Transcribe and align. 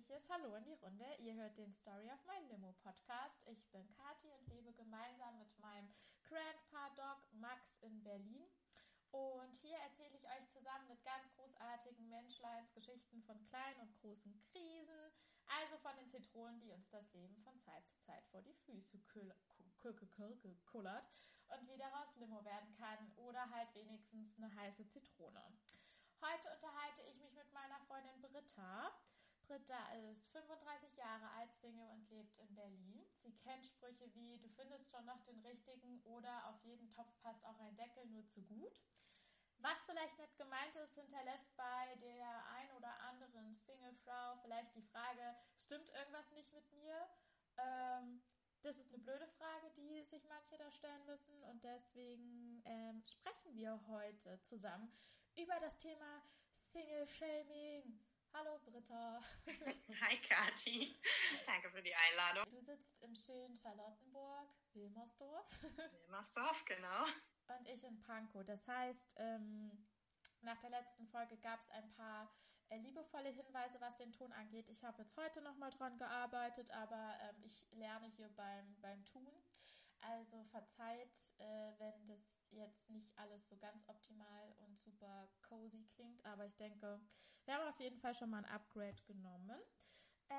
herzliches 0.00 0.30
Hallo 0.30 0.54
in 0.54 0.64
die 0.64 0.78
Runde. 0.80 1.04
Ihr 1.18 1.34
hört 1.34 1.58
den 1.58 1.74
Story 1.74 2.10
of 2.10 2.24
My 2.24 2.40
Limo 2.48 2.72
Podcast. 2.82 3.46
Ich 3.46 3.70
bin 3.70 3.86
Kati 3.92 4.32
und 4.32 4.48
lebe 4.48 4.72
gemeinsam 4.72 5.38
mit 5.38 5.58
meinem 5.58 5.92
Grandpa 6.24 6.88
Dog 6.96 7.20
Max 7.32 7.76
in 7.82 8.02
Berlin. 8.02 8.48
Und 9.10 9.52
hier 9.60 9.76
erzähle 9.76 10.16
ich 10.16 10.24
euch 10.24 10.48
zusammen 10.52 10.88
mit 10.88 11.04
ganz 11.04 11.30
großartigen 11.36 12.08
Menschleins 12.08 12.72
Geschichten 12.72 13.22
von 13.24 13.44
kleinen 13.44 13.80
und 13.80 13.94
großen 14.00 14.40
Krisen, 14.50 15.12
also 15.60 15.76
von 15.82 15.94
den 15.96 16.08
Zitronen, 16.08 16.60
die 16.60 16.72
uns 16.72 16.88
das 16.88 17.12
Leben 17.12 17.36
von 17.42 17.60
Zeit 17.60 17.86
zu 17.86 18.00
Zeit 18.00 18.24
vor 18.30 18.40
die 18.40 18.54
Füße 18.54 18.98
kullert 19.10 19.36
und 21.48 21.68
wie 21.68 21.76
daraus 21.76 22.16
Limo 22.16 22.42
werden 22.42 22.74
kann 22.76 23.12
oder 23.16 23.50
halt 23.50 23.74
wenigstens 23.74 24.34
eine 24.38 24.54
heiße 24.54 24.88
Zitrone. 24.88 25.44
Heute 26.22 26.48
unterhalte 26.54 27.02
ich 27.02 27.18
mich 27.18 27.34
mit 27.34 27.52
meiner 27.52 27.80
Freundin 27.80 28.22
Britta. 28.22 28.90
Britta 29.50 29.82
ist 30.12 30.30
35 30.30 30.96
Jahre 30.96 31.28
alt, 31.30 31.52
Single 31.56 31.90
und 31.90 32.08
lebt 32.08 32.38
in 32.38 32.54
Berlin. 32.54 33.04
Sie 33.18 33.36
kennt 33.38 33.66
Sprüche 33.66 34.08
wie 34.14 34.38
du 34.38 34.48
findest 34.50 34.88
schon 34.92 35.04
noch 35.06 35.20
den 35.24 35.40
richtigen 35.40 36.00
oder 36.04 36.46
auf 36.46 36.62
jeden 36.62 36.88
Topf 36.92 37.12
passt 37.20 37.44
auch 37.44 37.58
ein 37.58 37.76
Deckel 37.76 38.06
nur 38.06 38.24
zu 38.28 38.42
gut. 38.42 38.80
Was 39.58 39.82
vielleicht 39.86 40.16
nicht 40.18 40.38
gemeint 40.38 40.76
ist, 40.76 40.94
hinterlässt 40.94 41.56
bei 41.56 41.96
der 41.96 42.46
ein 42.46 42.70
oder 42.76 42.96
anderen 43.00 43.56
Singlefrau 43.56 44.36
vielleicht 44.42 44.72
die 44.76 44.86
Frage, 44.86 45.34
stimmt 45.58 45.88
irgendwas 45.88 46.30
nicht 46.30 46.52
mit 46.52 46.70
mir? 46.70 46.94
Ähm, 47.58 48.22
das 48.62 48.78
ist 48.78 48.94
eine 48.94 49.02
blöde 49.02 49.26
Frage, 49.26 49.68
die 49.76 50.04
sich 50.04 50.24
manche 50.28 50.58
da 50.58 50.70
stellen 50.70 51.04
müssen 51.06 51.42
und 51.42 51.64
deswegen 51.64 52.62
ähm, 52.66 53.02
sprechen 53.02 53.56
wir 53.56 53.84
heute 53.88 54.40
zusammen 54.42 54.96
über 55.34 55.58
das 55.58 55.76
Thema 55.80 56.22
Single 56.52 57.08
Shaming. 57.08 58.09
Hallo 58.32 58.58
Britta. 58.64 59.20
Hi 60.02 60.16
Kati. 60.16 60.96
Danke 61.46 61.68
für 61.70 61.82
die 61.82 61.94
Einladung. 61.94 62.44
Du 62.50 62.60
sitzt 62.60 63.02
im 63.02 63.14
schönen 63.14 63.56
Charlottenburg, 63.56 64.48
Wilmersdorf. 64.72 65.46
Wilmersdorf, 66.06 66.64
genau. 66.64 67.04
Und 67.48 67.66
ich 67.66 67.82
in 67.82 68.00
Pankow. 68.02 68.44
Das 68.46 68.66
heißt, 68.68 69.14
ähm, 69.16 69.86
nach 70.42 70.60
der 70.60 70.70
letzten 70.70 71.08
Folge 71.08 71.36
gab 71.38 71.60
es 71.64 71.70
ein 71.72 71.92
paar 71.94 72.32
äh, 72.68 72.78
liebevolle 72.78 73.30
Hinweise, 73.30 73.80
was 73.80 73.96
den 73.96 74.12
Ton 74.12 74.32
angeht. 74.32 74.68
Ich 74.68 74.84
habe 74.84 75.02
jetzt 75.02 75.16
heute 75.16 75.42
nochmal 75.42 75.70
dran 75.72 75.98
gearbeitet, 75.98 76.70
aber 76.70 77.18
ähm, 77.22 77.42
ich 77.42 77.66
lerne 77.72 78.06
hier 78.16 78.28
beim, 78.36 78.80
beim 78.80 79.04
Tun. 79.04 79.34
Also 80.02 80.42
verzeiht, 80.44 81.14
äh, 81.38 81.72
wenn 81.78 82.06
das 82.06 82.36
jetzt 82.50 82.90
nicht 82.90 83.10
alles 83.18 83.48
so 83.48 83.56
ganz 83.58 83.86
optimal 83.88 84.54
und 84.60 84.78
super 84.78 85.28
cozy 85.42 85.84
klingt, 85.94 86.24
aber 86.24 86.46
ich 86.46 86.56
denke, 86.56 87.00
wir 87.44 87.54
haben 87.54 87.68
auf 87.68 87.80
jeden 87.80 87.98
Fall 88.00 88.14
schon 88.14 88.30
mal 88.30 88.44
ein 88.44 88.50
Upgrade 88.50 89.00
genommen. 89.06 89.60
Äh, 90.28 90.34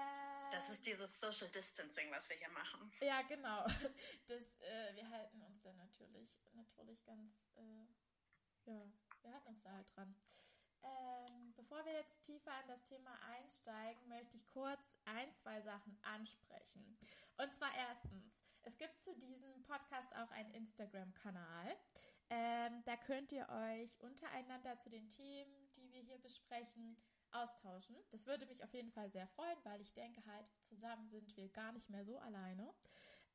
das 0.52 0.70
ist 0.70 0.86
dieses 0.86 1.20
Social 1.20 1.50
Distancing, 1.50 2.10
was 2.12 2.30
wir 2.30 2.38
hier 2.38 2.50
machen. 2.50 2.92
Ja, 3.02 3.22
genau. 3.24 3.66
Das, 4.28 4.62
äh, 4.62 4.96
wir 4.96 5.10
halten 5.10 5.42
uns 5.42 5.62
da 5.62 5.74
natürlich, 5.74 6.30
natürlich 6.54 7.04
ganz, 7.04 7.34
äh, 7.56 7.86
ja, 8.66 8.82
wir 9.22 9.34
halten 9.34 9.50
uns 9.50 9.62
da 9.62 9.72
halt 9.72 9.88
dran. 9.96 10.16
Ähm, 10.84 11.54
bevor 11.56 11.86
wir 11.86 11.94
jetzt 11.94 12.24
tiefer 12.24 12.52
in 12.62 12.68
das 12.68 12.86
Thema 12.86 13.20
einsteigen, 13.24 14.08
möchte 14.08 14.38
ich 14.38 14.48
kurz 14.48 14.98
ein, 15.06 15.34
zwei 15.36 15.62
Sachen 15.62 16.00
ansprechen. 16.04 16.98
Und 17.38 17.54
zwar 17.56 17.76
erstens, 17.76 18.42
es 18.64 18.78
gibt 18.78 19.02
zu 19.02 19.14
diesem 19.16 19.64
Podcast 19.64 20.16
auch 20.16 20.32
einen 20.32 20.54
Instagram-Kanal. 20.54 21.78
Ähm, 22.32 22.82
da 22.86 22.96
könnt 22.96 23.34
ihr 23.34 23.46
euch 23.50 24.00
untereinander 24.00 24.78
zu 24.80 24.90
den 24.90 25.10
Themen, 25.10 25.70
die 25.76 25.92
wir 25.92 26.00
hier 26.00 26.18
besprechen, 26.18 26.96
austauschen. 27.32 27.98
Das 28.10 28.26
würde 28.26 28.46
mich 28.46 28.64
auf 28.64 28.74
jeden 28.74 28.92
Fall 28.92 29.12
sehr 29.12 29.28
freuen, 29.28 29.58
weil 29.64 29.82
ich 29.82 29.94
denke 29.94 30.24
halt, 30.26 30.46
zusammen 30.62 31.10
sind 31.10 31.36
wir 31.36 31.50
gar 31.50 31.74
nicht 31.74 31.90
mehr 31.90 32.06
so 32.06 32.18
alleine. 32.20 32.74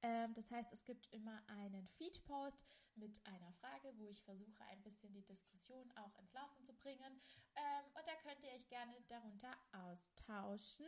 Ähm, 0.03 0.33
das 0.33 0.51
heißt, 0.51 0.73
es 0.73 0.83
gibt 0.85 1.13
immer 1.13 1.43
einen 1.47 1.87
Feed-Post 1.89 2.65
mit 2.95 3.21
einer 3.27 3.53
Frage, 3.53 3.93
wo 3.99 4.09
ich 4.09 4.23
versuche, 4.23 4.65
ein 4.65 4.83
bisschen 4.83 5.13
die 5.13 5.25
Diskussion 5.25 5.93
auch 5.97 6.17
ins 6.19 6.33
Laufen 6.33 6.65
zu 6.65 6.75
bringen. 6.75 7.21
Ähm, 7.55 7.85
und 7.95 8.07
da 8.07 8.15
könnt 8.23 8.43
ihr 8.43 8.51
euch 8.53 8.67
gerne 8.69 8.95
darunter 9.09 9.55
austauschen. 9.73 10.87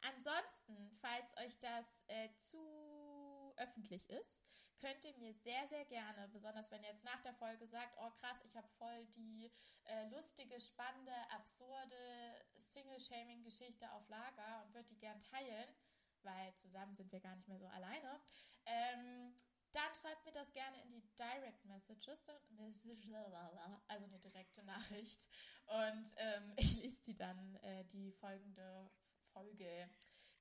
Ansonsten, 0.00 0.90
falls 1.02 1.36
euch 1.36 1.58
das 1.60 2.04
äh, 2.08 2.30
zu 2.38 2.58
öffentlich 3.60 4.08
ist, 4.08 4.44
könnt 4.80 5.04
ihr 5.04 5.16
mir 5.18 5.34
sehr, 5.34 5.68
sehr 5.68 5.84
gerne, 5.84 6.28
besonders 6.28 6.70
wenn 6.70 6.82
ihr 6.82 6.90
jetzt 6.90 7.04
nach 7.04 7.20
der 7.20 7.34
Folge 7.34 7.66
sagt, 7.66 7.96
oh 7.98 8.10
krass, 8.20 8.42
ich 8.44 8.56
habe 8.56 8.66
voll 8.78 9.06
die 9.14 9.52
äh, 9.84 10.08
lustige, 10.08 10.60
spannende, 10.60 11.12
absurde 11.30 11.96
Single-Shaming-Geschichte 12.56 13.90
auf 13.92 14.08
Lager 14.08 14.64
und 14.64 14.74
würde 14.74 14.88
die 14.88 14.98
gern 14.98 15.20
teilen, 15.20 15.68
weil 16.22 16.54
zusammen 16.56 16.96
sind 16.96 17.12
wir 17.12 17.20
gar 17.20 17.36
nicht 17.36 17.48
mehr 17.48 17.58
so 17.58 17.66
alleine. 17.66 18.20
Ähm, 18.66 19.34
dann 19.72 19.94
schreibt 19.94 20.24
mir 20.24 20.32
das 20.32 20.52
gerne 20.52 20.80
in 20.82 20.90
die 20.90 21.04
Direct 21.16 21.64
Messages, 21.64 22.28
also 23.88 24.04
eine 24.04 24.18
direkte 24.18 24.64
Nachricht. 24.64 25.24
Und 25.66 26.14
ähm, 26.16 26.52
ich 26.56 26.76
lese 26.82 27.02
die 27.02 27.16
dann, 27.16 27.56
äh, 27.56 27.84
die 27.84 28.12
folgende 28.12 28.90
Folge, 29.32 29.88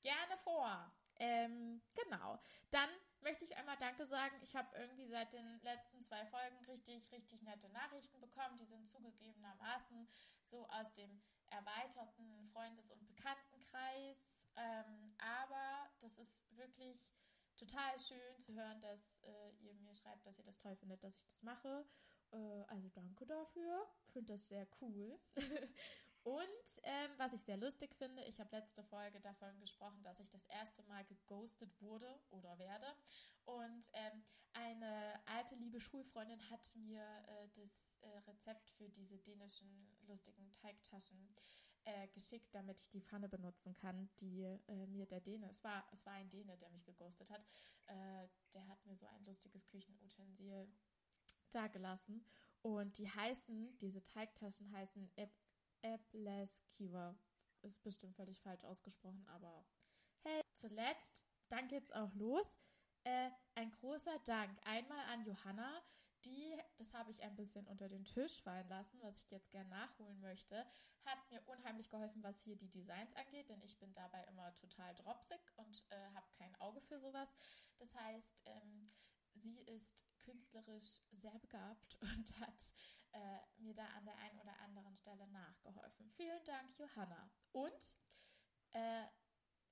gerne 0.01 0.37
vor. 0.43 0.91
Ähm, 1.19 1.81
genau. 1.93 2.41
Dann 2.71 2.89
möchte 3.21 3.45
ich 3.45 3.55
einmal 3.57 3.77
Danke 3.77 4.05
sagen. 4.05 4.35
Ich 4.41 4.55
habe 4.55 4.75
irgendwie 4.77 5.07
seit 5.07 5.31
den 5.33 5.61
letzten 5.63 6.01
zwei 6.01 6.25
Folgen 6.27 6.57
richtig, 6.65 7.11
richtig 7.11 7.41
nette 7.43 7.69
Nachrichten 7.69 8.19
bekommen. 8.19 8.57
Die 8.57 8.65
sind 8.65 8.87
zugegebenermaßen 8.87 10.07
so 10.43 10.67
aus 10.69 10.93
dem 10.93 11.21
erweiterten 11.49 12.49
Freundes- 12.53 12.91
und 12.91 13.05
Bekanntenkreis. 13.07 14.47
Ähm, 14.55 15.15
aber 15.17 15.89
das 16.01 16.17
ist 16.17 16.55
wirklich 16.57 17.11
total 17.57 17.99
schön 17.99 18.39
zu 18.39 18.53
hören, 18.53 18.81
dass 18.81 19.21
äh, 19.23 19.51
ihr 19.59 19.73
mir 19.75 19.93
schreibt, 19.93 20.25
dass 20.25 20.37
ihr 20.37 20.45
das 20.45 20.57
toll 20.57 20.75
findet, 20.75 21.03
dass 21.03 21.15
ich 21.17 21.25
das 21.25 21.43
mache. 21.43 21.85
Äh, 22.31 22.63
also 22.67 22.89
danke 22.89 23.25
dafür. 23.25 23.87
Ich 24.05 24.13
finde 24.13 24.33
das 24.33 24.47
sehr 24.47 24.67
cool. 24.81 25.19
Und 26.23 26.81
ähm, 26.83 27.11
was 27.17 27.33
ich 27.33 27.41
sehr 27.43 27.57
lustig 27.57 27.95
finde, 27.95 28.23
ich 28.25 28.39
habe 28.39 28.55
letzte 28.55 28.83
Folge 28.83 29.19
davon 29.21 29.57
gesprochen, 29.59 30.03
dass 30.03 30.19
ich 30.19 30.29
das 30.29 30.45
erste 30.47 30.83
Mal 30.83 31.05
geghostet 31.05 31.69
wurde 31.81 32.19
oder 32.29 32.57
werde. 32.59 32.87
Und 33.45 33.89
ähm, 33.93 34.23
eine 34.53 35.19
alte 35.25 35.55
liebe 35.55 35.79
Schulfreundin 35.79 36.49
hat 36.49 36.75
mir 36.75 37.01
äh, 37.01 37.47
das 37.53 37.99
äh, 38.01 38.17
Rezept 38.29 38.69
für 38.71 38.89
diese 38.89 39.17
dänischen 39.17 39.69
lustigen 40.07 40.51
Teigtaschen 40.51 41.35
äh, 41.85 42.07
geschickt, 42.09 42.53
damit 42.53 42.79
ich 42.79 42.89
die 42.89 43.01
Pfanne 43.01 43.29
benutzen 43.29 43.75
kann, 43.75 44.09
die 44.19 44.43
äh, 44.43 44.85
mir 44.87 45.05
der 45.05 45.21
Däne, 45.21 45.49
es 45.49 45.63
war, 45.63 45.87
es 45.91 46.05
war 46.05 46.13
ein 46.13 46.29
Däne, 46.29 46.57
der 46.57 46.69
mich 46.71 46.83
geghostet 46.83 47.29
hat, 47.29 47.45
äh, 47.87 48.27
der 48.53 48.67
hat 48.67 48.85
mir 48.85 48.95
so 48.95 49.05
ein 49.07 49.23
lustiges 49.25 49.67
Küchenutensil 49.67 50.67
dagelassen. 51.51 52.25
Und 52.61 52.97
die 52.97 53.09
heißen, 53.09 53.77
diese 53.79 54.05
Teigtaschen 54.05 54.71
heißen 54.71 55.09
Äppleskiver. 55.81 57.17
Ist 57.61 57.83
bestimmt 57.83 58.15
völlig 58.15 58.39
falsch 58.39 58.63
ausgesprochen, 58.63 59.25
aber 59.27 59.65
hey, 60.23 60.41
zuletzt, 60.53 61.23
dann 61.49 61.67
geht's 61.67 61.91
auch 61.91 62.13
los. 62.15 62.57
Äh, 63.03 63.31
ein 63.55 63.71
großer 63.71 64.17
Dank 64.25 64.57
einmal 64.65 65.05
an 65.07 65.25
Johanna, 65.25 65.81
die, 66.25 66.57
das 66.77 66.93
habe 66.93 67.11
ich 67.11 67.21
ein 67.23 67.35
bisschen 67.35 67.65
unter 67.67 67.87
den 67.87 68.03
Tisch 68.03 68.41
fallen 68.41 68.67
lassen, 68.67 68.99
was 69.01 69.21
ich 69.21 69.31
jetzt 69.31 69.51
gerne 69.51 69.69
nachholen 69.69 70.19
möchte, 70.19 70.65
hat 71.05 71.17
mir 71.31 71.41
unheimlich 71.47 71.89
geholfen, 71.89 72.21
was 72.23 72.41
hier 72.41 72.57
die 72.57 72.69
Designs 72.69 73.13
angeht, 73.15 73.49
denn 73.49 73.61
ich 73.61 73.77
bin 73.79 73.93
dabei 73.93 74.23
immer 74.25 74.53
total 74.55 74.93
dropsig 74.95 75.39
und 75.55 75.85
äh, 75.89 76.09
habe 76.13 76.27
kein 76.37 76.55
Auge 76.59 76.81
für 76.81 76.99
sowas. 76.99 77.35
Das 77.77 77.95
heißt, 77.95 78.43
ähm, 78.45 78.87
sie 79.35 79.61
ist 79.61 80.03
künstlerisch 80.21 81.01
sehr 81.11 81.37
begabt 81.39 81.97
und 82.01 82.39
hat 82.39 82.73
äh, 83.13 83.39
mir 83.57 83.73
da 83.73 83.85
an 83.97 84.05
der 84.05 84.15
einen 84.17 84.39
oder 84.39 84.57
anderen 84.59 84.95
Stelle 84.95 85.27
nachgeholfen. 85.27 86.09
Vielen 86.11 86.43
Dank, 86.45 86.77
Johanna. 86.77 87.29
Und 87.51 87.95
äh, 88.71 89.05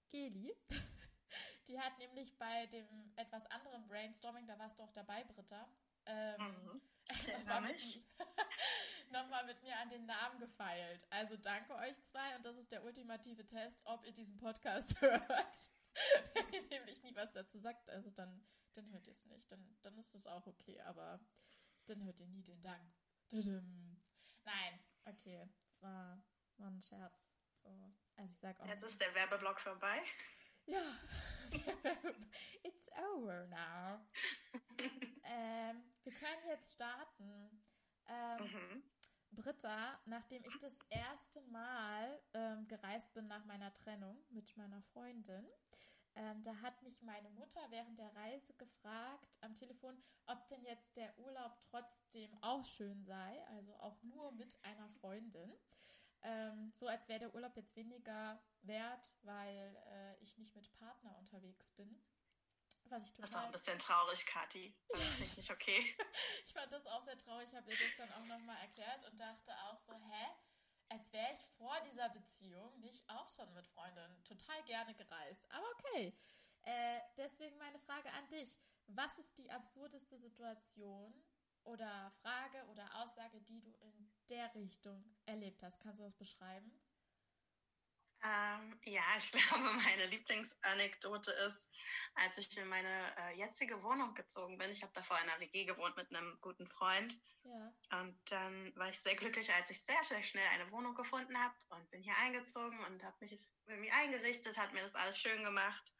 Geli, 0.10 0.56
die 1.68 1.80
hat 1.80 1.98
nämlich 2.00 2.38
bei 2.38 2.66
dem 2.68 3.14
etwas 3.16 3.46
anderen 3.48 3.88
Brainstorming, 3.88 4.48
da 4.48 4.58
warst 4.58 4.80
du 4.80 4.84
auch 4.84 4.94
dabei, 4.94 5.24
Britta, 5.24 5.68
ähm, 6.06 6.36
mhm. 6.40 6.82
nochmal 9.12 9.46
mit, 9.46 9.48
mit 9.56 9.64
mir 9.64 9.78
an 9.78 9.90
den 9.90 10.06
Namen 10.06 10.40
gefeilt. 10.40 11.06
Also 11.10 11.38
danke 11.38 11.76
euch 11.76 12.02
zwei 12.04 12.36
und 12.36 12.46
das 12.46 12.58
ist 12.58 12.72
der 12.72 12.84
ultimative 12.84 13.46
Test, 13.46 13.82
ob 13.86 14.06
ihr 14.06 14.14
diesen 14.14 14.38
Podcast 14.38 15.00
hört. 15.02 15.72
Wenn 16.34 16.54
ihr 16.54 16.62
nämlich 16.70 17.04
nie 17.04 17.16
was 17.16 17.32
dazu 17.34 17.58
sagt, 17.58 17.90
also 17.90 18.10
dann, 18.12 18.46
dann 18.74 18.92
hört 18.92 19.08
ihr 19.08 19.14
es 19.14 19.26
nicht. 19.26 19.52
Dann, 19.52 19.78
dann 19.82 19.98
ist 19.98 20.16
es 20.16 20.28
auch 20.28 20.46
okay, 20.46 20.80
aber 20.82 21.20
dann 21.86 22.04
hört 22.04 22.20
ihr 22.20 22.28
nie 22.28 22.44
den 22.44 22.62
Dank. 22.62 22.94
Nein, 23.32 24.80
okay, 25.06 25.48
das 25.66 25.82
war, 25.82 26.24
war 26.58 26.68
ein 26.68 26.82
Scherz. 26.82 27.30
So. 27.64 27.70
Also 28.16 28.34
ich 28.34 28.40
sag 28.40 28.60
auch 28.60 28.66
Jetzt 28.66 28.84
ist 28.84 29.02
der 29.02 29.14
Werbeblock 29.16 29.60
vorbei. 29.60 30.02
Ja, 30.70 31.00
it's 32.64 32.90
over 33.16 33.48
now. 33.48 34.06
ähm, 35.24 35.82
wir 36.04 36.12
können 36.12 36.46
jetzt 36.50 36.74
starten. 36.74 37.64
Ähm, 38.06 38.44
mhm. 38.44 38.84
Britta, 39.32 39.98
nachdem 40.04 40.44
ich 40.44 40.60
das 40.60 40.78
erste 40.90 41.40
Mal 41.44 42.20
ähm, 42.34 42.48
ähm, 42.58 42.68
gereist 42.68 43.14
bin 43.14 43.28
nach 43.28 43.44
meiner 43.46 43.74
Trennung 43.76 44.18
mit 44.30 44.56
meiner 44.58 44.82
Freundin. 44.94 45.46
Ähm, 46.18 46.44
da 46.44 46.56
hat 46.62 46.82
mich 46.82 47.00
meine 47.04 47.30
Mutter 47.30 47.62
während 47.70 48.00
der 48.00 48.14
Reise 48.16 48.52
gefragt 48.56 49.38
am 49.42 49.56
Telefon, 49.56 50.02
ob 50.26 50.48
denn 50.48 50.66
jetzt 50.66 50.96
der 50.96 51.16
Urlaub 51.20 51.56
trotzdem 51.70 52.36
auch 52.42 52.66
schön 52.66 53.04
sei, 53.04 53.46
also 53.50 53.76
auch 53.76 54.02
nur 54.02 54.32
mit 54.32 54.58
einer 54.64 54.90
Freundin. 55.00 55.54
Ähm, 56.24 56.74
so 56.76 56.88
als 56.88 57.08
wäre 57.08 57.20
der 57.20 57.36
Urlaub 57.36 57.56
jetzt 57.56 57.76
weniger 57.76 58.42
wert, 58.64 59.14
weil 59.22 59.78
äh, 59.92 60.24
ich 60.24 60.36
nicht 60.40 60.56
mit 60.56 60.74
Partner 60.80 61.16
unterwegs 61.20 61.70
bin. 61.76 62.02
Was 62.86 63.04
ich 63.04 63.14
total... 63.14 63.30
Das 63.30 63.36
auch 63.36 63.46
ein 63.46 63.52
bisschen 63.52 63.78
traurig, 63.78 64.26
Kathi. 64.26 64.76
Das 64.90 65.04
finde 65.04 65.24
ich 65.24 65.38
nicht 65.38 65.52
okay. 65.52 65.96
ich 66.48 66.54
fand 66.54 66.74
das 66.74 66.88
auch 66.88 67.04
sehr 67.04 67.18
traurig. 67.20 67.54
Habe 67.54 67.72
ihr 67.72 67.78
das 67.78 67.96
dann 67.98 68.12
auch 68.14 68.26
nochmal 68.26 68.58
erklärt 68.62 69.04
und 69.06 69.20
dachte 69.20 69.54
auch 69.66 69.78
so, 69.78 69.94
hä? 69.94 70.26
Als 70.90 71.12
wäre 71.12 71.34
ich 71.34 71.46
vor 71.58 71.76
dieser 71.90 72.10
Beziehung 72.10 72.80
nicht 72.80 73.08
auch 73.10 73.28
schon 73.28 73.54
mit 73.54 73.68
Freundinnen 73.68 74.24
total 74.24 74.64
gerne 74.64 74.94
gereist. 74.94 75.50
Aber 75.52 75.66
okay. 75.78 76.18
Äh, 76.64 77.00
deswegen 77.18 77.58
meine 77.58 77.80
Frage 77.80 78.12
an 78.12 78.28
dich. 78.30 78.56
Was 78.88 79.18
ist 79.18 79.38
die 79.38 79.50
absurdeste 79.52 80.18
Situation 80.18 81.14
oder 81.64 82.12
Frage 82.22 82.66
oder 82.72 82.90
Aussage, 83.04 83.42
die 83.42 83.62
du 83.62 83.74
in 83.82 84.12
der 84.30 84.54
Richtung 84.56 85.04
erlebt 85.26 85.62
hast? 85.62 85.82
Kannst 85.82 86.00
du 86.00 86.04
das 86.04 86.16
beschreiben? 86.16 86.72
Ähm, 88.28 88.80
ja, 88.84 89.02
ich 89.18 89.32
glaube, 89.32 89.64
meine 89.64 90.06
Lieblingsanekdote 90.08 91.32
ist, 91.48 91.72
als 92.16 92.38
ich 92.38 92.58
in 92.58 92.68
meine 92.68 93.16
äh, 93.18 93.38
jetzige 93.38 93.82
Wohnung 93.84 94.14
gezogen 94.16 94.58
bin. 94.58 94.70
Ich 94.72 94.84
habe 94.84 94.94
davor 94.94 95.18
in 95.24 95.30
einer 95.30 95.40
WG 95.40 95.66
gewohnt 95.66 95.96
mit 95.96 96.14
einem 96.14 96.38
guten 96.42 96.68
Freund. 96.68 97.18
Ja. 97.44 98.02
Und 98.02 98.20
dann 98.30 98.76
war 98.76 98.90
ich 98.90 99.00
sehr 99.00 99.16
glücklich, 99.16 99.54
als 99.54 99.70
ich 99.70 99.82
sehr, 99.82 100.04
sehr 100.04 100.22
schnell 100.24 100.48
eine 100.50 100.70
Wohnung 100.72 100.96
gefunden 100.96 101.38
habe 101.38 101.56
und 101.70 101.90
bin 101.92 102.04
hier 102.04 102.18
eingezogen 102.18 102.78
und 102.86 103.04
habe 103.04 103.16
mich 103.22 103.40
irgendwie 103.68 103.92
eingerichtet, 103.92 104.58
hat 104.58 104.74
mir 104.74 104.82
das 104.82 104.96
alles 104.96 105.18
schön 105.18 105.44
gemacht. 105.44 105.94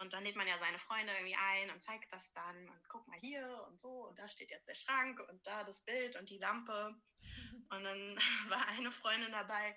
Und 0.00 0.12
dann 0.12 0.22
lädt 0.22 0.36
man 0.36 0.46
ja 0.46 0.58
seine 0.58 0.78
Freunde 0.78 1.12
irgendwie 1.14 1.34
ein 1.34 1.70
und 1.70 1.82
zeigt 1.82 2.12
das 2.12 2.32
dann 2.34 2.68
und 2.68 2.88
guck 2.88 3.08
mal 3.08 3.18
hier 3.18 3.66
und 3.68 3.80
so 3.80 4.06
und 4.06 4.18
da 4.18 4.28
steht 4.28 4.50
jetzt 4.50 4.68
der 4.68 4.74
Schrank 4.74 5.18
und 5.28 5.44
da 5.46 5.64
das 5.64 5.80
Bild 5.80 6.14
und 6.16 6.28
die 6.28 6.38
Lampe. 6.38 6.94
Und 7.70 7.84
dann 7.84 8.16
war 8.48 8.66
eine 8.68 8.90
Freundin 8.90 9.30
dabei, 9.30 9.76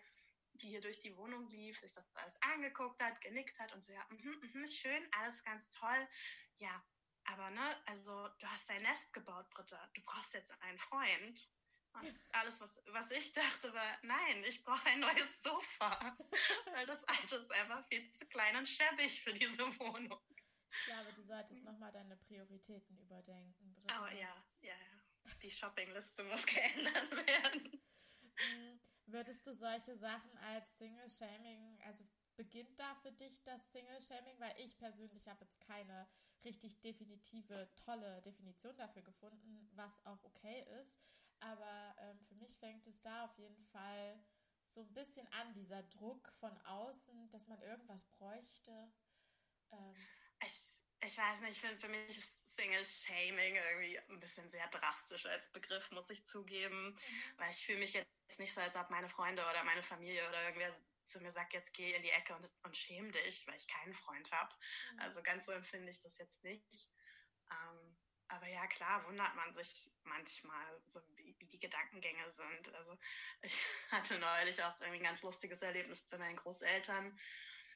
die 0.62 0.70
hier 0.70 0.82
durch 0.82 1.00
die 1.00 1.16
Wohnung 1.18 1.48
lief, 1.50 1.80
sich 1.80 1.94
das 1.94 2.06
alles 2.16 2.42
angeguckt 2.42 3.00
hat, 3.02 3.20
genickt 3.22 3.58
hat 3.60 3.74
und 3.74 3.84
so, 3.84 3.92
ja, 3.94 4.06
mh, 4.10 4.48
mh, 4.54 4.68
schön, 4.68 5.08
alles 5.14 5.44
ganz 5.44 5.70
toll. 5.70 6.08
Ja, 6.56 6.84
aber 7.26 7.50
ne, 7.52 7.84
also 7.88 8.28
du 8.40 8.48
hast 8.48 8.70
dein 8.70 8.82
Nest 8.82 9.14
gebaut, 9.14 9.50
Britta. 9.50 9.90
Du 9.94 10.02
brauchst 10.02 10.34
jetzt 10.34 10.52
einen 10.62 10.78
Freund. 10.78 11.52
Und 11.94 12.20
alles, 12.32 12.62
was, 12.62 12.82
was 12.88 13.12
ich 13.12 13.34
dachte, 13.34 13.74
war, 13.74 14.00
nein, 14.04 14.44
ich 14.48 14.64
brauche 14.64 14.86
ein 14.88 15.02
neues 15.02 15.44
Sofa. 15.44 16.18
Weil 16.74 16.86
das 16.86 17.04
alte 17.04 17.36
ist 17.36 17.52
einfach 17.52 17.86
viel 17.86 18.12
zu 18.14 18.26
klein 18.28 18.56
und 18.56 18.66
schäbig 18.66 19.22
für 19.22 19.34
diese 19.34 19.64
Wohnung. 19.80 20.22
Ich 20.72 20.86
glaube, 20.86 21.12
du 21.14 21.24
solltest 21.24 21.64
nochmal 21.66 21.92
deine 21.92 22.16
Prioritäten 22.16 22.98
überdenken. 22.98 23.74
Britta. 23.74 23.98
Aber 23.98 24.12
ja, 24.14 24.46
ja, 24.62 24.74
ja. 24.74 25.36
Die 25.44 25.52
Shoppingliste 25.52 26.24
muss 26.24 26.46
geändert 26.46 27.28
werden. 27.28 27.84
Würdest 29.12 29.46
du 29.46 29.54
solche 29.54 29.98
Sachen 29.98 30.38
als 30.38 30.78
Single-Shaming, 30.78 31.82
also 31.86 32.04
beginnt 32.38 32.80
da 32.80 32.96
für 32.96 33.12
dich 33.12 33.44
das 33.44 33.72
Single-Shaming? 33.72 34.40
Weil 34.40 34.58
ich 34.58 34.78
persönlich 34.78 35.28
habe 35.28 35.44
jetzt 35.44 35.60
keine 35.62 36.08
richtig 36.44 36.80
definitive, 36.82 37.70
tolle 37.76 38.22
Definition 38.22 38.76
dafür 38.78 39.02
gefunden, 39.02 39.70
was 39.74 40.04
auch 40.06 40.24
okay 40.24 40.66
ist. 40.82 41.00
Aber 41.40 41.96
ähm, 42.00 42.20
für 42.28 42.36
mich 42.36 42.58
fängt 42.58 42.88
es 42.88 43.02
da 43.02 43.26
auf 43.26 43.38
jeden 43.38 43.66
Fall 43.66 44.24
so 44.66 44.82
ein 44.82 44.94
bisschen 44.94 45.28
an, 45.34 45.54
dieser 45.54 45.84
Druck 45.84 46.32
von 46.40 46.58
außen, 46.62 47.30
dass 47.32 47.48
man 47.48 47.62
irgendwas 47.62 48.06
bräuchte. 48.12 48.92
Ähm, 49.72 49.96
ich, 50.44 50.82
ich 51.04 51.18
weiß 51.18 51.42
nicht, 51.42 51.52
ich 51.52 51.60
finde 51.60 51.80
für 51.80 51.90
mich 51.90 52.18
ist 52.18 52.48
Single-Shaming 52.48 53.56
irgendwie 53.56 54.00
ein 54.10 54.20
bisschen 54.20 54.48
sehr 54.48 54.68
drastisch 54.68 55.26
als 55.26 55.52
Begriff, 55.52 55.92
muss 55.92 56.10
ich 56.10 56.26
zugeben. 56.26 56.92
Mhm. 56.92 57.38
Weil 57.38 57.52
ich 57.52 57.66
fühle 57.66 57.80
mich 57.80 57.94
jetzt 57.94 58.21
nicht 58.40 58.54
so, 58.54 58.62
als 58.62 58.76
ob 58.76 58.90
meine 58.90 59.10
Freunde 59.10 59.44
oder 59.44 59.64
meine 59.64 59.84
Familie 59.84 60.28
oder 60.30 60.44
irgendwer 60.46 60.72
zu 61.04 61.22
mir 61.22 61.32
sagt, 61.32 61.54
jetzt 61.54 61.74
geh 61.74 61.94
in 61.94 62.04
die 62.04 62.12
Ecke 62.12 62.36
und, 62.36 62.52
und 62.64 62.78
schäm 62.78 63.12
dich, 63.12 63.46
weil 63.48 63.56
ich 63.56 63.68
keinen 63.68 63.94
Freund 63.94 64.32
habe. 64.32 64.54
Mhm. 64.94 65.00
Also 65.00 65.22
ganz 65.24 65.46
so 65.46 65.52
empfinde 65.52 65.92
ich 65.92 66.00
das 66.00 66.18
jetzt 66.18 66.44
nicht. 66.44 66.90
Ähm, 67.52 67.98
aber 68.32 68.48
ja, 68.48 68.66
klar, 68.68 69.06
wundert 69.06 69.36
man 69.36 69.54
sich 69.54 69.92
manchmal, 70.04 70.82
so 70.86 71.02
wie, 71.16 71.36
wie, 71.38 71.48
die 71.48 71.60
Gedankengänge 71.60 72.32
sind. 72.32 72.74
Also 72.76 72.98
ich 73.42 73.54
hatte 73.92 74.18
neulich 74.20 74.64
auch 74.64 74.80
irgendwie 74.80 75.00
ein 75.00 75.04
ganz 75.04 75.22
lustiges 75.22 75.62
Erlebnis 75.62 76.06
bei 76.08 76.18
meinen 76.18 76.38
Großeltern. 76.38 77.20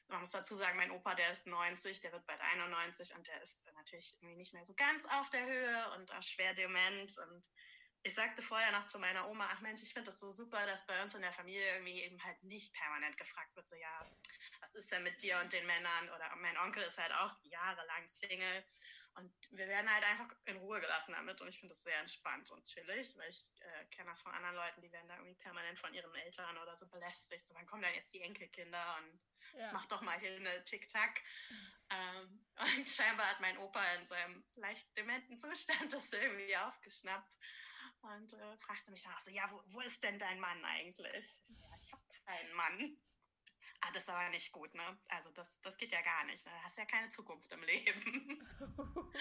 Man 0.08 0.20
muss 0.20 0.30
dazu 0.30 0.54
sagen, 0.54 0.78
mein 0.78 0.92
Opa, 0.92 1.14
der 1.14 1.32
ist 1.32 1.46
90, 1.46 2.00
der 2.00 2.12
wird 2.12 2.26
bald 2.26 2.40
91 2.40 3.14
und 3.16 3.26
der 3.26 3.42
ist 3.42 3.66
natürlich 3.74 4.16
irgendwie 4.20 4.36
nicht 4.36 4.54
mehr 4.54 4.64
so 4.64 4.72
ganz 4.76 5.04
auf 5.06 5.28
der 5.30 5.44
Höhe 5.44 5.90
und 5.96 6.12
auch 6.12 6.22
schwer 6.22 6.54
dement 6.54 7.18
und 7.18 7.50
ich 8.06 8.14
sagte 8.14 8.40
vorher 8.40 8.70
noch 8.70 8.84
zu 8.84 9.00
meiner 9.00 9.26
Oma, 9.28 9.48
ach 9.50 9.60
Mensch, 9.62 9.82
ich 9.82 9.92
finde 9.92 10.10
das 10.10 10.20
so 10.20 10.30
super, 10.30 10.64
dass 10.66 10.86
bei 10.86 11.02
uns 11.02 11.16
in 11.16 11.22
der 11.22 11.32
Familie 11.32 11.74
irgendwie 11.74 12.02
eben 12.02 12.22
halt 12.22 12.40
nicht 12.44 12.72
permanent 12.72 13.16
gefragt 13.16 13.56
wird, 13.56 13.68
so 13.68 13.74
ja, 13.74 14.10
was 14.60 14.76
ist 14.76 14.92
denn 14.92 15.02
mit 15.02 15.20
dir 15.22 15.40
und 15.40 15.52
den 15.52 15.66
Männern? 15.66 16.08
Oder 16.10 16.30
mein 16.36 16.56
Onkel 16.58 16.84
ist 16.84 16.98
halt 16.98 17.12
auch 17.14 17.36
jahrelang 17.42 18.06
Single. 18.06 18.64
Und 19.16 19.32
wir 19.50 19.66
werden 19.66 19.92
halt 19.92 20.04
einfach 20.04 20.28
in 20.44 20.56
Ruhe 20.58 20.80
gelassen 20.80 21.14
damit. 21.16 21.40
Und 21.40 21.48
ich 21.48 21.58
finde 21.58 21.74
das 21.74 21.82
sehr 21.82 21.98
entspannt 21.98 22.48
und 22.52 22.64
chillig, 22.64 23.16
weil 23.16 23.28
ich 23.28 23.50
äh, 23.58 23.86
kenne 23.86 24.10
das 24.10 24.22
von 24.22 24.32
anderen 24.32 24.54
Leuten, 24.54 24.82
die 24.82 24.92
werden 24.92 25.08
da 25.08 25.16
irgendwie 25.16 25.42
permanent 25.42 25.76
von 25.76 25.92
ihren 25.92 26.14
Eltern 26.14 26.56
oder 26.58 26.76
so 26.76 26.86
belästigt. 26.86 27.48
So, 27.48 27.56
wann 27.56 27.66
kommen 27.66 27.82
dann 27.82 27.94
jetzt 27.94 28.14
die 28.14 28.20
Enkelkinder 28.20 28.98
und 28.98 29.58
ja. 29.58 29.72
mach 29.72 29.86
doch 29.86 30.02
mal 30.02 30.18
hier 30.20 30.36
eine 30.36 30.62
Tick-Tack. 30.62 31.22
Ähm, 31.90 32.46
und 32.76 32.86
scheinbar 32.86 33.26
hat 33.30 33.40
mein 33.40 33.58
Opa 33.58 33.82
in 33.94 34.06
seinem 34.06 34.44
leicht 34.54 34.96
dementen 34.96 35.40
Zustand 35.40 35.92
das 35.92 36.12
irgendwie 36.12 36.56
aufgeschnappt 36.58 37.36
und 38.14 38.32
äh, 38.32 38.58
fragte 38.58 38.90
mich 38.90 39.06
auch 39.08 39.18
so, 39.18 39.30
ja, 39.30 39.50
wo, 39.50 39.62
wo 39.66 39.80
ist 39.80 40.02
denn 40.02 40.18
dein 40.18 40.40
Mann 40.40 40.64
eigentlich? 40.64 41.40
Ich, 41.48 41.56
ja, 41.56 41.68
ich 41.78 41.92
habe 41.92 42.02
keinen 42.24 42.52
Mann. 42.54 42.98
Ah, 43.80 43.90
das 43.92 44.04
ist 44.04 44.08
aber 44.08 44.28
nicht 44.30 44.52
gut, 44.52 44.74
ne? 44.74 44.98
Also 45.08 45.30
das, 45.30 45.60
das 45.60 45.76
geht 45.76 45.92
ja 45.92 46.00
gar 46.02 46.24
nicht. 46.24 46.44
Ne? 46.46 46.52
Du 46.52 46.64
hast 46.64 46.78
ja 46.78 46.84
keine 46.86 47.08
Zukunft 47.08 47.50
im 47.52 47.62
Leben. 47.62 48.48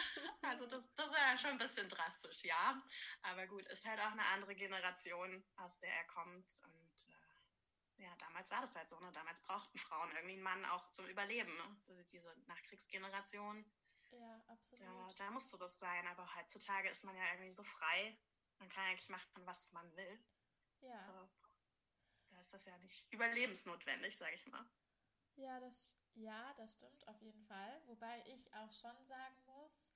also 0.42 0.66
das, 0.68 0.84
das 0.96 1.08
ist 1.08 1.18
ja 1.18 1.38
schon 1.38 1.52
ein 1.52 1.58
bisschen 1.58 1.90
drastisch, 1.90 2.46
ja. 2.46 2.82
Aber 3.24 3.48
gut, 3.48 3.66
ist 3.68 3.86
halt 3.86 4.00
auch 4.00 4.12
eine 4.12 4.26
andere 4.26 4.56
Generation, 4.56 5.44
aus 5.58 5.80
der 5.80 5.94
er 5.94 6.06
kommt. 6.06 6.50
Und 6.64 7.08
äh, 7.98 8.04
ja, 8.04 8.16
damals 8.18 8.52
war 8.52 8.62
das 8.62 8.76
halt 8.76 8.90
so, 8.90 9.00
ne? 9.00 9.12
Damals 9.12 9.42
brauchten 9.42 9.78
Frauen 9.78 10.12
irgendwie 10.12 10.36
einen 10.36 10.44
Mann 10.44 10.66
auch 10.66 10.92
zum 10.92 11.08
Überleben, 11.08 11.54
ne? 11.56 12.06
Diese 12.12 12.36
Nachkriegsgeneration. 12.48 13.66
Ja, 14.12 14.44
absolut. 14.48 14.86
Ja, 14.86 15.14
da 15.18 15.32
musste 15.32 15.58
das 15.58 15.78
sein. 15.80 16.08
Aber 16.08 16.36
heutzutage 16.36 16.90
ist 16.90 17.04
man 17.04 17.16
ja 17.16 17.24
irgendwie 17.34 17.52
so 17.52 17.64
frei 17.64 18.18
man 18.60 18.70
kann 18.70 18.86
eigentlich 18.86 19.10
machen, 19.10 19.46
was 19.46 19.72
man 19.72 19.96
will. 19.96 20.26
Ja. 20.82 21.06
So, 21.12 21.30
da 22.30 22.40
ist 22.40 22.54
das 22.54 22.66
ja 22.66 22.78
nicht 22.80 23.12
überlebensnotwendig, 23.12 24.16
sage 24.18 24.36
ich 24.36 24.46
mal. 24.48 24.66
Ja, 25.36 25.60
das, 25.60 25.96
ja, 26.14 26.54
das 26.58 26.74
stimmt 26.74 27.08
auf 27.08 27.22
jeden 27.22 27.44
Fall. 27.46 27.82
Wobei 27.88 28.24
ich 28.28 28.54
auch 28.54 28.72
schon 28.72 29.06
sagen 29.06 29.44
muss, 29.46 29.92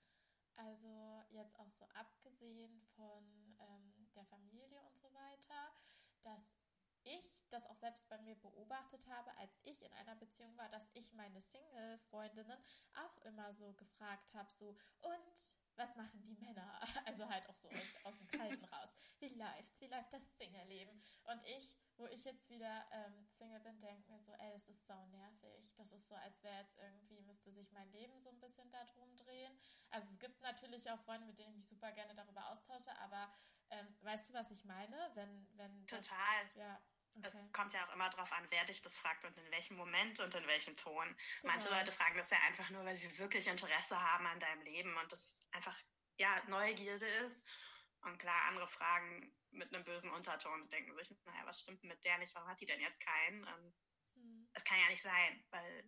also 0.55 1.23
jetzt 1.29 1.57
auch 1.59 1.71
so 1.71 1.85
abgesehen 1.93 2.81
von 2.95 3.23
ähm, 3.59 4.09
der 4.15 4.25
Familie 4.25 4.81
und 4.83 4.97
so 4.97 5.13
weiter, 5.13 5.73
dass 6.23 6.58
ich 7.03 7.39
das 7.49 7.67
auch 7.67 7.75
selbst 7.77 8.07
bei 8.09 8.17
mir 8.19 8.35
beobachtet 8.35 9.07
habe, 9.07 9.35
als 9.37 9.59
ich 9.63 9.81
in 9.81 9.93
einer 9.93 10.15
Beziehung 10.15 10.55
war, 10.57 10.69
dass 10.69 10.89
ich 10.93 11.13
meine 11.13 11.41
Single-Freundinnen 11.41 12.63
auch 12.95 13.17
immer 13.25 13.53
so 13.53 13.73
gefragt 13.73 14.33
habe, 14.33 14.51
so, 14.51 14.77
und 15.01 15.55
was 15.79 15.95
machen 15.95 16.21
die 16.21 16.35
Männer? 16.35 16.79
Also 17.05 17.27
halt 17.27 17.47
auch 17.49 17.55
so 17.55 17.69
aus, 17.69 18.05
aus 18.05 18.17
dem 18.19 18.27
Kalten 18.27 18.65
raus. 18.73 18.89
Wie 19.19 19.29
läuft's? 19.29 19.81
Wie 19.81 19.87
läuft 19.87 20.13
das 20.13 20.37
Single-Leben? 20.37 21.01
Und 21.23 21.45
ich, 21.45 21.75
wo 21.97 22.05
ich 22.07 22.23
jetzt 22.25 22.49
wieder 22.49 22.85
ähm, 22.91 23.25
Single 23.29 23.61
bin, 23.61 23.79
denke 23.81 24.11
mir 24.11 24.19
so, 24.19 24.33
ey, 24.33 24.51
das 24.51 24.69
ist 24.69 24.85
sau 24.85 25.05
nervig. 25.07 25.73
Das 25.77 25.91
ist 25.91 26.07
so, 26.07 26.15
als 26.15 26.43
wäre 26.43 26.61
jetzt 26.61 26.77
irgendwie, 26.77 27.21
müsste 27.21 27.51
sich 27.51 27.71
mein 27.71 27.89
Leben 27.91 28.19
so 28.19 28.29
ein 28.29 28.39
bisschen 28.39 28.69
darum 28.71 29.15
drehen. 29.15 29.57
Also 29.89 30.09
es 30.11 30.19
gibt 30.19 30.41
natürlich 30.41 30.91
auch 30.91 30.99
Freunde, 30.99 31.25
mit 31.25 31.39
denen 31.39 31.51
ich 31.51 31.57
mich 31.57 31.67
super 31.67 31.91
gerne 31.93 32.13
darüber 32.13 32.49
austausche, 32.49 32.95
aber 32.99 33.31
ähm, 33.71 33.95
weißt 34.01 34.29
du, 34.29 34.33
was 34.33 34.51
ich 34.51 34.63
meine? 34.65 35.11
Wenn, 35.15 35.47
wenn 35.57 35.85
Total. 35.87 36.47
Das, 36.47 36.55
ja, 36.55 36.81
Okay. 37.15 37.27
Es 37.27 37.51
kommt 37.51 37.73
ja 37.73 37.85
auch 37.85 37.93
immer 37.93 38.09
darauf 38.09 38.31
an, 38.31 38.45
wer 38.49 38.63
dich 38.65 38.81
das 38.81 38.99
fragt 38.99 39.25
und 39.25 39.37
in 39.37 39.51
welchem 39.51 39.75
Moment 39.75 40.19
und 40.19 40.33
in 40.35 40.47
welchem 40.47 40.75
Ton. 40.77 41.05
Genau. 41.41 41.53
Manche 41.53 41.69
Leute 41.69 41.91
fragen 41.91 42.17
das 42.17 42.29
ja 42.29 42.37
einfach 42.47 42.69
nur, 42.69 42.85
weil 42.85 42.95
sie 42.95 43.17
wirklich 43.17 43.47
Interesse 43.47 43.99
haben 43.99 44.25
an 44.27 44.39
deinem 44.39 44.61
Leben 44.61 44.95
und 44.97 45.11
das 45.11 45.41
einfach 45.51 45.77
ja 46.17 46.41
Neugierde 46.47 47.05
ist. 47.05 47.45
Und 48.01 48.17
klar, 48.19 48.43
andere 48.47 48.67
fragen 48.67 49.33
mit 49.51 49.73
einem 49.73 49.83
bösen 49.83 50.11
Unterton 50.11 50.61
und 50.61 50.71
denken 50.71 50.97
sich, 51.03 51.17
naja, 51.25 51.41
was 51.45 51.61
stimmt 51.61 51.83
mit 51.83 52.03
der 52.05 52.17
nicht? 52.19 52.33
Warum 52.35 52.47
hat 52.47 52.61
die 52.61 52.65
denn 52.65 52.79
jetzt 52.79 53.01
keinen? 53.01 53.45
Und 53.45 53.73
hm. 54.13 54.49
Es 54.53 54.63
kann 54.63 54.79
ja 54.79 54.89
nicht 54.89 55.01
sein, 55.01 55.45
weil 55.49 55.83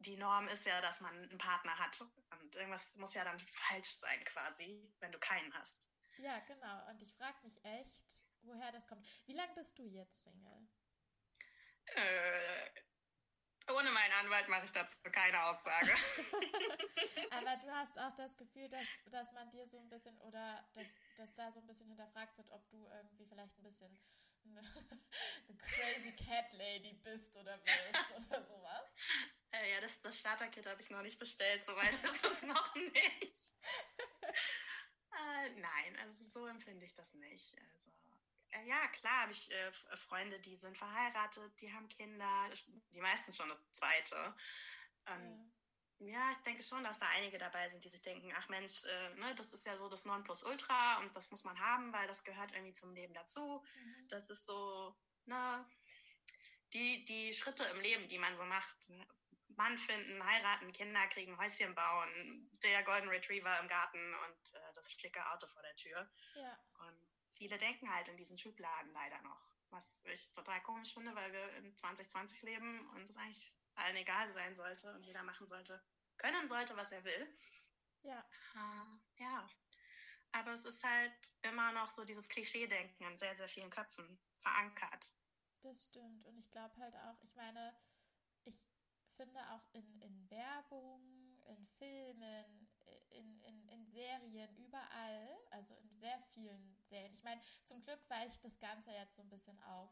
die 0.00 0.16
Norm 0.16 0.48
ist 0.48 0.66
ja, 0.66 0.80
dass 0.80 1.00
man 1.00 1.14
einen 1.14 1.38
Partner 1.38 1.78
hat. 1.78 2.00
Und 2.40 2.56
irgendwas 2.56 2.96
muss 2.96 3.14
ja 3.14 3.24
dann 3.24 3.38
falsch 3.38 3.90
sein 3.90 4.24
quasi, 4.24 4.92
wenn 5.00 5.12
du 5.12 5.18
keinen 5.18 5.52
hast. 5.54 5.88
Ja, 6.18 6.38
genau. 6.40 6.88
Und 6.88 7.02
ich 7.02 7.14
frage 7.14 7.38
mich 7.42 7.64
echt, 7.64 8.24
woher 8.42 8.72
das 8.72 8.86
kommt. 8.86 9.06
Wie 9.26 9.34
lange 9.34 9.54
bist 9.54 9.78
du 9.78 9.84
jetzt 9.84 10.22
Single? 10.22 10.68
Äh, 11.86 12.52
soweit 14.32 14.48
mache 14.48 14.64
ich 14.64 14.72
dazu 14.72 14.96
keine 15.10 15.42
Aussage. 15.44 15.92
Aber 17.30 17.56
du 17.56 17.70
hast 17.70 17.98
auch 17.98 18.16
das 18.16 18.36
Gefühl, 18.36 18.68
dass, 18.68 18.86
dass 19.10 19.32
man 19.32 19.50
dir 19.50 19.66
so 19.66 19.78
ein 19.78 19.88
bisschen 19.90 20.18
oder 20.20 20.66
dass, 20.74 20.86
dass 21.16 21.34
da 21.34 21.52
so 21.52 21.60
ein 21.60 21.66
bisschen 21.66 21.88
hinterfragt 21.88 22.36
wird, 22.38 22.50
ob 22.50 22.68
du 22.70 22.88
irgendwie 22.88 23.26
vielleicht 23.26 23.58
ein 23.58 23.62
bisschen 23.62 23.98
eine, 24.44 24.60
eine 25.48 25.58
crazy 25.58 26.16
Cat 26.16 26.52
Lady 26.54 26.94
bist 27.04 27.36
oder 27.36 27.58
wirst 27.64 28.10
oder 28.30 28.42
sowas. 28.46 28.90
Äh, 29.50 29.72
ja, 29.74 29.80
das, 29.80 30.00
das 30.00 30.18
Starter-Kit 30.18 30.66
habe 30.66 30.80
ich 30.80 30.90
noch 30.90 31.02
nicht 31.02 31.18
bestellt, 31.18 31.64
soweit 31.64 32.02
ist 32.04 32.24
es 32.24 32.42
noch 32.42 32.74
nicht. 32.74 33.54
Äh, 35.14 35.60
nein, 35.60 35.98
also 36.02 36.24
so 36.24 36.46
empfinde 36.46 36.84
ich 36.84 36.94
das 36.94 37.14
nicht. 37.14 37.56
Also 37.58 37.90
äh, 38.52 38.66
ja, 38.66 38.86
klar 38.88 39.22
habe 39.22 39.32
ich 39.32 39.50
äh, 39.50 39.72
Freunde, 39.96 40.38
die 40.40 40.56
sind 40.56 40.76
verheiratet, 40.76 41.52
die 41.60 41.72
haben 41.72 41.88
Kinder, 41.88 42.50
die 42.92 43.00
meisten 43.00 43.32
schon 43.32 43.48
das 43.48 43.60
zweite. 43.72 44.34
Ähm, 45.06 45.52
ja. 45.98 46.12
ja. 46.12 46.30
ich 46.32 46.38
denke 46.38 46.62
schon, 46.62 46.84
dass 46.84 46.98
da 46.98 47.06
einige 47.16 47.38
dabei 47.38 47.68
sind, 47.68 47.84
die 47.84 47.88
sich 47.88 48.02
denken, 48.02 48.32
ach 48.36 48.48
Mensch, 48.48 48.84
äh, 48.84 49.14
ne, 49.14 49.34
das 49.34 49.52
ist 49.52 49.66
ja 49.66 49.76
so 49.76 49.88
das 49.88 50.04
Nonplusultra 50.04 50.98
und 50.98 51.14
das 51.16 51.30
muss 51.30 51.44
man 51.44 51.58
haben, 51.58 51.92
weil 51.92 52.06
das 52.06 52.24
gehört 52.24 52.52
irgendwie 52.52 52.74
zum 52.74 52.92
Leben 52.92 53.14
dazu. 53.14 53.64
Mhm. 53.74 54.08
Das 54.08 54.30
ist 54.30 54.44
so, 54.44 54.94
ne, 55.26 55.66
die, 56.72 57.04
die 57.04 57.32
Schritte 57.32 57.64
im 57.64 57.80
Leben, 57.80 58.08
die 58.08 58.18
man 58.18 58.36
so 58.36 58.44
macht. 58.44 58.76
Mann 59.56 59.78
finden, 59.78 60.24
heiraten, 60.24 60.72
Kinder 60.72 61.06
kriegen, 61.08 61.38
Häuschen 61.38 61.74
bauen, 61.74 62.50
der 62.62 62.82
Golden 62.82 63.08
Retriever 63.08 63.58
im 63.60 63.68
Garten 63.68 64.14
und 64.26 64.54
äh, 64.54 64.74
das 64.74 64.92
schicke 64.92 65.24
Auto 65.32 65.46
vor 65.46 65.62
der 65.62 65.76
Tür. 65.76 66.10
Ja. 66.34 66.58
Und 66.86 67.08
viele 67.36 67.58
denken 67.58 67.92
halt 67.92 68.08
in 68.08 68.16
diesen 68.16 68.38
Schubladen 68.38 68.92
leider 68.92 69.20
noch. 69.22 69.52
Was 69.70 70.02
ich 70.04 70.32
total 70.32 70.62
komisch 70.62 70.92
finde, 70.92 71.14
weil 71.14 71.32
wir 71.32 71.56
in 71.56 71.76
2020 71.76 72.42
leben 72.42 72.90
und 72.90 73.08
es 73.08 73.16
eigentlich 73.16 73.56
allen 73.74 73.96
egal 73.96 74.30
sein 74.30 74.54
sollte 74.54 74.92
und 74.94 75.04
jeder 75.04 75.22
machen 75.22 75.46
sollte, 75.46 75.82
können 76.18 76.46
sollte, 76.46 76.76
was 76.76 76.92
er 76.92 77.04
will. 77.04 77.34
Ja. 78.02 78.24
Uh, 78.54 78.98
ja. 79.16 79.48
Aber 80.32 80.52
es 80.52 80.64
ist 80.64 80.82
halt 80.82 81.32
immer 81.42 81.72
noch 81.72 81.90
so 81.90 82.04
dieses 82.04 82.28
Klischee-Denken 82.28 83.06
in 83.06 83.16
sehr, 83.16 83.34
sehr 83.34 83.48
vielen 83.48 83.70
Köpfen 83.70 84.18
verankert. 84.40 85.12
Das 85.62 85.84
stimmt. 85.84 86.26
Und 86.26 86.38
ich 86.38 86.50
glaube 86.50 86.74
halt 86.80 86.94
auch, 86.94 87.22
ich 87.22 87.34
meine, 87.34 87.74
finde 89.12 89.40
auch 89.50 89.66
in, 89.72 90.00
in 90.00 90.30
Werbung, 90.30 91.00
in 91.44 91.66
Filmen, 91.78 92.68
in, 93.10 93.40
in, 93.42 93.68
in 93.68 93.86
Serien, 93.86 94.54
überall, 94.56 95.38
also 95.50 95.74
in 95.74 95.90
sehr 95.96 96.20
vielen 96.34 96.76
Serien. 96.84 97.14
Ich 97.14 97.22
meine, 97.22 97.40
zum 97.64 97.82
Glück 97.82 98.00
weicht 98.08 98.44
das 98.44 98.58
Ganze 98.58 98.92
jetzt 98.92 99.16
so 99.16 99.22
ein 99.22 99.30
bisschen 99.30 99.60
auf 99.62 99.90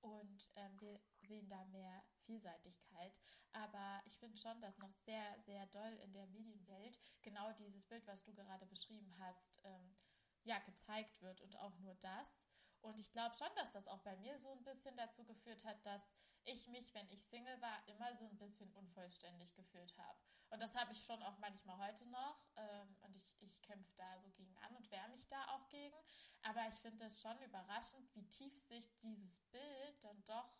und 0.00 0.50
ähm, 0.56 0.80
wir 0.80 1.00
sehen 1.22 1.48
da 1.48 1.64
mehr 1.66 2.02
Vielseitigkeit. 2.24 3.20
Aber 3.52 4.02
ich 4.04 4.16
finde 4.18 4.36
schon, 4.36 4.60
dass 4.60 4.78
noch 4.78 4.92
sehr, 4.92 5.40
sehr 5.40 5.66
doll 5.66 5.92
in 6.04 6.12
der 6.12 6.26
Medienwelt 6.26 6.98
genau 7.22 7.52
dieses 7.52 7.84
Bild, 7.86 8.06
was 8.06 8.24
du 8.24 8.34
gerade 8.34 8.66
beschrieben 8.66 9.12
hast, 9.18 9.60
ähm, 9.64 9.96
ja, 10.44 10.58
gezeigt 10.60 11.20
wird 11.22 11.40
und 11.40 11.56
auch 11.56 11.78
nur 11.78 11.94
das. 11.96 12.46
Und 12.82 12.98
ich 12.98 13.10
glaube 13.10 13.34
schon, 13.36 13.48
dass 13.56 13.70
das 13.72 13.88
auch 13.88 14.00
bei 14.02 14.16
mir 14.16 14.38
so 14.38 14.52
ein 14.52 14.62
bisschen 14.62 14.96
dazu 14.96 15.24
geführt 15.24 15.64
hat, 15.64 15.84
dass 15.84 16.14
ich 16.46 16.66
mich, 16.68 16.94
wenn 16.94 17.10
ich 17.10 17.24
Single 17.24 17.60
war, 17.60 17.86
immer 17.88 18.14
so 18.14 18.24
ein 18.26 18.38
bisschen 18.38 18.72
unvollständig 18.72 19.54
gefühlt 19.54 19.96
habe. 19.98 20.18
Und 20.50 20.60
das 20.60 20.74
habe 20.74 20.92
ich 20.92 21.04
schon 21.04 21.22
auch 21.22 21.38
manchmal 21.38 21.76
heute 21.78 22.06
noch. 22.06 22.40
Ähm, 22.56 22.96
und 23.02 23.16
ich, 23.16 23.36
ich 23.40 23.60
kämpfe 23.62 23.92
da 23.96 24.18
so 24.20 24.30
gegen 24.30 24.56
an 24.58 24.76
und 24.76 24.90
wehre 24.90 25.08
mich 25.08 25.26
da 25.28 25.44
auch 25.48 25.68
gegen. 25.68 25.96
Aber 26.42 26.66
ich 26.68 26.76
finde 26.76 27.04
es 27.04 27.20
schon 27.20 27.38
überraschend, 27.42 28.14
wie 28.14 28.26
tief 28.28 28.56
sich 28.58 28.88
dieses 29.00 29.38
Bild 29.50 30.04
dann 30.04 30.24
doch 30.24 30.56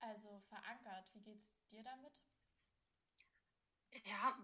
also 0.00 0.40
verankert. 0.48 1.12
Wie 1.14 1.22
geht 1.22 1.40
es 1.40 1.66
dir 1.66 1.82
damit? 1.82 2.22
Ja, 4.04 4.38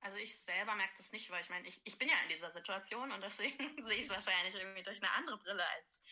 also 0.00 0.16
ich 0.16 0.36
selber 0.36 0.74
merke 0.74 0.96
das 0.96 1.12
nicht, 1.12 1.30
weil 1.30 1.40
ich 1.42 1.50
meine, 1.50 1.68
ich, 1.68 1.80
ich 1.84 1.98
bin 1.98 2.08
ja 2.08 2.20
in 2.24 2.30
dieser 2.30 2.50
Situation 2.50 3.12
und 3.12 3.20
deswegen 3.20 3.58
sehe 3.82 3.98
ich 3.98 4.06
es 4.06 4.10
wahrscheinlich 4.10 4.54
irgendwie 4.54 4.82
durch 4.82 5.00
eine 5.00 5.12
andere 5.12 5.38
Brille 5.38 5.64
als 5.76 6.02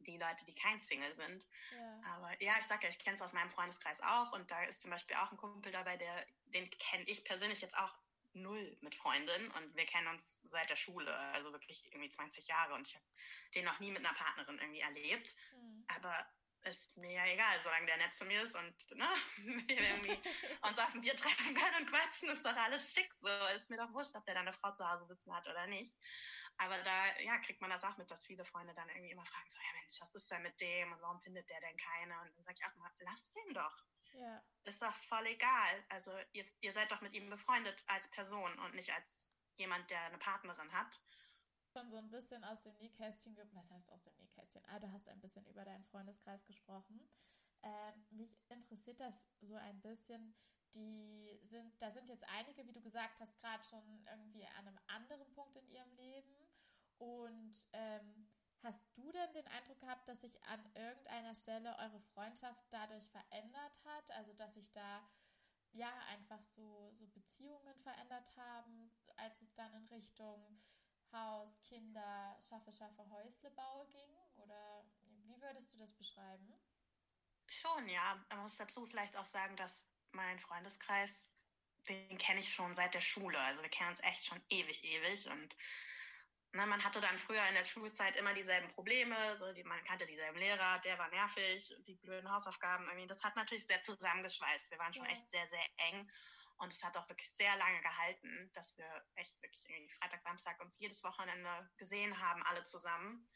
die 0.00 0.18
Leute, 0.18 0.44
die 0.46 0.54
kein 0.54 0.80
Single 0.80 1.14
sind. 1.14 1.46
Ja. 1.72 2.00
Aber 2.14 2.42
ja, 2.42 2.54
ich 2.58 2.66
sage 2.66 2.84
ja, 2.84 2.88
ich 2.88 2.98
kenne 2.98 3.16
es 3.16 3.22
aus 3.22 3.32
meinem 3.32 3.50
Freundeskreis 3.50 4.00
auch 4.00 4.32
und 4.32 4.50
da 4.50 4.62
ist 4.64 4.82
zum 4.82 4.90
Beispiel 4.90 5.16
auch 5.16 5.30
ein 5.30 5.38
Kumpel 5.38 5.72
dabei, 5.72 5.96
der, 5.96 6.26
den 6.46 6.68
kenne 6.70 7.04
ich 7.04 7.24
persönlich 7.24 7.60
jetzt 7.60 7.76
auch 7.76 7.96
null 8.32 8.76
mit 8.82 8.94
Freundin 8.94 9.50
und 9.52 9.76
wir 9.76 9.86
kennen 9.86 10.06
uns 10.08 10.42
seit 10.42 10.70
der 10.70 10.76
Schule, 10.76 11.14
also 11.32 11.52
wirklich 11.52 11.86
irgendwie 11.92 12.08
20 12.08 12.46
Jahre 12.46 12.74
und 12.74 12.86
ich 12.86 12.94
habe 12.94 13.04
den 13.54 13.64
noch 13.64 13.80
nie 13.80 13.90
mit 13.90 14.04
einer 14.04 14.14
Partnerin 14.14 14.58
irgendwie 14.58 14.80
erlebt. 14.80 15.34
Mhm. 15.52 15.84
Aber 15.88 16.28
ist 16.62 16.96
mir 16.98 17.12
ja 17.12 17.26
egal, 17.26 17.60
solange 17.60 17.86
der 17.86 17.96
nett 17.98 18.12
zu 18.12 18.24
mir 18.24 18.42
ist 18.42 18.54
und 18.56 18.74
ne, 18.96 19.06
wir 19.68 19.78
irgendwie 19.78 20.18
uns 20.62 20.78
auf 20.78 20.94
ein 20.94 21.00
Bier 21.00 21.14
treffen 21.14 21.54
können 21.54 21.76
und 21.80 21.90
quatschen, 21.90 22.28
ist 22.30 22.44
doch 22.44 22.56
alles 22.56 22.92
schick 22.92 23.12
so. 23.14 23.28
Ist 23.54 23.70
mir 23.70 23.76
doch 23.76 23.92
wurscht, 23.92 24.14
ob 24.16 24.24
der 24.24 24.34
da 24.34 24.40
eine 24.40 24.52
Frau 24.52 24.72
zu 24.72 24.88
Hause 24.88 25.06
sitzen 25.06 25.34
hat 25.34 25.46
oder 25.48 25.66
nicht. 25.66 25.96
Aber 26.58 26.76
da 26.82 27.20
ja, 27.20 27.38
kriegt 27.38 27.60
man 27.60 27.70
das 27.70 27.84
auch 27.84 27.96
mit, 27.98 28.10
dass 28.10 28.26
viele 28.26 28.44
Freunde 28.44 28.74
dann 28.74 28.88
irgendwie 28.88 29.12
immer 29.12 29.24
fragen, 29.24 29.48
so, 29.48 29.58
ja 29.58 29.80
Mensch, 29.80 30.00
was 30.00 30.14
ist 30.14 30.30
denn 30.30 30.42
mit 30.42 30.60
dem 30.60 30.92
und 30.92 31.00
warum 31.00 31.20
findet 31.20 31.48
der 31.48 31.60
denn 31.60 31.76
keine? 31.76 32.20
Und 32.20 32.34
dann 32.34 32.44
sage 32.44 32.56
ich 32.58 32.66
auch 32.66 32.76
mal, 32.76 32.90
lass 33.00 33.32
den 33.32 33.54
doch. 33.54 33.84
Ja. 34.14 34.42
Ist 34.64 34.82
doch 34.82 34.94
voll 34.94 35.26
egal. 35.26 35.84
Also 35.88 36.10
ihr, 36.32 36.44
ihr 36.60 36.72
seid 36.72 36.90
doch 36.90 37.00
mit 37.00 37.14
ihm 37.14 37.30
befreundet 37.30 37.82
als 37.86 38.10
Person 38.10 38.58
und 38.60 38.74
nicht 38.74 38.92
als 38.92 39.34
jemand, 39.54 39.88
der 39.90 40.02
eine 40.02 40.18
Partnerin 40.18 40.72
hat. 40.72 41.00
Schon 41.72 41.90
so 41.90 41.96
ein 41.96 42.10
bisschen 42.10 42.42
aus 42.44 42.62
dem 42.62 42.76
Nähkästchen, 42.78 43.36
was 43.52 43.70
heißt 43.70 43.90
aus 43.92 44.02
dem 44.02 44.16
Nähkästchen? 44.16 44.64
Ah, 44.66 44.80
du 44.80 44.90
hast 44.90 45.08
ein 45.08 45.20
bisschen 45.20 45.46
über 45.46 45.64
deinen 45.64 45.84
Freundeskreis 45.84 46.44
gesprochen. 46.46 47.08
Ähm, 47.62 48.06
mich 48.10 48.36
interessiert 48.48 49.00
das 49.00 49.14
so 49.40 49.56
ein 49.56 49.80
bisschen, 49.80 50.34
die 50.74 51.38
sind, 51.42 51.80
da 51.80 51.90
sind 51.90 52.08
jetzt 52.08 52.24
einige, 52.24 52.66
wie 52.66 52.72
du 52.72 52.80
gesagt 52.80 53.18
hast, 53.20 53.36
gerade 53.38 53.64
schon 53.64 54.06
irgendwie 54.06 54.46
an 54.46 54.66
einem 54.66 54.78
anderen 54.86 55.32
Punkt 55.34 55.56
in 55.56 55.68
ihrem 55.68 55.92
Leben. 55.96 56.47
Und 56.98 57.56
ähm, 57.72 58.28
hast 58.62 58.80
du 58.94 59.10
denn 59.12 59.32
den 59.32 59.46
Eindruck 59.48 59.80
gehabt, 59.80 60.08
dass 60.08 60.20
sich 60.20 60.42
an 60.44 60.64
irgendeiner 60.74 61.34
Stelle 61.34 61.76
eure 61.78 62.00
Freundschaft 62.14 62.64
dadurch 62.70 63.08
verändert 63.08 63.80
hat? 63.84 64.10
Also 64.12 64.32
dass 64.34 64.54
sich 64.54 64.70
da 64.72 65.08
ja 65.72 65.92
einfach 66.08 66.42
so, 66.42 66.92
so 66.98 67.06
Beziehungen 67.08 67.78
verändert 67.82 68.34
haben, 68.36 68.90
als 69.16 69.40
es 69.42 69.54
dann 69.54 69.72
in 69.74 69.86
Richtung 69.86 70.60
Haus, 71.12 71.60
Kinder, 71.62 72.36
schaffe, 72.48 72.72
schaffe, 72.72 73.08
Häuslebau 73.10 73.86
ging? 73.86 74.16
Oder 74.36 74.84
wie 75.24 75.40
würdest 75.40 75.72
du 75.72 75.78
das 75.78 75.92
beschreiben? 75.92 76.52
Schon, 77.46 77.88
ja. 77.88 78.16
Man 78.30 78.42
muss 78.42 78.56
dazu 78.56 78.84
vielleicht 78.86 79.16
auch 79.16 79.24
sagen, 79.24 79.56
dass 79.56 79.90
mein 80.12 80.38
Freundeskreis, 80.38 81.32
den 81.88 82.18
kenne 82.18 82.40
ich 82.40 82.52
schon 82.52 82.74
seit 82.74 82.94
der 82.94 83.00
Schule. 83.00 83.38
Also 83.40 83.62
wir 83.62 83.70
kennen 83.70 83.90
uns 83.90 84.02
echt 84.02 84.26
schon 84.26 84.40
ewig, 84.50 84.84
ewig. 84.84 85.28
Und 85.30 85.56
na, 86.52 86.64
ne, 86.64 86.70
man 86.70 86.84
hatte 86.84 87.00
dann 87.00 87.18
früher 87.18 87.46
in 87.48 87.54
der 87.54 87.64
Schulzeit 87.64 88.16
immer 88.16 88.32
dieselben 88.32 88.68
Probleme. 88.68 89.36
So 89.38 89.52
die, 89.52 89.64
man 89.64 89.82
kannte 89.84 90.06
dieselben 90.06 90.38
Lehrer, 90.38 90.78
der 90.80 90.98
war 90.98 91.08
nervig, 91.10 91.74
die 91.86 91.96
blöden 91.96 92.30
Hausaufgaben 92.30 92.86
irgendwie. 92.86 93.06
Das 93.06 93.22
hat 93.22 93.36
natürlich 93.36 93.66
sehr 93.66 93.82
zusammengeschweißt. 93.82 94.70
Wir 94.70 94.78
waren 94.78 94.94
schon 94.94 95.04
ja. 95.04 95.10
echt 95.10 95.28
sehr, 95.28 95.46
sehr 95.46 95.64
eng. 95.88 96.10
Und 96.56 96.72
es 96.72 96.82
hat 96.82 96.96
auch 96.96 97.08
wirklich 97.08 97.30
sehr 97.30 97.54
lange 97.56 97.80
gehalten, 97.82 98.50
dass 98.54 98.76
wir 98.78 99.06
echt 99.14 99.40
wirklich 99.42 99.64
irgendwie 99.68 99.92
Freitag, 99.92 100.22
Samstag 100.22 100.60
uns 100.60 100.78
jedes 100.78 101.04
Wochenende 101.04 101.70
gesehen 101.76 102.18
haben, 102.18 102.42
alle 102.44 102.64
zusammen. 102.64 103.28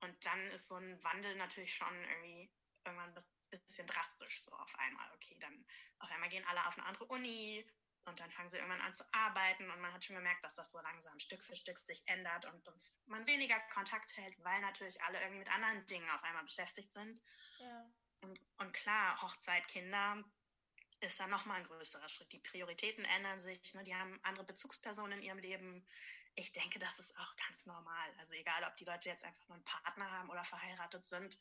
Und 0.00 0.24
dann 0.24 0.40
ist 0.52 0.68
so 0.68 0.76
ein 0.76 1.04
Wandel 1.04 1.36
natürlich 1.36 1.74
schon 1.74 1.94
irgendwie 1.94 2.50
irgendwann 2.84 3.14
bisschen 3.50 3.86
drastisch 3.86 4.42
so 4.42 4.52
auf 4.52 4.74
einmal. 4.78 5.06
Okay, 5.14 5.36
dann 5.40 5.66
auf 5.98 6.10
einmal 6.10 6.30
gehen 6.30 6.44
alle 6.46 6.66
auf 6.66 6.78
eine 6.78 6.86
andere 6.86 7.06
Uni 7.06 7.66
und 8.04 8.18
dann 8.18 8.30
fangen 8.30 8.48
sie 8.48 8.56
irgendwann 8.56 8.80
an 8.80 8.94
zu 8.94 9.04
arbeiten 9.12 9.70
und 9.70 9.80
man 9.80 9.92
hat 9.92 10.04
schon 10.04 10.16
gemerkt, 10.16 10.44
dass 10.44 10.56
das 10.56 10.72
so 10.72 10.80
langsam 10.80 11.18
Stück 11.18 11.42
für 11.42 11.54
Stück 11.54 11.78
sich 11.78 12.02
ändert 12.06 12.44
und 12.46 12.66
uns 12.68 13.00
man 13.06 13.26
weniger 13.26 13.58
Kontakt 13.72 14.16
hält, 14.16 14.34
weil 14.44 14.60
natürlich 14.60 15.00
alle 15.04 15.20
irgendwie 15.20 15.40
mit 15.40 15.54
anderen 15.54 15.86
Dingen 15.86 16.10
auf 16.10 16.22
einmal 16.24 16.44
beschäftigt 16.44 16.92
sind. 16.92 17.20
Ja. 17.60 17.86
Und, 18.22 18.40
und 18.58 18.72
klar, 18.72 19.20
Hochzeit, 19.22 19.66
Kinder 19.68 20.24
ist 21.00 21.18
dann 21.18 21.30
nochmal 21.30 21.58
ein 21.58 21.64
größerer 21.64 22.08
Schritt. 22.08 22.32
Die 22.32 22.38
Prioritäten 22.38 23.04
ändern 23.04 23.40
sich, 23.40 23.74
ne? 23.74 23.84
die 23.84 23.94
haben 23.94 24.18
andere 24.22 24.44
Bezugspersonen 24.44 25.18
in 25.18 25.24
ihrem 25.24 25.38
Leben. 25.38 25.86
Ich 26.34 26.52
denke, 26.52 26.78
das 26.78 26.98
ist 26.98 27.16
auch 27.18 27.36
ganz 27.36 27.66
normal. 27.66 28.14
Also 28.18 28.34
egal, 28.34 28.64
ob 28.64 28.76
die 28.76 28.84
Leute 28.84 29.08
jetzt 29.08 29.24
einfach 29.24 29.46
nur 29.48 29.56
einen 29.56 29.64
Partner 29.64 30.10
haben 30.10 30.30
oder 30.30 30.44
verheiratet 30.44 31.04
sind, 31.04 31.38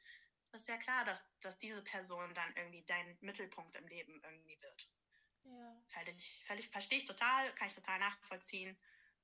ist 0.54 0.68
ja 0.68 0.78
klar, 0.78 1.06
dass, 1.06 1.30
dass 1.40 1.58
diese 1.60 1.84
Person 1.84 2.34
dann 2.34 2.54
irgendwie 2.56 2.84
dein 2.84 3.18
Mittelpunkt 3.22 3.76
im 3.76 3.88
Leben 3.88 4.22
irgendwie 4.24 4.62
wird. 4.62 4.90
Ja. 5.44 5.84
Völlig, 5.88 6.44
völlig 6.46 6.70
verstehe 6.70 7.00
ich 7.00 7.06
total, 7.06 7.54
kann 7.56 7.68
ich 7.68 7.76
total 7.76 8.00
nachvollziehen. 8.00 8.78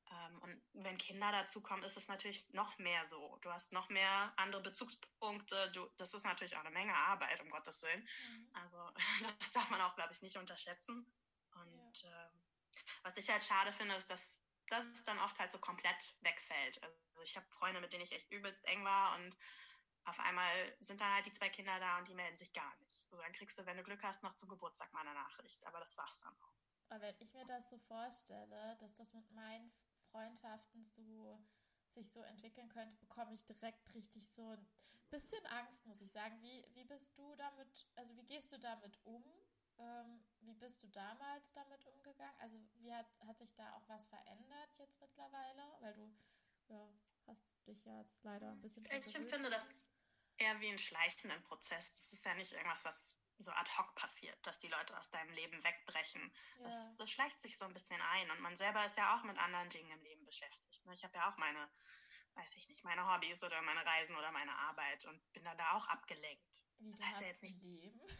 Ähm, 0.09 0.41
und 0.41 0.61
wenn 0.73 0.97
Kinder 0.97 1.31
dazukommen, 1.31 1.83
ist 1.83 1.97
es 1.97 2.07
natürlich 2.07 2.51
noch 2.53 2.77
mehr 2.77 3.05
so. 3.05 3.37
Du 3.41 3.51
hast 3.51 3.73
noch 3.73 3.89
mehr 3.89 4.33
andere 4.37 4.61
Bezugspunkte. 4.61 5.71
Du, 5.71 5.85
das 5.97 6.13
ist 6.13 6.25
natürlich 6.25 6.55
auch 6.55 6.61
eine 6.61 6.71
Menge 6.71 6.95
Arbeit, 6.95 7.41
um 7.41 7.49
Gottes 7.49 7.81
Willen. 7.83 8.01
Mhm. 8.01 8.49
Also 8.53 8.91
das 9.39 9.51
darf 9.51 9.69
man 9.69 9.81
auch, 9.81 9.95
glaube 9.95 10.13
ich, 10.13 10.21
nicht 10.21 10.37
unterschätzen. 10.37 11.05
Und 11.51 12.03
ja. 12.03 12.25
ähm, 12.25 12.43
was 13.03 13.17
ich 13.17 13.29
halt 13.29 13.43
schade 13.43 13.71
finde, 13.71 13.95
ist, 13.95 14.09
dass, 14.09 14.43
dass 14.69 14.85
es 14.85 15.03
dann 15.03 15.19
oft 15.19 15.37
halt 15.39 15.51
so 15.51 15.59
komplett 15.59 16.15
wegfällt. 16.21 16.81
Also 16.83 16.97
ich 17.23 17.35
habe 17.35 17.47
Freunde, 17.49 17.81
mit 17.81 17.91
denen 17.91 18.03
ich 18.03 18.13
echt 18.13 18.31
übelst 18.31 18.63
eng 18.65 18.83
war 18.85 19.15
und 19.15 19.37
auf 20.07 20.19
einmal 20.21 20.51
sind 20.79 21.01
dann 21.01 21.13
halt 21.13 21.25
die 21.25 21.31
zwei 21.31 21.49
Kinder 21.49 21.77
da 21.79 21.99
und 21.99 22.07
die 22.07 22.13
melden 22.13 22.35
sich 22.35 22.53
gar 22.53 22.73
nicht. 22.83 23.11
So, 23.11 23.17
dann 23.21 23.31
kriegst 23.33 23.59
du, 23.59 23.65
wenn 23.65 23.77
du 23.77 23.83
Glück 23.83 24.03
hast, 24.03 24.23
noch 24.23 24.33
zum 24.35 24.49
Geburtstag 24.49 24.91
mal 24.93 25.01
eine 25.01 25.13
Nachricht. 25.13 25.65
Aber 25.67 25.79
das 25.79 25.97
war's 25.97 26.19
dann 26.19 26.33
auch. 26.41 26.57
Aber 26.89 27.01
wenn 27.01 27.15
ich 27.19 27.33
mir 27.33 27.45
das 27.45 27.69
so 27.69 27.77
vorstelle, 27.77 28.77
dass 28.79 28.95
das 28.95 29.13
mit 29.13 29.29
meinen 29.31 29.71
Freundschaften 30.11 30.83
so 30.85 31.43
sich 31.89 32.09
so 32.09 32.21
entwickeln 32.23 32.69
könnte, 32.69 32.95
bekomme 32.97 33.33
ich 33.33 33.43
direkt 33.45 33.93
richtig 33.93 34.29
so 34.29 34.51
ein 34.51 34.67
bisschen 35.09 35.45
Angst, 35.47 35.85
muss 35.85 36.01
ich 36.01 36.11
sagen. 36.11 36.41
Wie, 36.41 36.65
wie 36.73 36.85
bist 36.85 37.17
du 37.17 37.35
damit, 37.35 37.87
also 37.95 38.15
wie 38.15 38.25
gehst 38.25 38.51
du 38.51 38.59
damit 38.59 38.97
um? 39.03 39.23
Ähm, 39.79 40.23
wie 40.39 40.53
bist 40.53 40.83
du 40.83 40.87
damals 40.87 41.51
damit 41.51 41.85
umgegangen? 41.85 42.35
Also 42.39 42.57
wie 42.75 42.93
hat, 42.93 43.07
hat 43.27 43.37
sich 43.37 43.53
da 43.55 43.75
auch 43.75 43.87
was 43.87 44.05
verändert 44.05 44.77
jetzt 44.77 44.99
mittlerweile? 44.99 45.63
Weil 45.81 45.93
du 45.93 46.15
ja, 46.69 46.89
hast 47.27 47.67
dich 47.67 47.83
ja 47.85 47.99
jetzt 47.99 48.23
leider 48.23 48.51
ein 48.51 48.61
bisschen. 48.61 48.85
Ich 48.85 49.15
empfinde 49.15 49.49
das 49.49 49.91
eher 50.37 50.59
wie 50.59 50.69
einen 50.69 50.79
schleichenden 50.79 51.41
Prozess. 51.43 51.91
Das 51.91 52.13
ist 52.13 52.25
ja 52.25 52.33
nicht 52.35 52.53
irgendwas, 52.53 52.85
was 52.85 53.19
so 53.39 53.51
ad 53.51 53.69
hoc 53.77 53.93
passiert, 53.95 54.37
dass 54.45 54.59
die 54.59 54.67
Leute 54.67 54.97
aus 54.97 55.11
deinem 55.11 55.33
Leben 55.35 55.63
wegbrechen. 55.63 56.21
Ja. 56.59 56.65
Das, 56.65 56.97
das, 56.97 57.11
schleicht 57.11 57.39
sich 57.39 57.57
so 57.57 57.65
ein 57.65 57.73
bisschen 57.73 58.01
ein 58.01 58.31
und 58.31 58.41
man 58.41 58.57
selber 58.57 58.83
ist 58.85 58.97
ja 58.97 59.15
auch 59.15 59.23
mit 59.23 59.37
anderen 59.37 59.69
Dingen 59.69 59.91
im 59.91 60.01
Leben 60.01 60.23
beschäftigt. 60.23 60.85
Ne? 60.85 60.93
Ich 60.93 61.03
habe 61.03 61.15
ja 61.17 61.31
auch 61.31 61.37
meine, 61.37 61.69
weiß 62.35 62.55
ich 62.55 62.67
nicht, 62.69 62.83
meine 62.83 63.05
Hobbys 63.05 63.43
oder 63.43 63.61
meine 63.61 63.85
Reisen 63.85 64.15
oder 64.15 64.31
meine 64.31 64.55
Arbeit 64.57 65.05
und 65.05 65.33
bin 65.33 65.43
dann 65.43 65.57
da 65.57 65.73
auch 65.73 65.87
abgelenkt. 65.87 66.65
Wie 66.79 66.91
du 66.91 67.03
hast 67.03 67.21
ja 67.21 67.27
jetzt 67.27 67.43
nicht 67.43 67.61
Leben? 67.61 68.01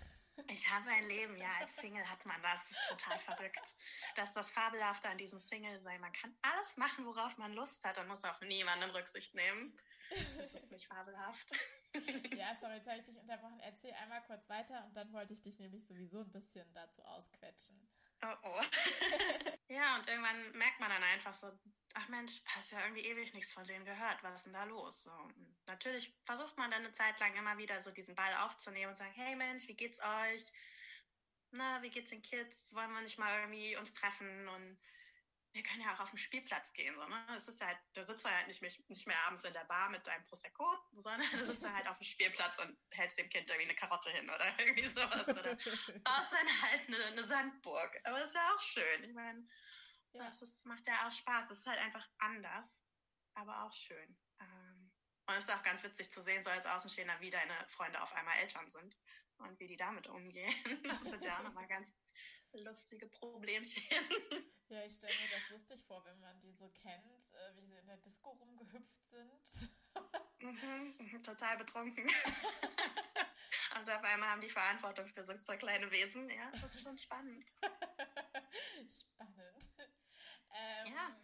Ich 0.50 0.70
habe 0.70 0.88
ein 0.92 1.08
Leben, 1.08 1.36
ja, 1.36 1.52
als 1.56 1.78
Single 1.78 2.08
hat 2.08 2.24
man 2.28 2.40
das. 2.44 2.70
Das 2.70 2.78
ist 2.78 2.90
total 2.90 3.18
verrückt. 3.18 3.76
Das 4.16 4.30
ist 4.30 4.38
das 4.38 4.52
Fabelhafte 4.52 5.10
an 5.10 5.18
diesem 5.18 5.40
Single-Sein. 5.40 6.00
Man 6.00 6.14
kann 6.14 6.38
alles 6.44 6.78
machen, 6.78 7.06
worauf 7.06 7.38
man 7.40 7.54
Lust 7.54 7.84
hat 7.84 7.98
und 7.98 8.08
muss 8.08 8.24
auf 8.24 8.40
niemanden 8.42 8.92
Rücksicht 8.92 9.34
nehmen. 9.34 9.76
Das 10.38 10.54
ist 10.54 10.72
nicht 10.72 10.88
fabelhaft. 10.88 11.52
Ja, 12.36 12.56
sorry, 12.60 12.76
jetzt 12.76 12.88
habe 12.88 13.00
ich 13.00 13.06
dich 13.06 13.18
unterbrochen. 13.18 13.60
Erzähl 13.62 13.94
einmal 13.94 14.22
kurz 14.24 14.48
weiter 14.50 14.86
und 14.86 14.94
dann 14.96 15.12
wollte 15.14 15.34
ich 15.34 15.42
dich 15.42 15.58
nämlich 15.60 15.86
sowieso 15.88 16.22
ein 16.22 16.32
bisschen 16.32 16.72
dazu 16.74 17.02
ausquetschen. 17.04 17.88
Oh 18.24 18.36
oh. 18.44 18.62
ja, 19.70 19.96
und 19.96 20.08
irgendwann 20.08 20.52
merkt 20.58 20.80
man 20.80 20.90
dann 20.90 21.04
einfach 21.04 21.36
so, 21.36 21.52
ach 21.94 22.10
Mensch, 22.10 22.42
hast 22.48 22.72
ja 22.72 22.82
irgendwie 22.82 23.06
ewig 23.06 23.34
nichts 23.34 23.54
von 23.54 23.66
denen 23.66 23.86
gehört, 23.86 24.24
was 24.24 24.36
ist 24.36 24.46
denn 24.46 24.54
da 24.54 24.64
los? 24.64 25.04
So, 25.04 25.32
natürlich 25.68 26.16
versucht 26.26 26.58
man 26.58 26.72
dann 26.72 26.84
eine 26.84 26.92
Zeit 26.92 27.20
lang 27.20 27.36
immer 27.36 27.58
wieder 27.58 27.80
so 27.82 27.92
diesen 27.92 28.16
Ball 28.16 28.34
aufzunehmen 28.38 28.90
und 28.90 28.96
sagen, 28.96 29.14
hey 29.14 29.36
Mensch, 29.36 29.68
wie 29.68 29.76
geht's 29.76 30.00
euch? 30.00 30.52
Na, 31.52 31.82
wie 31.82 31.90
geht's 31.90 32.10
den 32.10 32.22
Kids? 32.22 32.74
Wollen 32.74 32.92
wir 32.92 33.02
nicht 33.02 33.20
mal 33.20 33.40
irgendwie 33.40 33.76
uns 33.78 33.94
treffen 33.94 34.48
und 34.48 34.80
wir 35.58 35.64
können 35.64 35.82
ja 35.82 35.92
auch 35.94 36.00
auf 36.02 36.12
den 36.12 36.20
Spielplatz 36.20 36.72
gehen. 36.74 36.96
So, 36.96 37.08
ne? 37.08 37.28
Es 37.36 37.48
ist 37.48 37.66
halt, 37.66 37.78
du 37.94 38.04
sitzt 38.04 38.24
halt 38.26 38.48
nicht 38.48 38.62
mehr, 38.62 38.72
nicht 38.90 39.08
mehr 39.08 39.18
abends 39.26 39.44
in 39.44 39.54
der 39.54 39.66
Bar 39.66 39.90
mit 39.90 40.06
deinem 40.06 40.24
Prosecco, 40.24 40.72
sondern 40.92 41.28
du 41.32 41.44
sitzt 41.44 41.68
halt 41.68 41.88
auf 41.88 41.98
dem 41.98 42.04
Spielplatz 42.06 42.60
und 42.60 42.78
hältst 42.92 43.18
dem 43.18 43.28
Kind 43.30 43.50
irgendwie 43.50 43.70
eine 43.70 43.76
Karotte 43.76 44.12
hin 44.12 44.30
oder 44.30 44.46
irgendwie 44.60 44.86
sowas. 44.86 45.28
Oder 45.28 45.56
baust 45.56 46.32
dann 46.32 46.62
halt 46.62 46.88
eine, 46.88 47.04
eine 47.06 47.24
Sandburg. 47.24 48.00
Aber 48.04 48.20
das 48.20 48.30
ist 48.30 48.36
ja 48.36 48.54
auch 48.54 48.62
schön. 48.62 49.04
Ich 49.04 49.14
meine, 49.14 49.48
ja. 50.14 50.26
das 50.28 50.64
macht 50.66 50.86
ja 50.86 51.08
auch 51.08 51.12
Spaß. 51.12 51.50
Es 51.50 51.60
ist 51.60 51.68
halt 51.68 51.80
einfach 51.80 52.08
anders, 52.20 52.86
aber 53.34 53.64
auch 53.64 53.74
schön. 53.74 54.18
Ähm, 54.40 54.92
und 55.26 55.36
es 55.36 55.46
ist 55.46 55.54
auch 55.54 55.64
ganz 55.64 55.84
witzig 55.84 56.12
zu 56.12 56.22
sehen, 56.22 56.44
so 56.44 56.52
als 56.52 56.68
Außenstehender, 56.68 57.20
wie 57.20 57.32
deine 57.32 57.54
Freunde 57.68 58.00
auf 58.02 58.14
einmal 58.14 58.38
Eltern 58.38 58.70
sind 58.70 58.96
und 59.38 59.60
wie 59.60 59.68
die 59.68 59.76
damit 59.76 60.08
umgehen. 60.08 60.54
Das 60.84 61.02
sind 61.02 61.24
ja 61.26 61.40
auch 61.40 61.44
nochmal 61.44 61.68
ganz 61.68 61.96
lustige 62.54 63.08
Problemchen. 63.08 63.84
Ja, 64.70 64.84
ich 64.84 64.96
stelle 64.96 65.14
mir 65.14 65.30
das 65.30 65.50
lustig 65.50 65.84
vor, 65.86 66.04
wenn 66.04 66.20
man 66.20 66.40
die 66.42 66.52
so 66.52 66.70
kennt, 66.70 67.34
äh, 67.34 67.56
wie 67.56 67.66
sie 67.66 67.78
in 67.78 67.88
der 67.88 67.98
Disco 67.98 68.32
rumgehüpft 68.32 69.08
sind. 69.08 69.70
Mhm, 70.40 70.96
mhm, 71.00 71.24
total 71.24 71.58
betrunken. 71.58 72.06
Und 73.80 73.90
auf 73.90 74.04
einmal 74.04 74.30
haben 74.30 74.42
die 74.42 74.50
Verantwortung 74.50 75.08
für 75.08 75.24
so 75.24 75.34
zwei 75.34 75.58
kleine 75.58 75.90
Wesen. 75.92 76.30
Ja, 76.30 76.52
das 76.52 76.76
ist 76.76 76.84
schon 76.84 76.98
spannend. 76.98 77.54
spannend. 78.88 79.70
Ähm, 80.52 80.94
ja. 80.94 81.16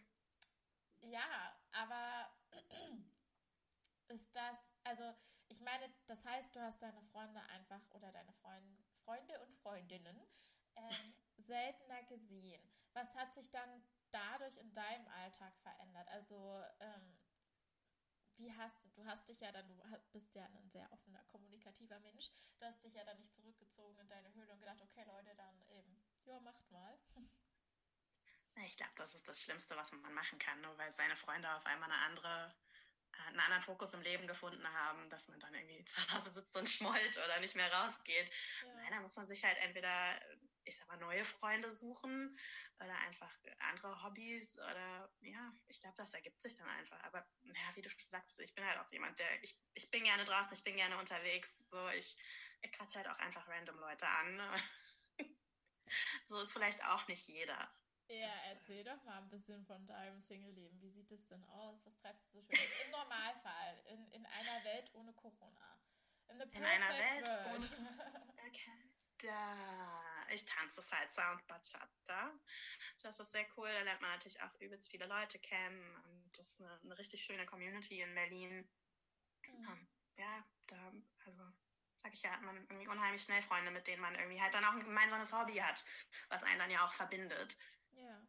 Ja, 1.01 1.60
aber 1.71 2.34
ist 4.08 4.34
das, 4.34 4.58
also 4.84 5.13
ich 5.49 5.60
meine, 5.60 5.93
das 6.08 6.23
heißt, 6.23 6.56
du 6.56 6.62
hast 6.62 6.82
deine 6.82 7.01
Freunde 7.12 7.41
einfach 7.49 7.82
oder 7.91 8.12
deine 8.12 8.34
Freund, 8.34 8.84
Freunde 9.03 9.39
und 9.41 9.53
Freundinnen 9.58 10.19
ähm, 10.75 11.13
seltener 11.38 12.03
gesehen. 12.03 12.62
Was 12.93 13.15
hat 13.15 13.34
sich 13.34 13.49
dann 13.49 13.84
dadurch 14.12 14.58
in 14.58 14.73
deinem 14.73 15.08
Alltag 15.08 15.53
verändert? 15.62 16.08
Also 16.10 16.63
ähm, 16.79 17.17
wie 18.38 18.51
hast 18.56 18.84
du, 18.84 18.89
du 18.89 19.06
hast 19.06 19.27
dich 19.27 19.39
ja 19.39 19.51
dann, 19.51 19.67
du 19.67 20.12
bist 20.12 20.34
ja 20.36 20.45
ein 20.45 20.69
sehr 20.69 20.91
offener, 20.91 21.23
kommunikativer 21.25 21.99
Mensch, 21.99 22.32
du 22.58 22.65
hast 22.65 22.84
dich 22.84 22.93
ja 22.93 23.03
dann 23.03 23.17
nicht 23.19 23.34
zurückgezogen 23.34 23.99
in 23.99 24.08
deine 24.10 24.34
Höhle 24.34 24.53
und 24.53 24.60
gedacht, 24.60 24.82
okay 24.82 25.03
Leute, 25.06 25.36
dann 25.36 25.62
eben, 25.69 26.03
ja, 26.25 26.39
macht 26.39 26.69
mal. 26.71 26.99
Ich 28.67 28.77
glaube, 28.77 28.93
das 28.95 29.15
ist 29.15 29.27
das 29.27 29.41
Schlimmste, 29.41 29.75
was 29.75 29.91
man 29.93 30.13
machen 30.13 30.38
kann, 30.38 30.62
nur 30.62 30.77
weil 30.77 30.91
seine 30.91 31.15
Freunde 31.15 31.51
auf 31.56 31.65
einmal 31.65 31.89
eine 31.91 31.99
andere 32.06 32.53
einen 33.27 33.39
anderen 33.39 33.62
Fokus 33.62 33.93
im 33.93 34.01
Leben 34.01 34.27
gefunden 34.27 34.67
haben, 34.73 35.10
dass 35.10 35.27
man 35.27 35.39
dann 35.39 35.53
irgendwie 35.53 35.86
zu 35.86 35.97
Hause 36.13 36.32
sitzt 36.32 36.56
und 36.58 36.67
schmollt 36.67 37.17
oder 37.17 37.39
nicht 37.39 37.56
mehr 37.56 37.71
rausgeht. 37.71 38.29
Ja. 38.63 38.73
Nein, 38.75 38.91
da 38.91 39.01
muss 39.01 39.15
man 39.15 39.27
sich 39.27 39.43
halt 39.43 39.58
entweder, 39.60 40.19
ich 40.65 40.78
sag 40.78 40.88
mal, 40.88 40.97
neue 40.97 41.26
Freunde 41.26 41.73
suchen 41.73 42.38
oder 42.80 42.97
einfach 43.02 43.32
andere 43.60 44.04
Hobbys 44.04 44.58
oder 44.58 45.12
ja, 45.21 45.54
ich 45.67 45.80
glaube, 45.80 45.95
das 45.97 46.13
ergibt 46.13 46.41
sich 46.41 46.56
dann 46.56 46.67
einfach. 46.67 47.02
Aber 47.04 47.26
ja, 47.43 47.76
wie 47.76 47.82
du 47.82 47.89
schon 47.89 48.10
sagst, 48.10 48.39
ich 48.39 48.54
bin 48.56 48.65
halt 48.65 48.80
auch 48.80 48.91
jemand, 48.91 49.19
der, 49.19 49.43
ich, 49.43 49.60
ich 49.73 49.89
bin 49.91 50.04
gerne 50.04 50.23
draußen, 50.23 50.54
ich 50.54 50.63
bin 50.63 50.76
gerne 50.76 50.97
unterwegs, 50.97 51.69
so 51.69 51.89
ich, 51.89 52.17
ich 52.62 52.71
quatsche 52.71 52.97
halt 52.97 53.08
auch 53.08 53.19
einfach 53.19 53.47
random 53.47 53.80
Leute 53.80 54.08
an. 54.08 54.62
so 56.28 56.39
ist 56.39 56.54
vielleicht 56.54 56.84
auch 56.86 57.08
nicht 57.08 57.28
jeder. 57.28 57.71
Ja, 58.08 58.34
erzähl 58.49 58.84
doch 58.84 59.02
mal 59.04 59.17
ein 59.17 59.30
bisschen 59.30 59.65
von 59.65 59.88
deinem 59.88 60.21
Single-Leben. 60.21 60.82
Wie 60.82 60.91
sieht 60.91 61.12
es 61.12 61.26
denn 61.28 61.43
aus? 61.45 61.86
Was 61.86 61.95
treibst 61.97 62.34
du 62.34 62.41
so 62.41 62.45
schön? 62.45 62.86
Im 62.86 62.91
Normalfall, 62.91 63.82
in, 63.86 64.12
in 64.12 64.26
einer 64.26 64.63
Welt 64.65 64.93
ohne 64.93 65.13
Corona. 65.13 65.80
In, 66.28 66.39
in 66.39 66.63
einer 66.63 66.89
Welt 66.89 67.28
world. 67.28 67.56
ohne 67.56 67.69
okay. 68.47 68.92
Da, 69.19 70.26
ich 70.30 70.45
tanze 70.45 70.82
Salsa 70.82 71.32
und 71.32 71.47
Bachata. 71.47 72.39
Das 73.02 73.19
ist 73.19 73.32
sehr 73.32 73.45
cool. 73.58 73.69
Da 73.71 73.82
lernt 73.82 74.02
man 74.02 74.12
natürlich 74.12 74.41
auch 74.41 74.60
übelst 74.60 74.89
viele 74.89 75.08
Leute 75.08 75.39
kennen. 75.39 75.95
Und 75.95 76.38
das 76.38 76.49
ist 76.49 76.62
eine, 76.62 76.80
eine 76.82 76.97
richtig 76.97 77.23
schöne 77.23 77.45
Community 77.45 78.02
in 78.02 78.15
Berlin. 78.15 78.69
Mhm. 79.47 79.67
Um, 79.67 79.88
ja, 80.17 80.45
da, 80.67 80.93
also 81.26 81.54
sag 81.95 82.13
ich 82.13 82.21
ja, 82.21 82.32
hat 82.32 82.41
man 82.41 82.56
irgendwie 82.56 82.88
unheimlich 82.88 83.23
schnell 83.23 83.41
Freunde, 83.41 83.71
mit 83.71 83.88
denen 83.88 84.02
man 84.02 84.15
irgendwie 84.15 84.41
halt 84.41 84.54
dann 84.54 84.65
auch 84.65 84.73
ein 84.73 84.84
gemeinsames 84.84 85.32
Hobby 85.32 85.56
hat, 85.56 85.84
was 86.30 86.43
einen 86.43 86.60
dann 86.60 86.71
ja 86.71 86.86
auch 86.86 86.93
verbindet. 86.93 87.56
Ja. 87.91 88.28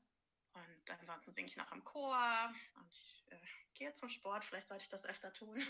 Und 0.53 0.91
ansonsten 0.91 1.33
singe 1.33 1.49
ich 1.49 1.57
noch 1.57 1.73
im 1.73 1.83
Chor 1.83 2.53
und 2.77 2.95
ich 2.95 3.25
äh, 3.29 3.47
gehe 3.75 3.93
zum 3.95 4.09
Sport. 4.09 4.45
Vielleicht 4.45 4.69
sollte 4.69 4.85
ich 4.85 4.89
das 4.89 5.05
öfter 5.05 5.33
tun. 5.33 5.61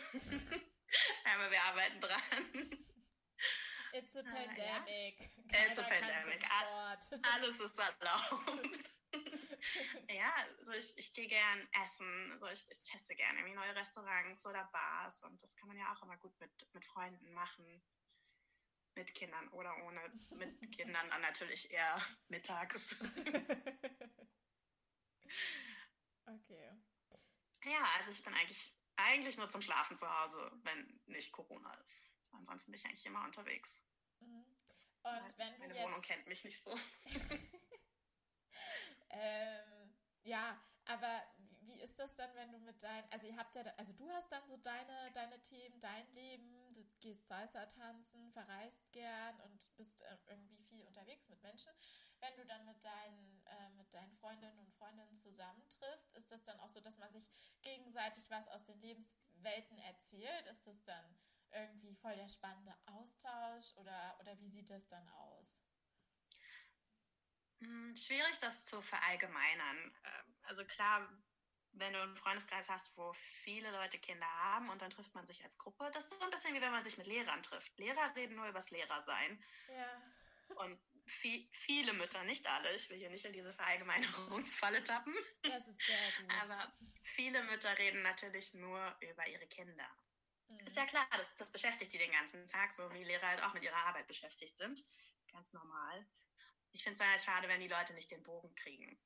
Aber 1.24 1.50
wir 1.50 1.62
arbeiten 1.64 2.00
dran. 2.00 2.86
It's 3.94 4.16
a 4.16 4.24
pandemic. 4.24 5.20
Ja. 5.20 5.66
It's 5.66 5.78
a 5.78 5.84
pandemic. 5.84 6.44
Alles 7.34 7.60
ist 7.60 7.78
erlaubt. 7.78 8.90
ja, 10.10 10.34
also 10.58 10.72
ich, 10.72 10.98
ich 10.98 11.12
gehe 11.12 11.28
gern 11.28 11.68
essen, 11.84 12.32
also 12.32 12.46
ich, 12.46 12.66
ich 12.70 12.82
teste 12.82 13.14
gerne 13.14 13.38
irgendwie 13.38 13.54
neue 13.54 13.76
Restaurants 13.76 14.44
oder 14.46 14.68
Bars 14.72 15.22
und 15.22 15.40
das 15.40 15.54
kann 15.54 15.68
man 15.68 15.78
ja 15.78 15.94
auch 15.94 16.02
immer 16.02 16.16
gut 16.16 16.36
mit, 16.40 16.50
mit 16.72 16.84
Freunden 16.84 17.32
machen. 17.34 17.84
Mit 18.96 19.14
Kindern 19.14 19.48
oder 19.50 19.76
ohne. 19.84 20.00
Mit 20.30 20.72
Kindern 20.72 21.08
dann 21.10 21.22
natürlich 21.22 21.70
eher 21.70 22.00
mittags. 22.28 22.96
okay. 26.26 26.72
Ja, 27.64 27.84
also 27.96 28.10
ich 28.10 28.24
bin 28.24 28.34
eigentlich, 28.34 28.76
eigentlich 28.96 29.36
nur 29.36 29.48
zum 29.48 29.62
Schlafen 29.62 29.96
zu 29.96 30.08
Hause, 30.08 30.50
wenn 30.64 31.00
nicht 31.06 31.30
Corona 31.32 31.72
ist. 31.84 32.13
Ansonsten 32.36 32.72
bin 32.72 32.80
ich 32.80 32.86
eigentlich 32.86 33.06
immer 33.06 33.24
unterwegs. 33.24 33.84
Mhm. 34.20 34.44
Und 35.02 35.38
wenn 35.38 35.58
Meine 35.58 35.74
jetzt... 35.74 35.84
Wohnung 35.84 36.00
kennt 36.00 36.26
mich 36.26 36.44
nicht 36.44 36.58
so. 36.58 36.70
ähm, 39.10 39.94
ja, 40.22 40.58
aber 40.86 41.22
wie 41.66 41.80
ist 41.80 41.98
das 41.98 42.14
dann, 42.14 42.34
wenn 42.34 42.52
du 42.52 42.58
mit 42.58 42.82
deinen, 42.82 43.10
also 43.10 43.26
ihr 43.26 43.36
habt 43.36 43.54
ja, 43.54 43.62
also 43.76 43.92
du 43.92 44.10
hast 44.10 44.30
dann 44.30 44.46
so 44.46 44.56
deine, 44.56 45.10
deine 45.12 45.42
Themen, 45.42 45.78
dein 45.80 46.10
Leben, 46.14 46.72
du 46.72 46.84
gehst 47.00 47.26
Salsa 47.26 47.66
tanzen, 47.66 48.32
verreist 48.32 48.90
gern 48.92 49.40
und 49.42 49.76
bist 49.76 50.02
äh, 50.02 50.16
irgendwie 50.28 50.62
viel 50.64 50.86
unterwegs 50.86 51.28
mit 51.28 51.42
Menschen. 51.42 51.72
Wenn 52.20 52.36
du 52.36 52.46
dann 52.46 52.64
mit 52.64 52.82
deinen, 52.82 53.42
äh, 53.46 53.70
mit 53.76 53.92
deinen 53.92 54.12
Freundinnen 54.16 54.58
und 54.58 54.72
Freundinnen 54.72 55.14
zusammentriffst, 55.14 56.14
ist 56.14 56.30
das 56.30 56.42
dann 56.44 56.60
auch 56.60 56.70
so, 56.70 56.80
dass 56.80 56.98
man 56.98 57.12
sich 57.12 57.28
gegenseitig 57.62 58.30
was 58.30 58.48
aus 58.48 58.64
den 58.64 58.80
Lebenswelten 58.80 59.78
erzählt? 59.78 60.46
Ist 60.46 60.66
das 60.66 60.82
dann 60.84 61.04
irgendwie 61.52 61.94
voll 61.94 62.16
der 62.16 62.28
spannende 62.28 62.74
Austausch 62.86 63.76
oder, 63.76 64.16
oder 64.20 64.38
wie 64.40 64.48
sieht 64.48 64.70
das 64.70 64.88
dann 64.88 65.08
aus? 65.08 65.62
Hm, 67.60 67.94
schwierig, 67.96 68.38
das 68.40 68.64
zu 68.64 68.80
verallgemeinern. 68.82 69.96
Ähm, 70.04 70.36
also 70.42 70.64
klar 70.64 71.08
wenn 71.76 71.92
du 71.92 72.00
einen 72.00 72.16
Freundeskreis 72.16 72.68
hast, 72.68 72.96
wo 72.96 73.12
viele 73.14 73.70
Leute 73.72 73.98
Kinder 73.98 74.26
haben 74.26 74.68
und 74.68 74.82
dann 74.82 74.90
trifft 74.90 75.14
man 75.14 75.26
sich 75.26 75.42
als 75.44 75.58
Gruppe, 75.58 75.90
das 75.92 76.04
ist 76.04 76.18
so 76.18 76.24
ein 76.24 76.30
bisschen 76.30 76.54
wie 76.54 76.60
wenn 76.60 76.70
man 76.70 76.82
sich 76.82 76.98
mit 76.98 77.06
Lehrern 77.06 77.42
trifft. 77.42 77.78
Lehrer 77.78 78.14
reden 78.16 78.36
nur 78.36 78.48
übers 78.48 78.70
Lehrersein. 78.70 79.44
Ja. 79.68 80.02
Und 80.56 80.80
viel, 81.06 81.46
viele 81.52 81.92
Mütter, 81.94 82.22
nicht 82.24 82.46
alle, 82.46 82.74
ich 82.76 82.88
will 82.90 82.96
hier 82.96 83.10
nicht 83.10 83.24
in 83.24 83.32
diese 83.32 83.52
Verallgemeinerungsfalle 83.52 84.82
tappen. 84.84 85.14
Das 85.42 85.66
ist 85.66 85.82
sehr 85.82 86.12
gut. 86.20 86.32
Aber 86.42 86.72
viele 87.02 87.42
Mütter 87.44 87.76
reden 87.78 88.02
natürlich 88.02 88.54
nur 88.54 88.96
über 89.00 89.26
ihre 89.26 89.46
Kinder. 89.46 89.88
Mhm. 90.48 90.66
Ist 90.66 90.76
ja 90.76 90.86
klar, 90.86 91.06
das, 91.16 91.34
das 91.36 91.50
beschäftigt 91.50 91.92
die 91.92 91.98
den 91.98 92.12
ganzen 92.12 92.46
Tag, 92.46 92.72
so 92.72 92.92
wie 92.92 93.04
Lehrer 93.04 93.28
halt 93.28 93.42
auch 93.42 93.54
mit 93.54 93.62
ihrer 93.62 93.86
Arbeit 93.86 94.06
beschäftigt 94.06 94.56
sind. 94.56 94.84
Ganz 95.32 95.52
normal. 95.52 96.06
Ich 96.72 96.82
finde 96.82 96.94
es 96.94 96.98
dann 96.98 97.10
halt 97.10 97.20
schade, 97.20 97.48
wenn 97.48 97.60
die 97.60 97.68
Leute 97.68 97.94
nicht 97.94 98.10
den 98.10 98.22
Bogen 98.22 98.54
kriegen. 98.54 98.98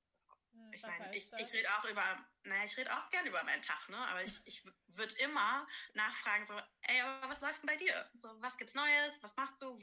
Hm, 0.52 0.72
ich 0.72 0.82
meine, 0.82 1.14
ich, 1.14 1.30
ich 1.32 1.52
rede 1.52 1.68
auch 1.76 1.84
über, 1.84 2.26
naja, 2.44 2.64
ich 2.64 2.76
rede 2.76 2.96
auch 2.96 3.10
gerne 3.10 3.28
über 3.28 3.42
meinen 3.44 3.62
Tag, 3.62 3.88
ne? 3.88 3.98
Aber 4.08 4.22
ich, 4.24 4.40
ich 4.46 4.64
würde 4.88 5.14
immer 5.16 5.66
nachfragen, 5.94 6.46
so, 6.46 6.58
ey, 6.82 7.00
aber 7.00 7.28
was 7.28 7.40
läuft 7.40 7.62
denn 7.62 7.68
bei 7.68 7.76
dir? 7.76 8.10
So, 8.14 8.28
was 8.40 8.56
gibt's 8.56 8.74
Neues? 8.74 9.22
Was 9.22 9.36
machst 9.36 9.60
du? 9.60 9.78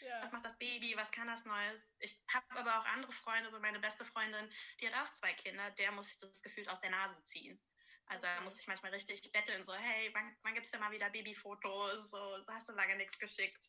Ja. 0.00 0.22
Was 0.22 0.32
macht 0.32 0.44
das 0.44 0.58
Baby? 0.58 0.96
Was 0.96 1.10
kann 1.12 1.26
das 1.26 1.44
Neues? 1.44 1.94
Ich 1.98 2.22
habe 2.32 2.46
aber 2.50 2.78
auch 2.78 2.84
andere 2.86 3.12
Freunde, 3.12 3.50
so 3.50 3.58
meine 3.60 3.80
beste 3.80 4.04
Freundin, 4.04 4.52
die 4.80 4.88
hat 4.88 5.06
auch 5.06 5.12
zwei 5.12 5.32
Kinder, 5.34 5.70
der 5.72 5.92
muss 5.92 6.10
ich 6.10 6.18
das 6.18 6.42
Gefühl 6.42 6.68
aus 6.68 6.80
der 6.80 6.90
Nase 6.90 7.22
ziehen. 7.24 7.60
Also 8.06 8.26
da 8.26 8.40
muss 8.42 8.58
ich 8.60 8.66
manchmal 8.68 8.92
richtig 8.92 9.30
betteln, 9.32 9.64
so, 9.64 9.74
hey, 9.74 10.10
wann, 10.14 10.36
wann 10.42 10.54
gibt 10.54 10.66
es 10.66 10.72
denn 10.72 10.80
mal 10.80 10.92
wieder 10.92 11.10
Babyfotos? 11.10 12.10
So, 12.10 12.40
so 12.42 12.52
hast 12.52 12.68
du 12.68 12.72
lange 12.72 12.96
nichts 12.96 13.18
geschickt. 13.18 13.68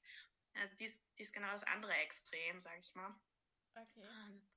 Ja, 0.55 0.67
die, 0.79 0.85
ist, 0.85 1.01
die 1.17 1.23
ist 1.23 1.33
genau 1.33 1.51
das 1.51 1.63
andere 1.63 1.93
Extrem, 1.93 2.59
sag 2.59 2.77
ich 2.79 2.93
mal. 2.95 3.09
Okay. 3.75 4.07
Und 4.07 4.47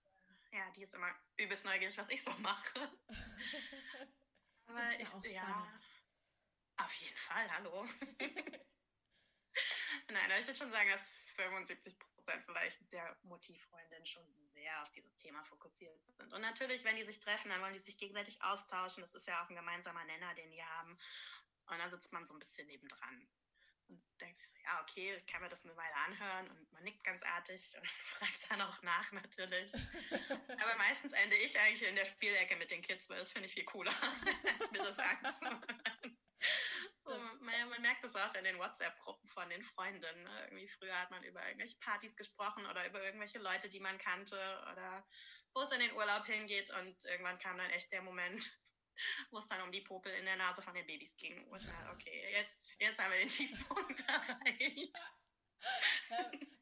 äh, 0.52 0.58
ja, 0.58 0.70
die 0.72 0.82
ist 0.82 0.94
immer 0.94 1.14
übelst 1.38 1.64
neugierig, 1.64 1.96
was 1.96 2.10
ich 2.10 2.22
so 2.22 2.30
mache. 2.38 2.98
Aber 4.66 4.92
ja 4.98 5.20
ich, 5.22 5.32
ja, 5.32 5.80
auf 6.76 6.94
jeden 6.94 7.16
Fall, 7.16 7.50
hallo. 7.52 7.84
Nein, 10.08 10.30
aber 10.30 10.38
ich 10.38 10.46
würde 10.46 10.58
schon 10.58 10.70
sagen, 10.70 10.90
dass 10.90 11.12
75 11.36 11.98
Prozent 11.98 12.44
vielleicht 12.44 12.92
der 12.92 13.16
Motivfreundin 13.22 14.06
schon 14.06 14.24
sehr 14.34 14.82
auf 14.82 14.90
dieses 14.92 15.16
Thema 15.16 15.44
fokussiert 15.44 15.98
sind. 16.06 16.32
Und 16.32 16.40
natürlich, 16.40 16.84
wenn 16.84 16.96
die 16.96 17.04
sich 17.04 17.20
treffen, 17.20 17.48
dann 17.48 17.60
wollen 17.60 17.72
die 17.72 17.78
sich 17.78 17.98
gegenseitig 17.98 18.42
austauschen. 18.42 19.02
Das 19.02 19.14
ist 19.14 19.26
ja 19.26 19.42
auch 19.42 19.48
ein 19.48 19.56
gemeinsamer 19.56 20.04
Nenner, 20.04 20.34
den 20.34 20.50
die 20.50 20.62
haben. 20.62 20.98
Und 21.66 21.78
dann 21.78 21.90
sitzt 21.90 22.12
man 22.12 22.26
so 22.26 22.34
ein 22.34 22.40
bisschen 22.40 22.66
nebendran 22.66 23.28
und 23.90 24.02
denkt 24.20 24.36
sich 24.36 24.48
so, 24.48 24.58
ja, 24.64 24.80
okay, 24.82 25.14
ich 25.16 25.26
kann 25.26 25.42
mir 25.42 25.48
das 25.48 25.64
eine 25.64 25.76
Weile 25.76 25.94
anhören 26.06 26.50
und 26.50 26.72
man 26.72 26.84
nickt 26.84 27.04
ganz 27.04 27.22
artig 27.22 27.76
und 27.76 27.86
fragt 27.88 28.50
dann 28.50 28.62
auch 28.62 28.82
nach 28.82 29.12
natürlich. 29.12 29.72
Aber 30.14 30.76
meistens 30.78 31.12
ende 31.12 31.36
ich 31.36 31.58
eigentlich 31.58 31.88
in 31.88 31.96
der 31.96 32.04
Spielecke 32.04 32.56
mit 32.56 32.70
den 32.70 32.82
Kids, 32.82 33.08
weil 33.08 33.18
das 33.18 33.32
finde 33.32 33.46
ich 33.46 33.54
viel 33.54 33.64
cooler, 33.64 33.92
als 34.60 34.70
mir 34.70 34.78
das 34.78 34.98
anzuhören. 34.98 36.18
So, 37.04 37.16
man, 37.40 37.68
man, 37.68 37.82
merkt 37.82 38.00
das 38.12 38.23
auch 38.23 38.35
in 38.35 38.44
den 38.44 38.59
WhatsApp-Gruppen 38.59 39.29
von 39.29 39.49
den 39.49 39.62
Freundinnen. 39.62 40.23
Ne? 40.23 40.44
Irgendwie 40.44 40.68
früher 40.68 40.99
hat 40.99 41.11
man 41.11 41.23
über 41.25 41.44
irgendwelche 41.46 41.79
Partys 41.79 42.16
gesprochen 42.16 42.66
oder 42.66 42.87
über 42.88 43.03
irgendwelche 43.03 43.38
Leute, 43.38 43.68
die 43.68 43.81
man 43.81 43.99
kannte 43.99 44.37
oder 44.73 45.07
wo 45.55 45.61
es 45.62 45.73
in 45.73 45.81
den 45.81 45.92
Urlaub 45.92 46.25
hingeht. 46.27 46.70
Und 46.70 47.05
irgendwann 47.05 47.38
kam 47.38 47.59
dann 47.59 47.70
echt 47.70 47.92
der 47.92 48.03
Moment, 48.03 48.42
wo 49.31 49.38
es 49.38 49.49
dann 49.49 49.62
um 49.62 49.73
die 49.73 49.83
Popel 49.83 50.12
in 50.12 50.25
der 50.25 50.37
Nase 50.37 50.62
von 50.62 50.75
den 50.75 50.87
Babys 50.87 51.16
ging. 51.16 51.46
Wo 51.51 51.57
ich 51.57 51.66
dachte, 51.66 51.90
okay, 51.90 52.25
jetzt, 52.33 52.77
jetzt 52.79 53.01
haben 53.01 53.12
wir 53.12 53.18
den 53.18 53.29
Tiefpunkt 53.29 54.01
erreicht. 54.09 54.99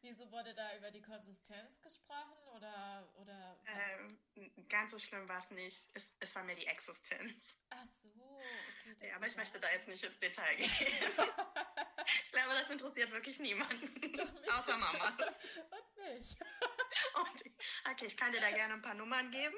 Wieso 0.01 0.31
wurde 0.31 0.55
da 0.55 0.77
über 0.77 0.91
die 0.91 1.03
Konsistenz 1.03 1.81
gesprochen 1.83 2.37
oder, 2.55 3.13
oder 3.17 3.61
ähm, 3.67 4.21
ganz 4.69 4.93
so 4.93 4.99
schlimm 4.99 5.29
war 5.29 5.39
es 5.39 5.51
nicht. 5.51 5.91
Es, 5.95 6.15
es 6.21 6.35
war 6.35 6.45
mir 6.45 6.55
die 6.55 6.67
Existenz. 6.67 7.63
Ach 7.71 7.87
so, 7.87 8.09
okay. 8.93 9.09
Ja, 9.09 9.17
aber 9.17 9.27
ich 9.27 9.37
möchte 9.37 9.61
da 9.61 9.71
jetzt 9.71 9.89
nicht 9.89 10.03
ins 10.03 10.19
Detail 10.19 10.55
gehen. 10.57 10.69
ich 10.69 12.33
glaube, 12.33 12.55
das 12.59 12.71
interessiert 12.71 13.11
wirklich 13.11 13.39
niemanden. 13.41 14.21
Außer 14.57 14.77
Mamas. 14.77 15.45
Und 15.71 16.05
mich. 16.05 16.37
Und, 17.15 17.45
okay, 17.91 18.07
ich 18.07 18.17
kann 18.17 18.33
dir 18.33 18.41
da 18.41 18.51
gerne 18.51 18.75
ein 18.75 18.83
paar 18.83 18.95
Nummern 18.95 19.31
geben. 19.31 19.57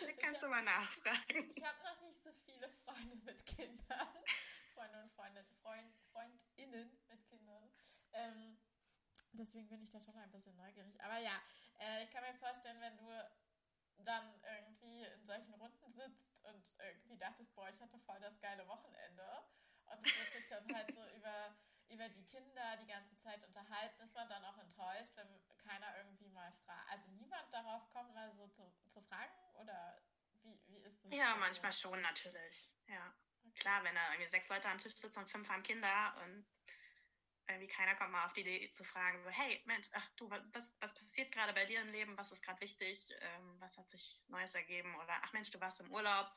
Da 0.00 0.12
kannst 0.20 0.42
hab, 0.42 0.48
du 0.48 0.54
mal 0.54 0.62
nachfragen. 0.62 1.52
Ich 1.54 1.64
habe 1.64 1.78
noch 1.84 2.00
nicht 2.00 2.22
so 2.22 2.30
viele 2.44 2.68
Freunde 2.84 3.16
mit 3.24 3.46
Kindern. 3.46 4.08
Freunde 4.74 5.02
und 5.02 5.12
Freunde, 5.12 5.44
Freund, 5.62 5.62
Freundinnen 5.62 5.84
mit 5.84 5.84
Kindern. 5.84 5.99
Ähm, 8.12 8.58
deswegen 9.32 9.68
bin 9.68 9.82
ich 9.82 9.90
da 9.90 10.00
schon 10.00 10.16
ein 10.16 10.30
bisschen 10.30 10.56
neugierig. 10.56 11.00
Aber 11.02 11.18
ja, 11.18 11.40
äh, 11.78 12.04
ich 12.04 12.10
kann 12.10 12.22
mir 12.22 12.34
vorstellen, 12.34 12.80
wenn 12.80 12.96
du 12.96 13.08
dann 14.04 14.40
irgendwie 14.42 15.04
in 15.04 15.26
solchen 15.26 15.54
Runden 15.54 15.92
sitzt 15.92 16.42
und 16.44 16.76
irgendwie 16.78 17.18
dachtest, 17.18 17.54
boah, 17.54 17.68
ich 17.68 17.80
hatte 17.80 17.98
voll 18.00 18.18
das 18.20 18.40
geile 18.40 18.66
Wochenende 18.66 19.26
und 19.86 20.06
es 20.06 20.18
wird 20.18 20.32
sich 20.32 20.48
dann 20.48 20.74
halt 20.74 20.92
so 20.94 21.00
über, 21.16 21.56
über 21.88 22.08
die 22.08 22.24
Kinder 22.24 22.76
die 22.78 22.86
ganze 22.86 23.18
Zeit 23.18 23.44
unterhalten, 23.44 24.00
ist 24.02 24.14
man 24.14 24.28
dann 24.28 24.44
auch 24.44 24.58
enttäuscht, 24.58 25.12
wenn 25.16 25.28
keiner 25.58 25.96
irgendwie 25.98 26.28
mal 26.28 26.52
fragt, 26.64 26.90
also 26.90 27.10
niemand 27.10 27.52
darauf 27.52 27.88
kommt, 27.90 28.14
mal 28.14 28.32
so 28.32 28.48
zu, 28.48 28.72
zu 28.88 29.02
fragen 29.02 29.54
oder 29.60 30.00
wie, 30.42 30.58
wie 30.68 30.78
ist 30.78 31.04
das? 31.04 31.14
Ja, 31.14 31.36
manchmal 31.36 31.72
schon 31.72 32.00
natürlich, 32.00 32.70
ja. 32.86 33.14
Okay. 33.42 33.60
Klar, 33.60 33.84
wenn 33.84 33.94
da 33.94 34.12
irgendwie 34.12 34.28
sechs 34.28 34.48
Leute 34.48 34.68
am 34.68 34.78
Tisch 34.78 34.94
sitzen 34.94 35.20
und 35.20 35.30
fünf 35.30 35.48
haben 35.48 35.62
Kinder 35.62 36.14
und 36.24 36.46
irgendwie 37.50 37.68
keiner 37.68 37.94
kommt 37.96 38.12
mal 38.12 38.24
auf 38.24 38.32
die 38.32 38.40
Idee 38.40 38.70
zu 38.70 38.84
fragen, 38.84 39.22
so, 39.22 39.30
hey, 39.30 39.62
Mensch, 39.66 39.88
ach 39.92 40.08
du, 40.16 40.30
was, 40.30 40.74
was 40.80 40.94
passiert 40.94 41.32
gerade 41.32 41.52
bei 41.52 41.64
dir 41.64 41.80
im 41.80 41.88
Leben? 41.88 42.16
Was 42.16 42.32
ist 42.32 42.42
gerade 42.42 42.60
wichtig? 42.60 43.14
Ähm, 43.20 43.60
was 43.60 43.76
hat 43.76 43.88
sich 43.90 44.26
Neues 44.28 44.54
ergeben? 44.54 44.94
Oder, 44.96 45.20
ach 45.22 45.32
Mensch, 45.32 45.50
du 45.50 45.60
warst 45.60 45.80
im 45.80 45.90
Urlaub. 45.92 46.30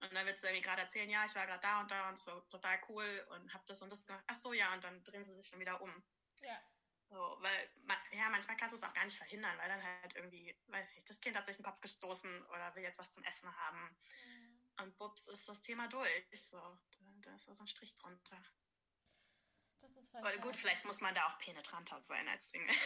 Und 0.00 0.12
dann 0.12 0.26
wird 0.26 0.42
du 0.42 0.46
irgendwie 0.46 0.62
gerade 0.62 0.82
erzählen, 0.82 1.08
ja, 1.08 1.24
ich 1.24 1.34
war 1.34 1.46
gerade 1.46 1.62
da 1.62 1.80
und 1.80 1.90
da 1.90 2.08
und 2.08 2.18
so 2.18 2.40
total 2.50 2.78
cool 2.88 3.26
und 3.30 3.54
hab 3.54 3.64
das 3.66 3.80
und 3.80 3.90
das 3.90 4.06
gemacht. 4.06 4.24
Ach 4.26 4.34
so, 4.34 4.52
ja, 4.52 4.72
und 4.74 4.84
dann 4.84 5.02
drehen 5.04 5.24
sie 5.24 5.34
sich 5.34 5.46
schon 5.46 5.60
wieder 5.60 5.80
um. 5.80 6.04
Ja. 6.42 6.60
So, 7.08 7.16
weil, 7.40 7.70
ja, 8.12 8.28
manchmal 8.30 8.56
kannst 8.56 8.72
du 8.72 8.76
es 8.76 8.82
auch 8.82 8.94
gar 8.94 9.04
nicht 9.04 9.16
verhindern, 9.16 9.56
weil 9.58 9.68
dann 9.68 9.82
halt 9.82 10.16
irgendwie, 10.16 10.58
weiß 10.66 10.96
ich, 10.96 11.04
das 11.04 11.20
Kind 11.20 11.36
hat 11.36 11.46
sich 11.46 11.56
den 11.56 11.64
Kopf 11.64 11.80
gestoßen 11.80 12.46
oder 12.46 12.74
will 12.74 12.82
jetzt 12.82 12.98
was 12.98 13.12
zum 13.12 13.22
Essen 13.24 13.54
haben. 13.56 13.96
Mhm. 14.24 14.54
Und 14.80 14.96
bups, 14.96 15.28
ist 15.28 15.48
das 15.48 15.60
Thema 15.60 15.86
durch. 15.88 16.26
So, 16.32 16.58
da, 16.58 17.00
da 17.22 17.36
ist 17.36 17.44
so 17.44 17.52
ein 17.52 17.66
Strich 17.66 17.94
drunter. 17.94 18.42
Ist 20.04 20.12
voll 20.20 20.38
gut, 20.40 20.56
vielleicht 20.56 20.84
muss 20.84 21.00
man 21.00 21.14
da 21.14 21.26
auch 21.26 21.38
penetranter 21.38 21.96
sein 21.96 22.28
als 22.28 22.50
Single. 22.50 22.76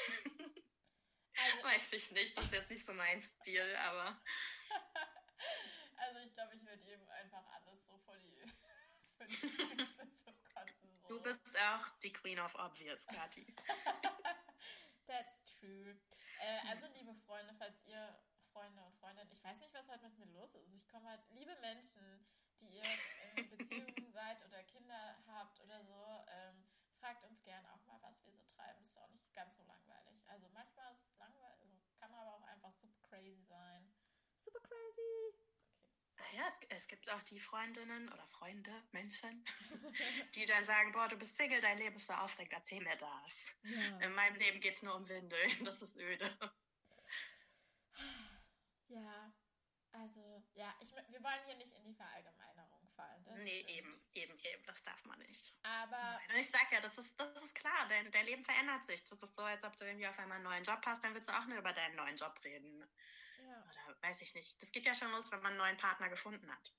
Also, 1.34 1.64
Weiß 1.64 1.92
ich 1.92 2.10
nicht, 2.12 2.36
das 2.36 2.46
ist 2.46 2.52
jetzt 2.52 2.70
nicht 2.70 2.84
so 2.84 2.92
mein 2.92 3.20
Stil, 3.20 3.76
aber. 3.76 4.20
also 5.96 6.18
ich 6.20 6.32
glaube, 6.34 6.54
ich 6.54 6.64
würde 6.64 6.82
ihm 6.84 7.08
einfach 7.10 7.44
alles 7.54 7.86
so 7.86 7.98
vor 7.98 8.16
die, 8.18 8.40
vor 9.16 9.26
die 9.26 9.34
so 9.34 10.32
kotzen. 10.54 10.98
So. 11.00 11.08
Du 11.08 11.22
bist 11.22 11.58
auch 11.60 11.98
die 12.02 12.12
Queen 12.12 12.38
of 12.38 12.54
Obvious, 12.54 13.06
Kathi. 13.06 13.46
That's 15.06 15.44
true. 15.58 15.96
Äh, 16.40 16.68
also 16.68 16.86
liebe 16.94 17.14
Freunde, 17.26 17.54
falls 17.58 17.80
ihr 17.86 18.18
Freunde 18.52 18.82
und 18.84 18.94
Freundinnen, 18.96 19.30
ich 19.32 19.42
weiß 19.42 19.58
nicht, 19.58 19.74
was 19.74 19.88
halt 19.88 20.02
mit 20.02 20.18
mir 20.18 20.26
los 20.26 20.54
ist. 20.54 20.72
Ich 20.72 20.86
komme 20.88 21.08
halt, 21.08 21.22
liebe 21.30 21.56
Menschen, 21.56 22.26
die 22.60 22.76
ihr 22.76 22.82
in 23.36 23.50
Beziehungen 23.50 24.12
seid 24.12 24.44
oder 24.44 24.62
Kinder 24.64 25.16
habt 25.28 25.60
oder 25.60 25.82
so, 25.84 26.24
ähm, 26.28 26.67
fragt 27.00 27.24
uns 27.24 27.42
gern 27.42 27.64
auch 27.66 27.84
mal, 27.86 27.98
was 28.02 28.24
wir 28.24 28.32
so 28.32 28.42
treiben. 28.44 28.82
Ist 28.82 28.98
auch 28.98 29.08
nicht 29.08 29.32
ganz 29.34 29.56
so 29.56 29.62
langweilig. 29.64 30.22
Also 30.26 30.48
manchmal 30.52 30.92
ist 30.92 31.06
es 31.06 31.16
langweilig, 31.16 31.60
also 31.62 31.76
kann 31.98 32.12
aber 32.12 32.34
auch 32.34 32.42
einfach 32.42 32.72
super 32.74 33.00
crazy 33.08 33.42
sein. 33.44 33.90
Super 34.38 34.60
crazy. 34.60 35.00
Okay. 35.28 35.44
Ah 36.18 36.36
ja, 36.36 36.46
es, 36.46 36.60
es, 36.70 36.88
gibt 36.88 37.08
auch 37.10 37.22
die 37.24 37.38
Freundinnen 37.38 38.12
oder 38.12 38.26
Freunde, 38.26 38.72
Menschen, 38.92 39.44
die 40.34 40.46
dann 40.46 40.64
sagen, 40.64 40.92
boah, 40.92 41.08
du 41.08 41.16
bist 41.16 41.36
Single, 41.36 41.60
dein 41.60 41.78
Leben 41.78 41.96
ist 41.96 42.08
so 42.08 42.12
aufregend, 42.14 42.54
erzähl 42.54 42.82
mir 42.82 42.96
das. 42.96 43.56
Ja. 43.62 43.98
In 43.98 44.14
meinem 44.14 44.36
Leben 44.36 44.60
geht 44.60 44.74
es 44.74 44.82
nur 44.82 44.94
um 44.96 45.08
Windeln, 45.08 45.50
das 45.64 45.82
ist 45.82 45.96
öde. 45.96 46.38
Ja, 48.88 49.32
also, 49.92 50.42
ja, 50.54 50.74
ich, 50.80 50.90
wir 50.92 51.22
wollen 51.22 51.44
hier 51.46 51.56
nicht 51.56 51.72
in 51.74 51.84
die 51.84 51.94
Verallgemeinerung 51.94 52.67
fallen. 52.98 53.24
Das 53.24 53.38
nee, 53.38 53.62
stimmt. 53.62 53.70
eben, 53.70 54.02
eben, 54.14 54.38
eben, 54.38 54.66
das 54.66 54.82
darf 54.82 55.04
man 55.04 55.18
nicht. 55.20 55.54
Aber. 55.62 55.96
Nein, 55.96 56.30
und 56.30 56.36
ich 56.36 56.50
sag 56.50 56.70
ja, 56.72 56.80
das 56.80 56.98
ist, 56.98 57.18
das 57.18 57.42
ist 57.42 57.54
klar, 57.54 57.86
dein, 57.88 58.10
dein 58.10 58.26
Leben 58.26 58.44
verändert 58.44 58.84
sich. 58.84 59.04
Das 59.06 59.22
ist 59.22 59.34
so, 59.34 59.42
als 59.42 59.64
ob 59.64 59.76
du 59.76 59.84
irgendwie 59.84 60.08
auf 60.08 60.18
einmal 60.18 60.36
einen 60.36 60.44
neuen 60.44 60.64
Job 60.64 60.80
hast, 60.84 61.04
dann 61.04 61.14
willst 61.14 61.28
du 61.28 61.32
auch 61.32 61.46
nur 61.46 61.58
über 61.58 61.72
deinen 61.72 61.96
neuen 61.96 62.16
Job 62.16 62.34
reden. 62.44 62.84
Ja. 63.38 63.62
Oder 63.62 63.96
weiß 64.02 64.20
ich 64.22 64.34
nicht. 64.34 64.60
Das 64.60 64.72
geht 64.72 64.86
ja 64.86 64.94
schon 64.94 65.10
los, 65.12 65.30
wenn 65.30 65.40
man 65.42 65.52
einen 65.52 65.58
neuen 65.58 65.76
Partner 65.76 66.08
gefunden 66.08 66.50
hat. 66.50 66.74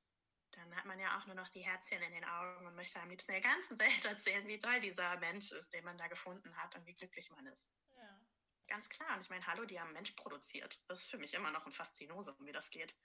Dann 0.51 0.75
hat 0.75 0.85
man 0.85 0.99
ja 0.99 1.17
auch 1.17 1.25
nur 1.25 1.35
noch 1.35 1.49
die 1.49 1.61
Herzchen 1.61 2.01
in 2.01 2.11
den 2.11 2.25
Augen 2.25 2.67
und 2.67 2.75
möchte 2.75 2.99
am 2.99 3.09
liebsten 3.09 3.31
der 3.31 3.41
ganzen 3.41 3.79
Welt 3.79 4.05
erzählen, 4.05 4.47
wie 4.47 4.59
toll 4.59 4.81
dieser 4.81 5.17
Mensch 5.19 5.51
ist, 5.51 5.73
den 5.73 5.85
man 5.85 5.97
da 5.97 6.07
gefunden 6.07 6.55
hat 6.57 6.75
und 6.75 6.85
wie 6.85 6.95
glücklich 6.95 7.29
man 7.31 7.45
ist. 7.47 7.69
Ja. 7.95 8.21
Ganz 8.67 8.89
klar. 8.89 9.15
Und 9.15 9.21
ich 9.21 9.29
meine, 9.29 9.45
hallo, 9.47 9.65
die 9.65 9.79
haben 9.79 9.87
einen 9.87 9.95
Mensch 9.95 10.11
produziert. 10.11 10.81
Das 10.87 11.01
ist 11.01 11.09
für 11.09 11.17
mich 11.17 11.33
immer 11.33 11.51
noch 11.51 11.65
ein 11.65 11.71
Faszinosum, 11.71 12.35
wie 12.45 12.51
das 12.51 12.69
geht. 12.69 12.95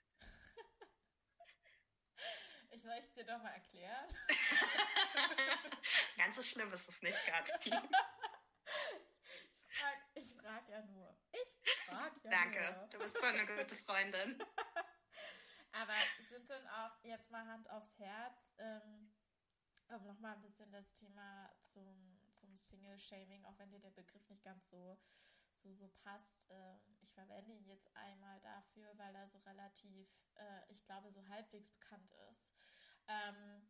Ich 2.75 2.81
soll 2.81 2.91
es 3.01 3.13
dir 3.13 3.23
doch 3.23 3.41
mal 3.41 3.51
erklären. 3.51 4.13
Ganz 6.17 6.35
so 6.35 6.43
schlimm 6.43 6.73
ist 6.73 6.89
es 6.89 7.01
nicht, 7.01 7.25
Gatti. 7.25 7.71
ich 10.15 10.33
frage 10.35 10.71
ja 10.71 10.81
nur. 10.81 11.17
Ich 11.31 11.71
frage 11.85 12.19
ja 12.25 12.29
Danke, 12.29 12.75
nur. 12.77 12.87
du 12.89 12.99
bist 12.99 13.21
so 13.21 13.27
eine 13.27 13.45
gute 13.45 13.75
Freundin. 13.75 14.43
Aber 15.71 15.93
sind 16.27 16.49
denn 16.49 16.67
auch 16.67 17.01
jetzt 17.03 17.31
mal 17.31 17.47
Hand 17.47 17.69
aufs 17.69 17.97
Herz, 17.97 18.55
ähm, 18.57 19.13
um 19.87 20.05
nochmal 20.05 20.33
ein 20.35 20.41
bisschen 20.41 20.69
das 20.73 20.91
Thema 20.91 21.49
zum, 21.61 22.19
zum 22.33 22.57
Single-Shaming, 22.57 23.45
auch 23.45 23.57
wenn 23.57 23.71
dir 23.71 23.79
der 23.79 23.91
Begriff 23.91 24.27
nicht 24.27 24.43
ganz 24.43 24.67
so, 24.69 24.99
so, 25.53 25.73
so 25.73 25.87
passt. 26.03 26.45
Ähm, 26.49 26.97
ich 26.99 27.13
verwende 27.13 27.53
ihn 27.53 27.67
jetzt 27.67 27.89
einmal 27.95 28.41
dafür, 28.41 28.91
weil 28.97 29.15
er 29.15 29.29
so 29.29 29.37
relativ, 29.39 30.09
äh, 30.35 30.73
ich 30.73 30.83
glaube, 30.83 31.09
so 31.13 31.25
halbwegs 31.29 31.69
bekannt 31.69 32.11
ist. 32.31 32.54
Ähm, 33.07 33.67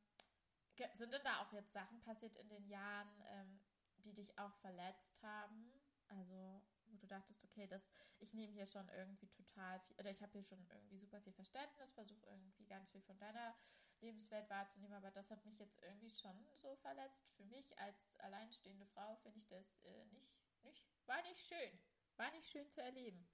sind 0.93 1.13
denn 1.13 1.23
da 1.23 1.41
auch 1.41 1.51
jetzt 1.53 1.73
Sachen 1.73 2.01
passiert 2.01 2.35
in 2.35 2.49
den 2.49 2.67
Jahren, 2.67 3.09
ähm, 3.29 3.59
die 3.97 4.13
dich 4.13 4.37
auch 4.37 4.53
verletzt 4.55 5.21
haben? 5.23 5.71
Also, 6.07 6.61
wo 6.87 6.97
du 6.97 7.07
dachtest, 7.07 7.43
okay, 7.43 7.67
das, 7.67 7.93
ich 8.19 8.33
nehme 8.33 8.53
hier 8.53 8.67
schon 8.67 8.87
irgendwie 8.89 9.27
total 9.29 9.79
viel, 9.79 9.95
oder 9.97 10.11
ich 10.11 10.21
habe 10.21 10.33
hier 10.33 10.43
schon 10.43 10.65
irgendwie 10.69 10.97
super 10.97 11.21
viel 11.21 11.33
Verständnis, 11.33 11.91
versuche 11.93 12.25
irgendwie 12.27 12.65
ganz 12.65 12.91
viel 12.91 13.01
von 13.01 13.17
deiner 13.19 13.55
Lebenswelt 14.01 14.49
wahrzunehmen, 14.49 14.93
aber 14.93 15.11
das 15.11 15.31
hat 15.31 15.43
mich 15.45 15.57
jetzt 15.57 15.79
irgendwie 15.81 16.11
schon 16.11 16.45
so 16.55 16.75
verletzt. 16.75 17.25
Für 17.37 17.45
mich 17.45 17.77
als 17.79 18.17
alleinstehende 18.19 18.85
Frau 18.87 19.15
finde 19.17 19.39
ich 19.39 19.47
das 19.47 19.79
äh, 19.83 20.05
nicht, 20.11 20.37
nicht, 20.63 20.85
war 21.07 21.21
nicht 21.23 21.39
schön. 21.39 21.79
War 22.17 22.31
nicht 22.31 22.49
schön 22.49 22.69
zu 22.69 22.81
erleben. 22.81 23.27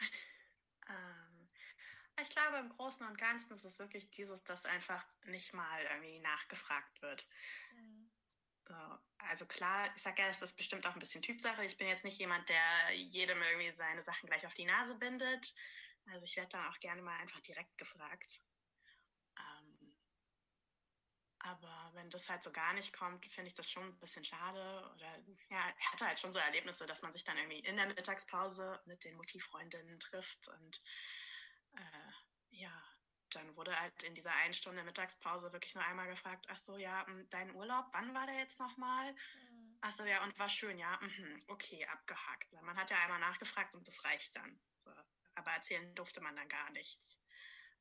ähm, 0.88 1.39
ich 2.22 2.30
glaube, 2.30 2.58
im 2.58 2.68
Großen 2.70 3.06
und 3.06 3.18
Ganzen 3.18 3.52
ist 3.52 3.64
es 3.64 3.78
wirklich 3.78 4.10
dieses, 4.10 4.44
dass 4.44 4.64
einfach 4.64 5.04
nicht 5.26 5.52
mal 5.54 5.82
irgendwie 5.92 6.20
nachgefragt 6.20 7.00
wird. 7.02 7.26
Mhm. 7.72 8.10
So, 8.66 8.74
also 9.18 9.46
klar, 9.46 9.90
ich 9.96 10.02
sage 10.02 10.22
ja, 10.22 10.28
es 10.28 10.42
ist 10.42 10.56
bestimmt 10.56 10.86
auch 10.86 10.94
ein 10.94 11.00
bisschen 11.00 11.22
Typsache. 11.22 11.64
Ich 11.64 11.76
bin 11.76 11.88
jetzt 11.88 12.04
nicht 12.04 12.18
jemand, 12.18 12.48
der 12.48 12.94
jedem 12.94 13.42
irgendwie 13.42 13.72
seine 13.72 14.02
Sachen 14.02 14.28
gleich 14.28 14.46
auf 14.46 14.54
die 14.54 14.64
Nase 14.64 14.94
bindet. 14.96 15.54
Also 16.06 16.24
ich 16.24 16.36
werde 16.36 16.50
dann 16.50 16.66
auch 16.66 16.78
gerne 16.78 17.02
mal 17.02 17.18
einfach 17.18 17.40
direkt 17.40 17.76
gefragt. 17.78 18.42
Ähm, 19.38 19.96
aber 21.40 21.90
wenn 21.94 22.10
das 22.10 22.28
halt 22.28 22.42
so 22.42 22.52
gar 22.52 22.74
nicht 22.74 22.92
kommt, 22.92 23.26
finde 23.26 23.48
ich 23.48 23.54
das 23.54 23.70
schon 23.70 23.84
ein 23.84 23.98
bisschen 23.98 24.24
schade. 24.24 24.92
Oder 24.94 25.18
ja, 25.48 25.74
ich 25.78 25.92
hatte 25.92 26.06
halt 26.06 26.20
schon 26.20 26.32
so 26.32 26.38
Erlebnisse, 26.38 26.86
dass 26.86 27.02
man 27.02 27.12
sich 27.12 27.24
dann 27.24 27.38
irgendwie 27.38 27.60
in 27.60 27.76
der 27.76 27.86
Mittagspause 27.86 28.80
mit 28.84 29.02
den 29.04 29.16
Mutti-Freundinnen 29.16 29.98
trifft 30.00 30.48
und 30.48 30.80
äh, 31.76 32.09
ja, 32.60 32.82
dann 33.30 33.56
wurde 33.56 33.78
halt 33.78 34.02
in 34.02 34.14
dieser 34.14 34.32
einen 34.34 34.54
Stunde 34.54 34.82
Mittagspause 34.84 35.52
wirklich 35.52 35.74
nur 35.74 35.84
einmal 35.84 36.08
gefragt, 36.08 36.46
ach 36.48 36.58
so, 36.58 36.76
ja, 36.76 37.06
hm, 37.06 37.28
dein 37.30 37.50
Urlaub, 37.52 37.86
wann 37.92 38.12
war 38.14 38.26
der 38.26 38.36
jetzt 38.38 38.60
nochmal? 38.60 39.12
Mhm. 39.12 39.78
Ach 39.80 39.92
so, 39.92 40.04
ja, 40.04 40.22
und 40.24 40.38
war 40.38 40.48
schön, 40.48 40.78
ja, 40.78 40.98
mhm, 41.00 41.42
okay, 41.48 41.86
abgehakt. 41.86 42.52
Man 42.52 42.76
hat 42.76 42.90
ja 42.90 42.98
einmal 42.98 43.20
nachgefragt 43.20 43.74
und 43.74 43.86
das 43.88 44.04
reicht 44.04 44.36
dann. 44.36 44.60
So. 44.84 44.90
Aber 45.36 45.50
erzählen 45.52 45.94
durfte 45.94 46.20
man 46.20 46.36
dann 46.36 46.48
gar 46.48 46.70
nichts. 46.72 47.22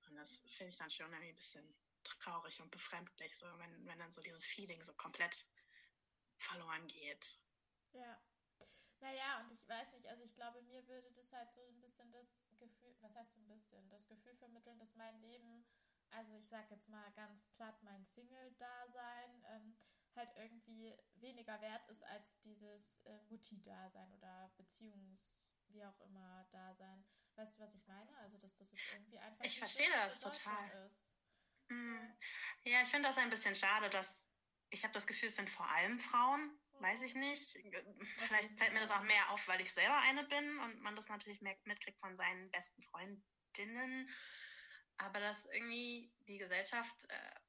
Und 0.08 0.16
das 0.16 0.42
finde 0.48 0.72
ich 0.72 0.78
dann 0.78 0.90
schon 0.90 1.12
irgendwie 1.12 1.30
ein 1.30 1.36
bisschen 1.36 1.76
traurig 2.04 2.62
und 2.62 2.72
befremdlich, 2.72 3.38
so, 3.38 3.46
wenn, 3.60 3.86
wenn 3.86 4.00
dann 4.00 4.12
so 4.12 4.22
dieses 4.22 4.46
Feeling 4.46 4.82
so 4.82 4.94
komplett 4.94 5.46
verloren 6.38 6.88
geht. 6.88 7.42
Ja. 7.92 8.22
Naja, 9.02 9.42
und 9.42 9.52
ich 9.52 9.68
weiß 9.68 9.92
nicht, 9.94 10.08
also 10.08 10.24
ich 10.24 10.34
glaube, 10.36 10.62
mir 10.64 10.86
würde 10.88 11.12
das 11.14 11.32
halt 11.32 11.52
so 11.52 11.66
ein 11.68 11.80
bisschen 11.82 12.12
das 12.12 12.39
Gefühl, 12.60 12.96
was 13.02 13.16
heißt 13.16 13.34
so 13.34 13.40
ein 13.42 13.48
bisschen, 13.48 13.90
das 13.90 14.08
Gefühl 14.08 14.36
vermitteln, 14.36 14.78
dass 14.80 14.96
mein 14.96 15.20
Leben, 15.22 15.66
also 16.12 16.34
ich 16.34 16.48
sag 16.48 16.70
jetzt 16.72 16.88
mal 16.88 17.12
ganz 17.14 17.46
platt, 17.56 17.82
mein 17.84 18.06
Single-Dasein, 18.06 19.46
ähm, 19.50 19.78
halt 20.16 20.30
irgendwie 20.36 20.98
weniger 21.16 21.62
wert 21.62 21.88
ist 21.90 22.04
als 22.04 22.40
dieses 22.42 23.00
äh, 23.06 23.22
Mutti-Dasein 23.30 24.12
oder 24.14 24.52
Beziehungs- 24.58 25.30
wie 25.70 25.86
auch 25.86 26.00
immer 26.02 26.46
Dasein. 26.52 27.06
Weißt 27.36 27.58
du, 27.58 27.64
was 27.64 27.74
ich 27.74 27.86
meine? 27.88 28.18
Also, 28.18 28.38
dass 28.38 28.56
das 28.58 28.72
jetzt 28.72 28.92
irgendwie 28.92 29.20
einfach. 29.20 29.46
Ich 29.46 29.60
verstehe 29.60 29.90
das 29.92 30.20
total. 30.20 30.88
Ist. 30.88 31.08
Mm, 31.70 32.12
ja, 32.64 32.82
ich 32.82 32.90
finde 32.90 33.08
das 33.08 33.18
ein 33.18 33.30
bisschen 33.30 33.56
schade, 33.56 33.90
dass 33.90 34.30
ich 34.72 34.84
habe 34.84 34.94
das 34.94 35.08
Gefühl, 35.08 35.30
es 35.30 35.36
sind 35.36 35.50
vor 35.50 35.68
allem 35.70 36.00
Frauen, 36.00 36.59
weiß 36.82 37.02
ich 37.04 37.16
nicht. 37.16 37.58
Vielleicht 38.18 38.58
fällt 38.58 38.74
mir 38.74 38.82
das 38.82 38.92
auch 38.92 39.04
mehr 39.04 39.30
auf, 39.32 39.48
weil 39.48 39.62
ich 39.62 39.72
selber 39.72 39.98
eine 40.02 40.24
bin 40.26 40.60
und 40.60 40.82
man 40.82 40.96
das 40.96 41.10
natürlich 41.10 41.42
mitkriegt 41.42 42.00
von 42.00 42.16
seinen 42.16 42.50
besten 42.52 42.82
Freundinnen. 42.84 44.10
Aber 44.98 45.20
dass 45.20 45.46
irgendwie 45.46 46.14
die 46.28 46.38
Gesellschaft 46.38 47.06
äh, 47.10 47.40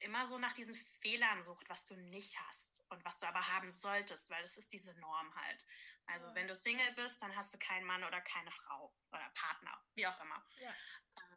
immer 0.00 0.26
so 0.26 0.38
nach 0.38 0.52
diesen 0.52 0.74
Fehlern 0.74 1.42
sucht, 1.42 1.68
was 1.68 1.84
du 1.86 1.94
nicht 1.96 2.38
hast 2.48 2.84
und 2.90 3.04
was 3.04 3.18
du 3.18 3.26
aber 3.26 3.46
haben 3.48 3.70
solltest, 3.72 4.30
weil 4.30 4.44
es 4.44 4.56
ist 4.56 4.72
diese 4.72 4.94
Norm 5.00 5.34
halt. 5.34 5.66
Also 6.06 6.28
ja. 6.28 6.34
wenn 6.34 6.48
du 6.48 6.54
Single 6.54 6.92
bist, 6.94 7.22
dann 7.22 7.34
hast 7.34 7.52
du 7.54 7.58
keinen 7.58 7.86
Mann 7.86 8.04
oder 8.04 8.20
keine 8.20 8.50
Frau 8.50 8.94
oder 9.10 9.28
Partner, 9.34 9.84
wie 9.94 10.06
auch 10.06 10.20
immer. 10.20 10.44
Ja. 10.56 10.74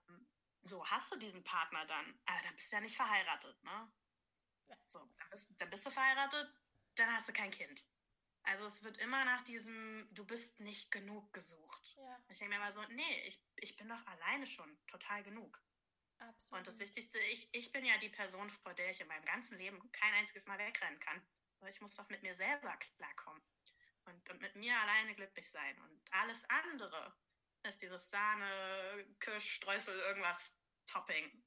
Ähm, 0.08 0.28
so, 0.62 0.86
hast 0.88 1.12
du 1.12 1.17
diesen 1.17 1.43
Partner 1.43 1.86
dann, 1.86 2.21
äh, 2.25 2.43
dann 2.43 2.56
bist 2.56 2.71
du 2.71 2.75
ja 2.75 2.82
nicht 2.82 2.95
verheiratet, 2.95 3.63
ne? 3.63 3.93
Ja. 4.67 4.78
So, 4.86 4.99
dann 4.99 5.30
bist, 5.32 5.49
dann 5.58 5.69
bist 5.69 5.86
du 5.86 5.89
verheiratet, 5.89 6.54
dann 6.95 7.12
hast 7.13 7.28
du 7.28 7.34
kein 7.34 7.52
Kind. 7.52 7.84
Also 8.43 8.65
es 8.65 8.84
wird 8.84 8.97
immer 8.97 9.25
nach 9.25 9.41
diesem, 9.43 10.08
du 10.12 10.25
bist 10.25 10.60
nicht 10.62 10.91
genug 10.91 11.32
gesucht. 11.34 11.95
Ja. 11.97 12.23
Ich 12.30 12.39
denke 12.39 12.56
mir 12.56 12.62
immer 12.62 12.71
so, 12.71 12.82
nee, 12.89 13.23
ich, 13.28 13.43
ich 13.58 13.75
bin 13.75 13.89
doch 13.89 14.06
alleine 14.08 14.47
schon 14.47 14.78
total 14.88 15.23
genug. 15.23 15.62
Absolut. 16.19 16.58
Und 16.58 16.67
das 16.67 16.80
Wichtigste, 16.80 17.19
ich, 17.32 17.49
ich 17.54 17.71
bin 17.71 17.86
ja 17.86 17.97
die 17.97 18.10
Person, 18.10 18.49
vor 18.49 18.73
der 18.73 18.89
ich 18.89 19.02
in 19.02 19.08
meinem 19.08 19.25
ganzen 19.25 19.58
Leben 19.58 19.80
kein 19.91 20.13
einziges 20.15 20.47
Mal 20.47 20.58
wegrennen 20.58 20.99
kann. 20.99 21.21
Aber 21.60 21.69
ich 21.69 21.82
muss 21.82 21.95
doch 21.95 22.10
mit 22.10 22.23
mir 22.23 22.34
selber 22.34 22.75
klarkommen. 22.78 23.41
Und, 24.06 24.30
und 24.30 24.41
mit 24.41 24.56
mir 24.56 24.75
alleine 24.80 25.15
glücklich 25.15 25.49
sein. 25.49 25.82
Und 25.82 26.02
alles 26.12 26.43
andere 26.49 27.15
ist 27.63 27.82
dieses 27.82 28.10
Sahne, 28.10 29.15
Kirsch, 29.19 29.56
Streusel, 29.56 29.97
irgendwas 29.99 30.58
Topping. 30.86 31.43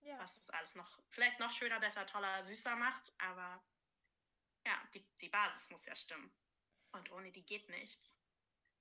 Ja. 0.00 0.18
Was 0.18 0.38
es 0.38 0.50
alles 0.50 0.74
noch, 0.74 1.02
vielleicht 1.10 1.40
noch 1.40 1.52
schöner, 1.52 1.80
besser, 1.80 2.06
toller, 2.06 2.42
süßer 2.42 2.76
macht. 2.76 3.12
Aber 3.18 3.62
ja, 4.66 4.74
die, 4.94 5.04
die 5.20 5.28
Basis 5.28 5.70
muss 5.70 5.86
ja 5.86 5.94
stimmen. 5.94 6.30
Und 6.92 7.10
ohne 7.12 7.30
die 7.30 7.44
geht 7.44 7.68
nichts. 7.68 8.16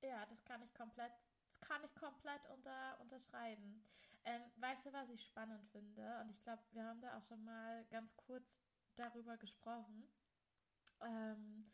Ja, 0.02 0.26
das 0.26 0.44
kann 0.46 0.62
ich 0.64 0.74
komplett, 0.74 1.14
kann 1.62 1.84
ich 1.84 1.94
komplett 1.96 2.46
unter, 2.48 3.00
unterschreiben. 3.02 3.88
Ähm, 4.26 4.42
weißt 4.58 4.86
du, 4.86 4.94
was 4.94 5.10
ich 5.10 5.24
spannend 5.26 5.66
finde? 5.72 6.20
Und 6.22 6.32
ich 6.32 6.42
glaube, 6.42 6.64
wir 6.72 6.84
haben 6.84 7.02
da 7.02 7.18
auch 7.18 7.24
schon 7.24 7.44
mal 7.44 7.86
ganz 7.86 8.16
kurz 8.16 8.60
darüber 8.96 9.38
gesprochen. 9.38 10.12
Ähm, 11.02 11.72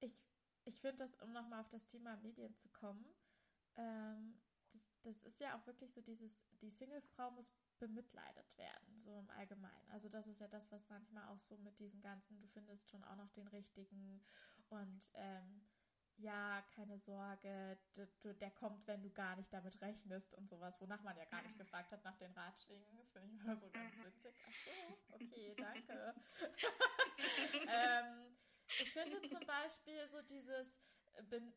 ich 0.00 0.12
ich 0.64 0.80
finde 0.80 0.98
das, 0.98 1.14
um 1.16 1.32
nochmal 1.32 1.62
auf 1.62 1.70
das 1.70 1.86
Thema 1.86 2.16
Medien 2.18 2.54
zu 2.56 2.68
kommen, 2.68 3.04
ähm, 3.76 4.38
das, 4.72 4.82
das 5.02 5.22
ist 5.22 5.40
ja 5.40 5.56
auch 5.56 5.66
wirklich 5.66 5.92
so 5.94 6.02
dieses, 6.02 6.44
die 6.60 6.70
Singlefrau 6.70 7.30
muss 7.30 7.50
bemitleidet 7.78 8.56
werden, 8.56 9.00
so 9.00 9.18
im 9.18 9.30
Allgemeinen. 9.30 9.90
Also 9.90 10.08
das 10.08 10.26
ist 10.26 10.40
ja 10.40 10.48
das, 10.48 10.70
was 10.70 10.88
manchmal 10.88 11.28
auch 11.28 11.40
so 11.40 11.56
mit 11.58 11.78
diesen 11.78 12.00
ganzen, 12.00 12.40
du 12.40 12.48
findest 12.48 12.90
schon 12.90 13.04
auch 13.04 13.16
noch 13.16 13.30
den 13.32 13.48
richtigen 13.48 14.24
und 14.68 15.10
ähm, 15.14 15.62
ja, 16.18 16.62
keine 16.74 16.98
Sorge, 16.98 17.78
du, 17.94 18.34
der 18.34 18.50
kommt, 18.50 18.86
wenn 18.86 19.02
du 19.02 19.10
gar 19.10 19.36
nicht 19.36 19.52
damit 19.52 19.80
rechnest 19.80 20.34
und 20.34 20.48
sowas, 20.48 20.80
wonach 20.80 21.00
man 21.02 21.16
ja 21.16 21.24
gar 21.26 21.42
nicht 21.42 21.56
gefragt 21.56 21.92
hat 21.92 22.02
nach 22.04 22.16
den 22.18 22.32
Ratschlägen. 22.32 22.96
Das 22.96 23.12
finde 23.12 23.28
ich 23.28 23.40
immer 23.40 23.56
so 23.56 23.70
ganz 23.70 23.96
witzig. 24.04 24.34
Ach 24.44 24.52
so, 24.52 25.14
okay, 25.14 25.54
danke. 25.56 26.14
ähm, 27.68 28.36
ich 28.66 28.92
finde 28.92 29.28
zum 29.28 29.46
Beispiel 29.46 30.08
so 30.08 30.20
dieses, 30.22 30.80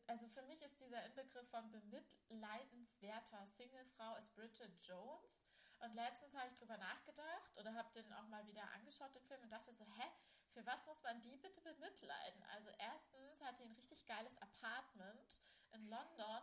also 0.06 0.28
für 0.28 0.42
mich 0.42 0.62
ist 0.62 0.80
dieser 0.80 1.04
Inbegriff 1.06 1.48
von 1.50 1.70
bemitleidenswerter 1.72 3.46
Singlefrau 3.46 4.16
ist 4.16 4.32
Bridget 4.34 4.72
Jones. 4.82 5.44
Und 5.82 5.94
letztens 5.94 6.34
habe 6.36 6.48
ich 6.48 6.54
drüber 6.54 6.76
nachgedacht 6.78 7.58
oder 7.58 7.74
habe 7.74 7.92
den 7.92 8.12
auch 8.14 8.28
mal 8.28 8.46
wieder 8.46 8.62
angeschaut, 8.72 9.14
den 9.16 9.24
Film, 9.24 9.42
und 9.42 9.50
dachte 9.50 9.74
so, 9.74 9.84
hä, 9.84 10.08
für 10.52 10.64
was 10.64 10.86
muss 10.86 11.02
man 11.02 11.20
die 11.22 11.36
bitte 11.36 11.60
bemitleiden? 11.60 12.42
Also 12.54 12.70
erstens 12.78 13.42
hat 13.42 13.58
die 13.58 13.64
ein 13.64 13.72
richtig 13.72 14.06
geiles 14.06 14.40
Apartment 14.40 15.42
in 15.72 15.84
London, 15.86 16.42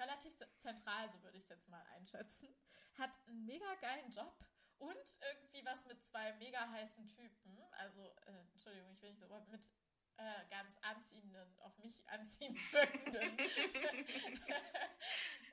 relativ 0.00 0.36
zentral, 0.56 1.08
so 1.10 1.22
würde 1.22 1.38
ich 1.38 1.44
es 1.44 1.50
jetzt 1.50 1.68
mal 1.68 1.82
einschätzen, 1.94 2.48
hat 2.98 3.16
einen 3.28 3.44
mega 3.44 3.72
geilen 3.76 4.10
Job 4.10 4.44
und 4.78 5.18
irgendwie 5.30 5.64
was 5.64 5.84
mit 5.84 6.02
zwei 6.02 6.32
mega 6.34 6.68
heißen 6.70 7.06
Typen, 7.06 7.62
also, 7.72 8.02
äh, 8.26 8.40
Entschuldigung, 8.52 8.90
ich 8.94 9.02
will 9.02 9.10
nicht 9.10 9.20
so, 9.20 9.28
mit 9.48 9.68
äh, 10.16 10.46
ganz 10.50 10.76
anziehenden, 10.82 11.58
auf 11.60 11.76
mich 11.78 12.06
anziehend 12.08 12.58
wirkenden 12.72 13.38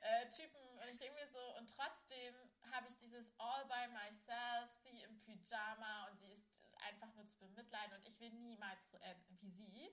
äh, 0.02 0.28
Typen. 0.30 0.60
Und 0.78 0.88
ich 0.88 0.98
denke 0.98 1.14
mir 1.14 1.28
so, 1.28 1.56
und 1.56 1.68
trotzdem 1.68 2.34
habe 2.70 2.88
ich 2.88 2.96
dieses 2.98 3.32
All 3.38 3.64
by 3.66 3.88
myself, 3.88 4.72
sie 4.72 5.02
im 5.02 5.20
Pyjama 5.20 6.08
und 6.08 6.18
sie 6.18 6.30
ist 6.30 6.48
einfach 6.88 7.12
nur 7.14 7.26
zu 7.26 7.36
bemitleiden 7.38 7.96
und 7.96 8.06
ich 8.06 8.18
will 8.20 8.30
niemals 8.30 8.90
so 8.90 8.96
enden 8.98 9.38
wie 9.40 9.50
sie. 9.50 9.90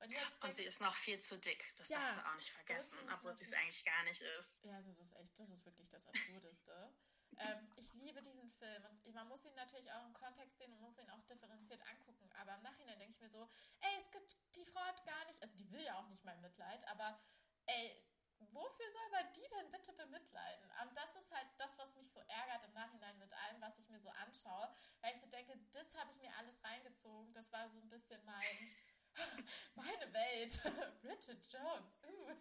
Und, 0.00 0.12
jetzt 0.12 0.42
und 0.42 0.54
sie 0.54 0.64
ist 0.64 0.80
noch 0.80 0.94
viel 0.94 1.18
zu 1.18 1.38
dick, 1.38 1.72
das 1.76 1.88
ja, 1.88 1.98
darfst 1.98 2.18
du 2.18 2.26
auch 2.28 2.34
nicht 2.36 2.50
vergessen, 2.50 2.98
obwohl 3.14 3.32
sie 3.32 3.44
es 3.44 3.52
eigentlich 3.54 3.84
gar 3.84 4.02
nicht 4.04 4.20
ist. 4.38 4.62
Ja, 4.64 4.82
das 4.82 4.98
ist 4.98 5.16
echt, 5.16 5.38
das 5.38 5.48
ist 5.48 5.64
wirklich 5.64 5.88
das 5.88 6.06
Absurdeste. 6.06 6.92
ähm, 7.38 7.72
ich 7.76 7.92
liebe 7.94 8.22
diesen 8.22 8.50
Film 8.50 8.84
und 8.86 9.14
man 9.14 9.28
muss 9.28 9.44
ihn 9.44 9.54
natürlich 9.54 9.90
auch 9.92 10.04
im 10.06 10.14
Kontext 10.14 10.58
sehen 10.58 10.72
und 10.72 10.80
muss 10.80 10.98
ihn 10.98 11.10
auch 11.10 11.22
differenziert 11.24 11.82
angucken. 11.88 12.30
Aber 12.40 12.54
im 12.54 12.62
Nachhinein 12.62 12.98
denke 12.98 13.14
ich 13.14 13.20
mir 13.20 13.28
so, 13.28 13.48
ey, 13.80 13.98
es 13.98 14.10
gibt, 14.10 14.36
die 14.54 14.64
Frau 14.64 14.80
hat 14.80 15.04
gar 15.04 15.24
nicht, 15.26 15.40
also 15.42 15.56
die 15.56 15.70
will 15.70 15.82
ja 15.82 15.98
auch 15.98 16.08
nicht 16.08 16.24
mein 16.24 16.40
Mitleid, 16.40 16.86
aber 16.88 17.18
ey, 17.66 18.04
wofür 18.52 18.90
soll 18.90 19.08
man 19.10 19.32
die 19.32 19.46
denn 19.56 19.70
bitte 19.70 19.92
bemitleiden? 19.92 20.70
Und 20.82 20.96
das 20.96 21.14
ist 21.16 21.32
halt 21.32 21.46
das, 21.58 21.76
was 21.78 21.94
mich 21.96 22.10
so 22.10 22.20
ärgert 22.20 22.64
im 22.64 22.72
Nachhinein 22.74 23.18
mit 23.18 23.32
allem, 23.32 23.60
was 23.60 23.78
ich 23.78 23.88
mir 23.88 24.00
so 24.00 24.10
anschaue, 24.10 24.72
weil 25.00 25.14
ich 25.14 25.20
so 25.20 25.26
denke, 25.26 25.58
das 25.72 25.94
habe 25.94 26.10
ich 26.12 26.18
mir 26.18 26.34
alles 26.36 26.62
reingezogen. 26.62 27.32
Das 27.34 27.52
war 27.52 27.68
so 27.68 27.78
ein 27.78 27.88
bisschen 27.88 28.22
mein, 28.24 28.76
meine 29.74 30.12
Welt. 30.12 30.60
Bridget 31.02 31.46
Jones. 31.52 31.98
Uh. 32.04 32.34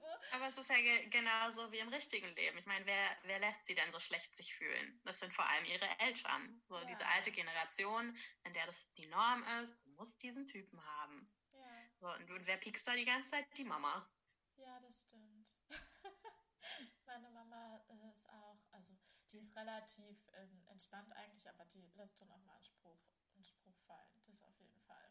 So. 0.00 0.06
Aber 0.32 0.46
es 0.46 0.58
ist 0.58 0.70
ja 0.70 0.76
ge 0.76 1.08
genauso 1.08 1.72
wie 1.72 1.78
im 1.78 1.88
richtigen 1.88 2.28
Leben. 2.36 2.58
Ich 2.58 2.66
meine, 2.66 2.84
wer, 2.86 3.16
wer 3.24 3.40
lässt 3.40 3.66
sie 3.66 3.74
denn 3.74 3.90
so 3.90 3.98
schlecht 3.98 4.34
sich 4.36 4.54
fühlen? 4.54 5.00
Das 5.04 5.18
sind 5.18 5.32
vor 5.32 5.48
allem 5.48 5.64
ihre 5.64 5.88
Eltern. 6.00 6.62
So 6.68 6.76
ja. 6.76 6.84
diese 6.84 7.06
alte 7.06 7.32
Generation, 7.32 8.16
in 8.44 8.52
der 8.52 8.66
das 8.66 8.92
die 8.94 9.06
Norm 9.06 9.42
ist, 9.62 9.84
muss 9.96 10.16
diesen 10.18 10.46
Typen 10.46 10.84
haben. 10.84 11.32
Ja. 11.52 11.60
So, 12.00 12.14
und, 12.14 12.30
und 12.30 12.46
wer 12.46 12.56
piekst 12.58 12.86
da 12.86 12.94
die 12.94 13.04
ganze 13.04 13.30
Zeit? 13.30 13.46
Die 13.56 13.64
Mama. 13.64 14.08
Ja, 14.56 14.78
das 14.80 15.00
stimmt. 15.02 15.56
Meine 17.06 17.30
Mama 17.30 17.80
ist 18.12 18.28
auch, 18.28 18.60
also 18.72 18.92
die 19.32 19.38
ist 19.38 19.56
relativ 19.56 20.16
ähm, 20.34 20.64
entspannt 20.68 21.12
eigentlich, 21.12 21.48
aber 21.48 21.64
die 21.66 21.90
lässt 21.96 22.18
schon 22.18 22.30
auch 22.30 22.42
mal 22.44 22.54
einen 22.54 22.64
Spruch, 22.64 23.00
einen 23.34 23.44
Spruch 23.44 23.78
fallen. 23.86 24.22
Das 24.26 24.42
auf 24.42 24.58
jeden 24.58 24.80
Fall. 24.82 25.10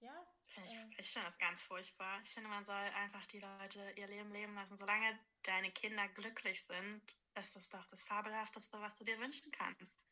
Ja. 0.00 0.26
Ich, 0.48 0.56
äh, 0.56 0.86
ich 0.98 1.10
finde 1.10 1.28
das 1.28 1.38
ganz 1.38 1.62
furchtbar. 1.62 2.20
Ich 2.22 2.30
finde, 2.30 2.48
man 2.48 2.64
soll 2.64 2.74
einfach 2.74 3.24
die 3.26 3.40
Leute 3.40 3.92
ihr 3.96 4.06
Leben 4.08 4.30
leben 4.32 4.54
lassen. 4.54 4.76
Solange 4.76 5.18
deine 5.42 5.70
Kinder 5.72 6.08
glücklich 6.08 6.62
sind, 6.62 7.02
ist 7.34 7.56
das 7.56 7.68
doch 7.68 7.86
das 7.86 8.02
Fabelhafteste, 8.02 8.80
was 8.80 8.96
du 8.96 9.04
dir 9.04 9.18
wünschen 9.20 9.52
kannst. 9.52 10.06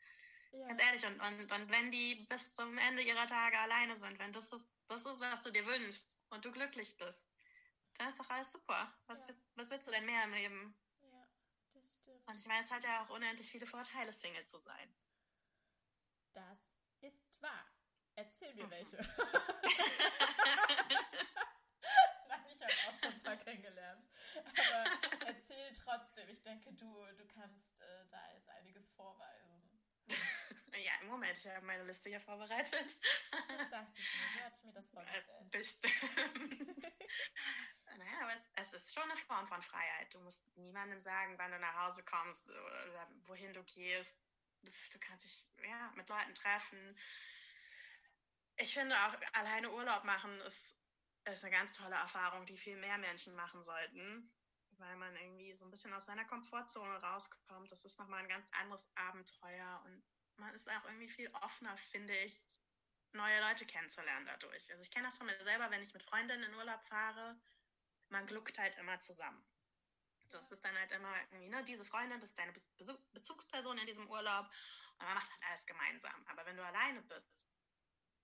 Ja. 0.52 0.66
Ganz 0.68 0.80
ehrlich, 0.80 1.06
und, 1.06 1.20
und, 1.20 1.52
und 1.52 1.70
wenn 1.70 1.90
die 1.90 2.26
bis 2.28 2.54
zum 2.54 2.76
Ende 2.78 3.02
ihrer 3.02 3.26
Tage 3.26 3.58
alleine 3.58 3.96
sind, 3.96 4.18
wenn 4.18 4.32
das 4.32 4.52
ist, 4.52 4.68
das 4.88 5.04
ist, 5.04 5.20
was 5.20 5.42
du 5.42 5.50
dir 5.50 5.66
wünschst 5.66 6.18
und 6.30 6.44
du 6.44 6.52
glücklich 6.52 6.96
bist, 6.96 7.28
dann 7.98 8.08
ist 8.08 8.18
doch 8.18 8.30
alles 8.30 8.52
super. 8.52 8.94
Was, 9.06 9.20
ja. 9.20 9.34
was 9.56 9.70
willst 9.70 9.88
du 9.88 9.92
denn 9.92 10.06
mehr 10.06 10.24
im 10.24 10.32
Leben? 10.32 10.78
Ja, 11.02 11.28
das 11.74 11.94
stimmt. 11.96 12.26
Und 12.26 12.38
ich 12.38 12.46
meine, 12.46 12.64
es 12.64 12.70
hat 12.70 12.84
ja 12.84 13.04
auch 13.04 13.10
unendlich 13.10 13.50
viele 13.50 13.66
Vorteile, 13.66 14.12
Single 14.12 14.46
zu 14.46 14.58
sein. 14.60 14.94
Das 16.32 16.80
ist 17.00 17.42
wahr. 17.42 17.77
Erzähl 18.18 18.52
mir 18.54 18.68
welche. 18.68 18.96
Nein, 22.28 22.44
ich 22.52 22.60
habe 22.60 22.72
auch 22.88 22.98
schon 23.00 23.12
ein 23.12 23.22
paar 23.22 23.36
kennengelernt. 23.36 24.08
Aber 24.34 24.84
erzähl 25.24 25.72
trotzdem. 25.74 26.28
Ich 26.28 26.42
denke, 26.42 26.72
du, 26.72 27.06
du 27.16 27.24
kannst 27.28 27.80
äh, 27.80 28.06
da 28.10 28.20
jetzt 28.34 28.48
einiges 28.48 28.88
vorweisen. 28.96 29.62
ja, 30.08 30.92
im 31.02 31.06
Moment, 31.06 31.38
ich 31.38 31.46
habe 31.46 31.64
meine 31.64 31.84
Liste 31.84 32.08
hier 32.08 32.20
vorbereitet. 32.20 32.98
Das 33.56 33.70
dachte 33.70 33.92
ich 33.94 34.14
mir, 34.16 34.26
so 34.34 34.44
hatte 34.44 34.56
ich 34.58 34.64
mir 34.64 34.72
das 34.72 34.88
vorgestellt. 34.88 35.50
Bestimmt. 35.52 36.92
naja, 37.98 38.18
aber 38.22 38.34
es, 38.34 38.50
es, 38.56 38.72
ist 38.72 38.94
schon 38.94 39.04
eine 39.04 39.14
Form 39.14 39.46
von 39.46 39.62
Freiheit. 39.62 40.12
Du 40.12 40.18
musst 40.22 40.44
niemandem 40.56 40.98
sagen, 40.98 41.38
wann 41.38 41.52
du 41.52 41.60
nach 41.60 41.86
Hause 41.86 42.02
kommst 42.04 42.50
oder 42.50 43.08
wohin 43.26 43.54
du 43.54 43.62
gehst. 43.62 44.20
Du 44.92 44.98
kannst 44.98 45.24
dich 45.24 45.48
ja, 45.62 45.92
mit 45.94 46.08
Leuten 46.08 46.34
treffen 46.34 46.98
ich 48.58 48.74
finde 48.74 48.96
auch, 48.96 49.14
alleine 49.32 49.70
Urlaub 49.72 50.04
machen 50.04 50.32
ist, 50.42 50.78
ist 51.24 51.44
eine 51.44 51.52
ganz 51.52 51.72
tolle 51.74 51.94
Erfahrung, 51.94 52.46
die 52.46 52.56
viel 52.56 52.76
mehr 52.76 52.98
Menschen 52.98 53.34
machen 53.36 53.62
sollten, 53.62 54.34
weil 54.72 54.96
man 54.96 55.14
irgendwie 55.16 55.54
so 55.54 55.66
ein 55.66 55.70
bisschen 55.70 55.92
aus 55.92 56.06
seiner 56.06 56.24
Komfortzone 56.24 57.00
rauskommt. 57.00 57.70
Das 57.70 57.84
ist 57.84 57.98
nochmal 57.98 58.22
ein 58.22 58.28
ganz 58.28 58.48
anderes 58.52 58.88
Abenteuer 58.94 59.82
und 59.84 60.02
man 60.36 60.54
ist 60.54 60.70
auch 60.70 60.84
irgendwie 60.86 61.08
viel 61.08 61.28
offener, 61.34 61.76
finde 61.76 62.16
ich, 62.18 62.46
neue 63.12 63.40
Leute 63.40 63.66
kennenzulernen 63.66 64.26
dadurch. 64.26 64.70
Also 64.72 64.82
ich 64.82 64.90
kenne 64.90 65.06
das 65.06 65.18
von 65.18 65.26
mir 65.26 65.44
selber, 65.44 65.70
wenn 65.70 65.82
ich 65.82 65.92
mit 65.94 66.02
Freundinnen 66.02 66.44
in 66.44 66.54
Urlaub 66.54 66.82
fahre, 66.84 67.40
man 68.08 68.26
gluckt 68.26 68.58
halt 68.58 68.76
immer 68.78 68.98
zusammen. 69.00 69.44
Das 70.30 70.52
ist 70.52 70.64
dann 70.64 70.76
halt 70.76 70.92
immer 70.92 71.14
irgendwie, 71.30 71.48
ne, 71.48 71.64
diese 71.64 71.84
Freundin, 71.84 72.20
das 72.20 72.30
ist 72.30 72.38
deine 72.38 72.52
Bezugsperson 73.12 73.78
in 73.78 73.86
diesem 73.86 74.08
Urlaub 74.08 74.46
und 74.98 75.06
man 75.06 75.14
macht 75.14 75.30
halt 75.30 75.42
alles 75.48 75.66
gemeinsam. 75.66 76.26
Aber 76.26 76.44
wenn 76.46 76.56
du 76.56 76.64
alleine 76.64 77.02
bist, 77.02 77.47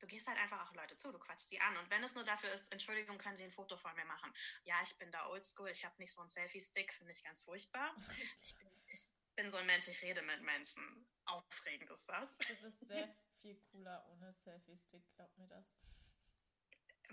du 0.05 0.09
gehst 0.09 0.29
halt 0.29 0.39
einfach 0.39 0.69
auch 0.69 0.75
Leute 0.75 0.97
zu, 0.97 1.11
du 1.11 1.19
quatschst 1.19 1.51
die 1.51 1.61
an. 1.61 1.77
Und 1.79 1.91
wenn 1.91 2.05
es 2.05 2.15
nur 2.15 2.25
dafür 2.25 2.53
ist, 2.53 2.71
Entschuldigung, 2.73 3.17
können 3.17 3.37
Sie 3.39 3.45
ein 3.45 3.51
Foto 3.51 3.77
von 3.79 3.95
mir 3.97 4.05
machen? 4.05 4.31
Ja, 4.65 4.75
ich 4.83 4.97
bin 4.99 5.11
da 5.11 5.29
oldschool, 5.29 5.71
ich 5.71 5.85
habe 5.85 5.95
nicht 5.99 6.13
so 6.13 6.21
einen 6.21 6.31
Selfie-Stick, 6.31 6.93
finde 6.93 7.13
ich 7.13 7.25
ganz 7.25 7.41
furchtbar. 7.41 7.95
Ich 8.43 8.55
bin, 8.59 8.69
ich 8.89 9.09
bin, 9.37 9.51
so 9.51 9.57
ein 9.57 9.67
Mensch, 9.67 9.89
ich 9.89 10.03
rede 10.03 10.21
mit 10.23 10.43
Menschen. 10.43 11.07
Aufregend 11.25 11.91
ist 11.91 12.07
das. 12.07 12.37
Du 12.37 12.55
bist 12.55 12.87
sehr 12.87 13.17
viel 13.41 13.57
cooler 13.73 14.07
ohne 14.11 14.35
Selfie-Stick, 14.45 15.03
glaub 15.17 15.35
mir 15.39 15.49
das. 15.49 15.65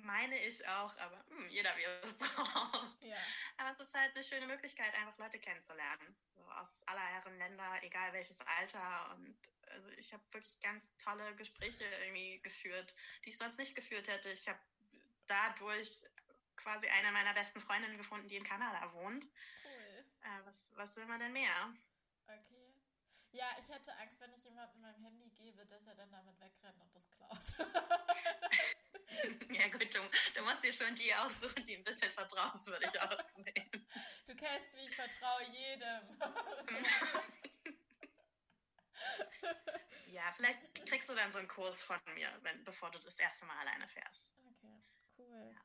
Meine 0.04 0.38
ich 0.48 0.68
auch, 0.68 0.98
aber 0.98 1.18
mh, 1.30 1.38
hm, 1.38 1.50
jeder 1.50 1.76
wie 1.78 1.84
es 2.04 2.14
braucht. 2.18 3.04
Ja. 3.06 3.18
Aber 3.58 3.70
es 3.70 3.80
ist 3.80 3.94
halt 3.94 4.14
eine 4.14 4.24
schöne 4.24 4.48
Möglichkeit, 4.48 4.94
einfach 4.96 5.18
Leute 5.18 5.40
kennenzulernen. 5.40 6.16
So 6.34 6.42
aus 6.42 6.84
aller 6.88 7.06
Herren 7.06 7.38
Länder, 7.38 7.80
egal 7.84 8.12
welches 8.14 8.42
Alter. 8.42 9.16
Und 9.16 9.38
also 9.72 9.90
ich 9.98 10.14
habe 10.14 10.24
wirklich 10.32 10.60
ganz 10.62 10.96
tolle 10.98 11.36
Gespräche 11.36 11.84
irgendwie 12.04 12.40
geführt, 12.42 12.96
die 13.26 13.30
ich 13.30 13.38
sonst 13.38 13.58
nicht 13.58 13.76
geführt 13.76 14.08
hätte. 14.08 14.30
Ich 14.32 14.48
habe 14.48 14.60
dadurch 15.28 16.04
quasi 16.56 16.88
eine 16.88 17.12
meiner 17.12 17.34
besten 17.34 17.60
Freundinnen 17.60 17.98
gefunden, 17.98 18.30
die 18.30 18.38
in 18.38 18.44
Kanada 18.44 18.94
wohnt. 18.94 19.26
Cool. 19.64 20.06
Äh, 20.22 20.46
was, 20.46 20.72
was 20.76 20.96
will 20.98 21.06
man 21.06 21.20
denn 21.20 21.34
mehr? 21.34 21.74
Okay. 22.28 22.74
Ja, 23.32 23.46
ich 23.60 23.68
hätte 23.74 23.96
Angst, 23.96 24.20
wenn 24.20 24.34
ich 24.34 24.44
jemandem 24.44 24.82
mein 24.82 24.96
Handy 24.96 25.30
gebe, 25.30 25.66
dass 25.66 25.86
er 25.86 25.96
dann 25.96 26.12
damit 26.12 26.40
wegrennt 26.40 26.82
und 26.82 26.94
das 26.94 27.10
klaut. 27.12 27.40
ja 29.50 29.68
gut, 29.70 29.94
du, 29.94 30.00
du, 30.36 30.42
musst 30.44 30.64
dir 30.64 30.74
schon 30.74 30.94
die 30.96 31.14
aussuchen, 31.16 31.64
die 31.64 31.78
ein 31.78 31.84
bisschen 31.84 32.12
vertrauenswürdig 32.12 33.00
aussehen. 33.02 33.88
Du 34.28 34.36
kennst 34.36 34.74
mich, 34.74 34.90
ich 34.90 34.96
vertraue 34.96 35.44
jedem. 35.44 36.20
ja, 40.08 40.24
vielleicht 40.34 40.86
kriegst 40.88 41.10
du 41.10 41.16
dann 41.16 41.32
so 41.32 41.40
einen 41.40 41.48
Kurs 41.48 41.84
von 41.84 42.00
mir, 42.14 42.30
wenn, 42.42 42.64
bevor 42.64 42.92
du 42.92 43.00
das 43.00 43.20
erste 43.20 43.46
Mal 43.46 43.58
alleine 43.60 43.88
fährst. 43.88 44.36
Okay, 44.50 44.82
cool. 45.18 45.54
Ja, 45.54 45.62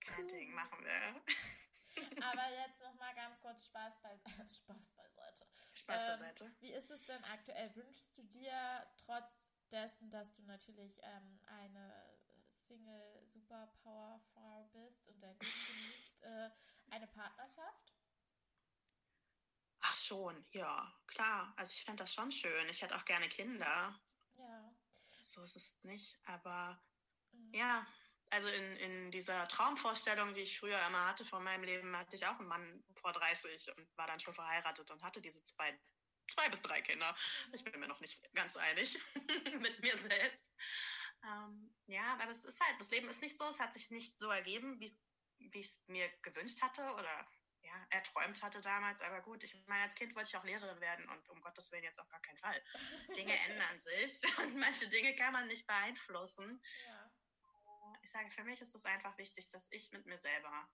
kein 0.00 0.24
cool. 0.24 0.30
Ding, 0.30 0.54
machen 0.54 0.84
wir. 0.84 1.22
Aber 2.22 2.50
jetzt 2.50 2.80
nochmal 2.80 3.14
ganz 3.14 3.40
kurz 3.40 3.66
Spaß, 3.66 3.94
bei, 4.02 4.18
Spaß 4.48 4.92
beiseite. 4.92 5.46
Spaß 5.72 6.02
ähm, 6.02 6.20
beiseite. 6.20 6.56
Wie 6.60 6.72
ist 6.72 6.90
es 6.90 7.06
denn 7.06 7.24
aktuell? 7.24 7.74
Wünschst 7.74 8.16
du 8.16 8.22
dir 8.24 8.86
trotz 9.04 9.50
dessen, 9.70 10.10
dass 10.10 10.34
du 10.34 10.42
natürlich 10.42 10.98
ähm, 11.02 11.40
eine 11.46 12.16
Single 12.50 13.22
Superpower-Frau 13.32 14.70
bist 14.72 15.06
und 15.06 15.22
dein 15.22 15.38
Leben 15.38 15.66
genießt, 15.66 16.22
äh, 16.22 16.50
eine 16.90 17.06
Partnerschaft? 17.08 17.95
Schon, 20.06 20.46
ja, 20.52 20.94
klar. 21.08 21.52
Also 21.56 21.72
ich 21.72 21.82
fände 21.82 22.04
das 22.04 22.14
schon 22.14 22.30
schön. 22.30 22.68
Ich 22.68 22.80
hätte 22.80 22.94
auch 22.94 23.04
gerne 23.04 23.28
Kinder. 23.28 24.00
Ja. 24.36 24.74
So 25.18 25.42
ist 25.42 25.56
es 25.56 25.76
nicht. 25.82 26.16
Aber 26.24 26.80
mhm. 27.32 27.52
ja, 27.52 27.84
also 28.30 28.46
in, 28.46 28.76
in 28.76 29.10
dieser 29.10 29.48
Traumvorstellung, 29.48 30.32
die 30.32 30.42
ich 30.42 30.60
früher 30.60 30.80
immer 30.86 31.08
hatte 31.08 31.24
von 31.24 31.42
meinem 31.42 31.64
Leben, 31.64 31.96
hatte 31.96 32.14
ich 32.14 32.24
auch 32.24 32.38
einen 32.38 32.46
Mann 32.46 32.84
vor 32.94 33.12
30 33.12 33.76
und 33.76 33.88
war 33.96 34.06
dann 34.06 34.20
schon 34.20 34.34
verheiratet 34.34 34.88
und 34.92 35.02
hatte 35.02 35.20
diese 35.20 35.42
zwei, 35.42 35.76
zwei 36.28 36.48
bis 36.50 36.62
drei 36.62 36.80
Kinder. 36.82 37.12
Mhm. 37.48 37.54
Ich 37.54 37.64
bin 37.64 37.80
mir 37.80 37.88
noch 37.88 38.00
nicht 38.00 38.32
ganz 38.32 38.56
einig 38.56 38.96
mit 39.60 39.80
mir 39.80 39.98
selbst. 39.98 40.54
Ähm, 41.24 41.74
ja, 41.86 42.14
aber 42.14 42.30
es 42.30 42.44
ist 42.44 42.60
halt, 42.60 42.80
das 42.80 42.90
Leben 42.90 43.08
ist 43.08 43.22
nicht 43.22 43.36
so, 43.36 43.48
es 43.48 43.58
hat 43.58 43.72
sich 43.72 43.90
nicht 43.90 44.18
so 44.20 44.30
ergeben, 44.30 44.78
wie 44.78 44.86
ich 45.38 45.66
es 45.66 45.82
mir 45.88 46.08
gewünscht 46.22 46.62
hatte 46.62 46.82
oder 46.94 47.28
ja, 47.66 47.86
erträumt 47.90 48.42
hatte 48.42 48.60
damals. 48.60 49.02
Aber 49.02 49.20
gut, 49.22 49.42
ich 49.42 49.54
meine, 49.66 49.82
als 49.82 49.94
Kind 49.94 50.14
wollte 50.14 50.28
ich 50.28 50.36
auch 50.36 50.44
Lehrerin 50.44 50.80
werden 50.80 51.08
und 51.08 51.28
um 51.30 51.40
Gottes 51.40 51.70
Willen 51.72 51.84
jetzt 51.84 52.00
auf 52.00 52.08
gar 52.08 52.20
keinen 52.20 52.38
Fall. 52.38 52.62
Dinge 53.16 53.34
ändern 53.48 53.78
sich 53.78 54.22
und 54.38 54.56
manche 54.56 54.88
Dinge 54.88 55.14
kann 55.16 55.32
man 55.32 55.48
nicht 55.48 55.66
beeinflussen. 55.66 56.62
Ja. 56.86 57.12
Ich 58.02 58.10
sage, 58.10 58.30
für 58.30 58.44
mich 58.44 58.60
ist 58.60 58.74
es 58.74 58.84
einfach 58.84 59.18
wichtig, 59.18 59.48
dass 59.50 59.66
ich 59.70 59.90
mit 59.92 60.06
mir 60.06 60.18
selber 60.18 60.68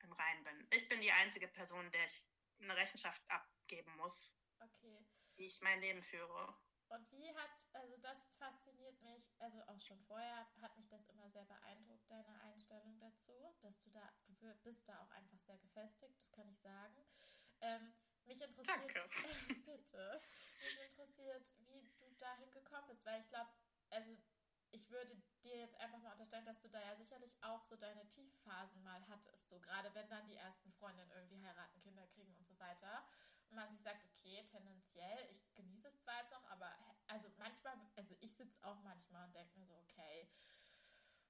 im 0.00 0.12
Reinen 0.12 0.44
bin. 0.44 0.68
Ich 0.72 0.88
bin 0.88 1.00
die 1.00 1.12
einzige 1.12 1.46
Person, 1.48 1.88
der 1.92 2.04
ich 2.04 2.28
eine 2.60 2.76
Rechenschaft 2.76 3.22
abgeben 3.28 3.96
muss. 3.96 4.36
Okay. 4.58 4.98
Wie 5.36 5.46
ich 5.46 5.60
mein 5.60 5.80
Leben 5.80 6.02
führe. 6.02 6.56
Und 6.88 7.10
wie 7.12 7.34
hat, 7.36 7.50
also 7.72 7.96
das 7.98 8.18
fasziniert 8.38 8.71
also 9.42 9.60
auch 9.66 9.80
schon 9.80 10.00
vorher 10.02 10.46
hat 10.60 10.76
mich 10.76 10.88
das 10.88 11.06
immer 11.08 11.28
sehr 11.30 11.44
beeindruckt, 11.44 12.08
deine 12.08 12.40
Einstellung 12.42 12.98
dazu, 13.00 13.54
dass 13.60 13.80
du 13.82 13.90
da, 13.90 14.12
du 14.28 14.54
bist 14.62 14.88
da 14.88 15.02
auch 15.02 15.10
einfach 15.10 15.38
sehr 15.40 15.58
gefestigt, 15.58 16.16
das 16.16 16.30
kann 16.32 16.48
ich 16.48 16.58
sagen. 16.60 17.04
Ähm, 17.60 17.92
mich 18.24 18.40
interessiert, 18.40 18.78
Danke. 18.78 19.02
bitte, 19.66 20.20
mich 20.60 20.78
interessiert, 20.78 21.44
wie 21.66 21.82
du 21.98 22.14
dahin 22.18 22.50
gekommen 22.52 22.86
bist, 22.86 23.04
weil 23.04 23.20
ich 23.20 23.28
glaube, 23.28 23.50
also 23.90 24.16
ich 24.70 24.88
würde 24.90 25.20
dir 25.42 25.58
jetzt 25.58 25.76
einfach 25.76 25.98
mal 25.98 26.12
unterstellen, 26.12 26.46
dass 26.46 26.60
du 26.60 26.68
da 26.68 26.80
ja 26.80 26.96
sicherlich 26.96 27.36
auch 27.42 27.62
so 27.64 27.76
deine 27.76 28.06
Tiefphasen 28.08 28.82
mal 28.82 29.06
hattest, 29.08 29.48
so 29.48 29.60
gerade 29.60 29.92
wenn 29.94 30.08
dann 30.08 30.26
die 30.28 30.36
ersten 30.36 30.72
Freundinnen 30.72 31.10
irgendwie 31.10 31.42
heiraten, 31.42 31.80
Kinder 31.80 32.06
kriegen 32.06 32.34
und 32.36 32.46
so 32.46 32.58
weiter 32.58 33.04
und 33.50 33.56
man 33.56 33.68
sich 33.70 33.82
sagt, 33.82 34.02
okay, 34.04 34.46
tendenziell, 34.50 35.28
ich 35.30 35.54
genieße 35.54 35.88
es 35.88 36.00
zwar 36.00 36.18
jetzt 36.20 36.32
noch, 36.32 36.44
aber 36.50 36.72
also 37.06 37.28
manchmal, 37.36 37.74
also 37.96 38.16
ich 38.20 38.34
sitze 38.34 38.58
auch 38.64 38.80
manchmal 38.82 39.26
und 39.26 39.34
denke 39.34 39.58
mir 39.58 39.66
so, 39.66 39.74
okay, 39.76 40.26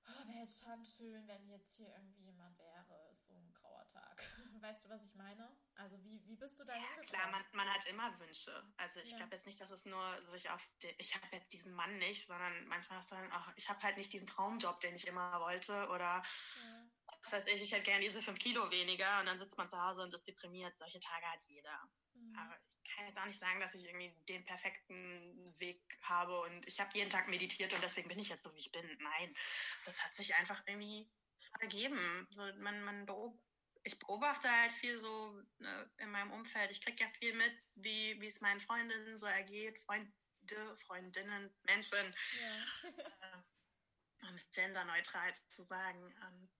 oh, 0.09 0.28
wäre 0.28 0.40
jetzt 0.40 0.61
schon 0.61 0.84
schön, 0.84 1.26
wenn 1.26 1.48
jetzt 1.48 1.76
hier 1.76 1.88
irgendwie 1.94 2.24
jemand 2.24 2.59
wäre, 2.59 3.16
so 3.18 3.34
ein 3.34 3.53
grauer 3.55 3.86
Tag. 3.88 4.22
weißt 4.62 4.84
du, 4.84 4.88
was 4.88 5.03
ich 5.03 5.14
meine? 5.14 5.48
Also 5.74 6.03
wie, 6.05 6.24
wie 6.26 6.36
bist 6.36 6.59
du 6.59 6.64
da 6.64 6.74
Ja, 6.74 7.03
klar, 7.03 7.30
man, 7.30 7.44
man 7.53 7.68
hat 7.68 7.86
immer 7.86 8.18
Wünsche. 8.20 8.53
Also 8.76 9.00
ich 9.00 9.11
ja. 9.11 9.16
glaube 9.18 9.32
jetzt 9.32 9.46
nicht, 9.46 9.61
dass 9.61 9.70
es 9.70 9.84
nur 9.84 10.26
sich 10.26 10.50
auf, 10.50 10.70
die, 10.82 10.94
ich 10.98 11.14
habe 11.14 11.26
jetzt 11.32 11.53
diesen 11.53 11.74
Mann 11.74 11.96
nicht, 11.98 12.26
sondern 12.26 12.66
manchmal 12.68 12.98
hast 12.98 13.11
du 13.12 13.16
dann 13.16 13.32
auch, 13.32 13.48
ich 13.57 13.68
habe 13.68 13.82
halt 13.82 13.96
nicht 13.96 14.12
diesen 14.12 14.26
Traumjob, 14.26 14.80
den 14.80 14.94
ich 14.94 15.07
immer 15.07 15.40
wollte 15.40 15.88
oder 15.88 16.22
ja. 16.22 16.90
was 17.22 17.32
weiß 17.32 17.46
ich, 17.48 17.62
ich 17.62 17.72
hätte 17.72 17.84
gerne 17.84 18.03
diese 18.03 18.22
fünf 18.22 18.38
Kilo 18.38 18.70
weniger 18.70 19.20
und 19.20 19.26
dann 19.26 19.38
sitzt 19.38 19.59
man 19.59 19.68
zu 19.68 19.80
Hause 19.80 20.03
und 20.03 20.14
ist 20.14 20.26
deprimiert. 20.26 20.76
Solche 20.78 21.00
Tage 21.00 21.26
hat 21.26 21.44
jeder. 21.46 21.90
Mhm. 22.14 22.38
Aber 22.38 22.57
kann 23.03 23.09
jetzt 23.09 23.18
auch 23.18 23.26
nicht 23.26 23.38
sagen, 23.38 23.61
dass 23.61 23.74
ich 23.74 23.84
irgendwie 23.86 24.14
den 24.28 24.44
perfekten 24.44 25.55
Weg 25.59 25.82
habe 26.03 26.40
und 26.42 26.66
ich 26.68 26.78
habe 26.80 26.96
jeden 26.96 27.11
Tag 27.11 27.28
meditiert 27.28 27.72
und 27.72 27.82
deswegen 27.82 28.09
bin 28.09 28.18
ich 28.18 28.28
jetzt 28.28 28.44
so, 28.44 28.55
wie 28.55 28.61
ich 28.61 28.70
bin. 28.70 28.84
Nein, 29.00 29.36
das 29.84 30.05
hat 30.05 30.14
sich 30.14 30.34
einfach 30.36 30.62
irgendwie 30.66 31.11
ergeben. 31.61 31.98
So, 32.30 32.44
man, 32.59 32.82
man 32.84 33.07
ich 33.82 33.98
beobachte 33.98 34.48
halt 34.48 34.70
viel 34.70 34.98
so 34.98 35.42
ne, 35.59 35.90
in 35.98 36.11
meinem 36.11 36.30
Umfeld. 36.30 36.70
Ich 36.70 36.80
kriege 36.80 37.03
ja 37.03 37.11
viel 37.18 37.34
mit, 37.34 37.53
wie, 37.74 38.20
wie 38.20 38.28
es 38.28 38.40
meinen 38.40 38.61
Freundinnen 38.61 39.18
so 39.18 39.26
ergeht, 39.26 39.80
Freunde, 39.80 40.12
Freundinnen, 40.86 41.53
Menschen. 41.64 42.14
Ja. 42.40 42.90
äh, 43.32 44.28
um 44.28 44.36
es 44.36 44.48
genderneutral 44.53 45.34
zu 45.48 45.64
sagen. 45.64 46.05
Und 46.05 46.50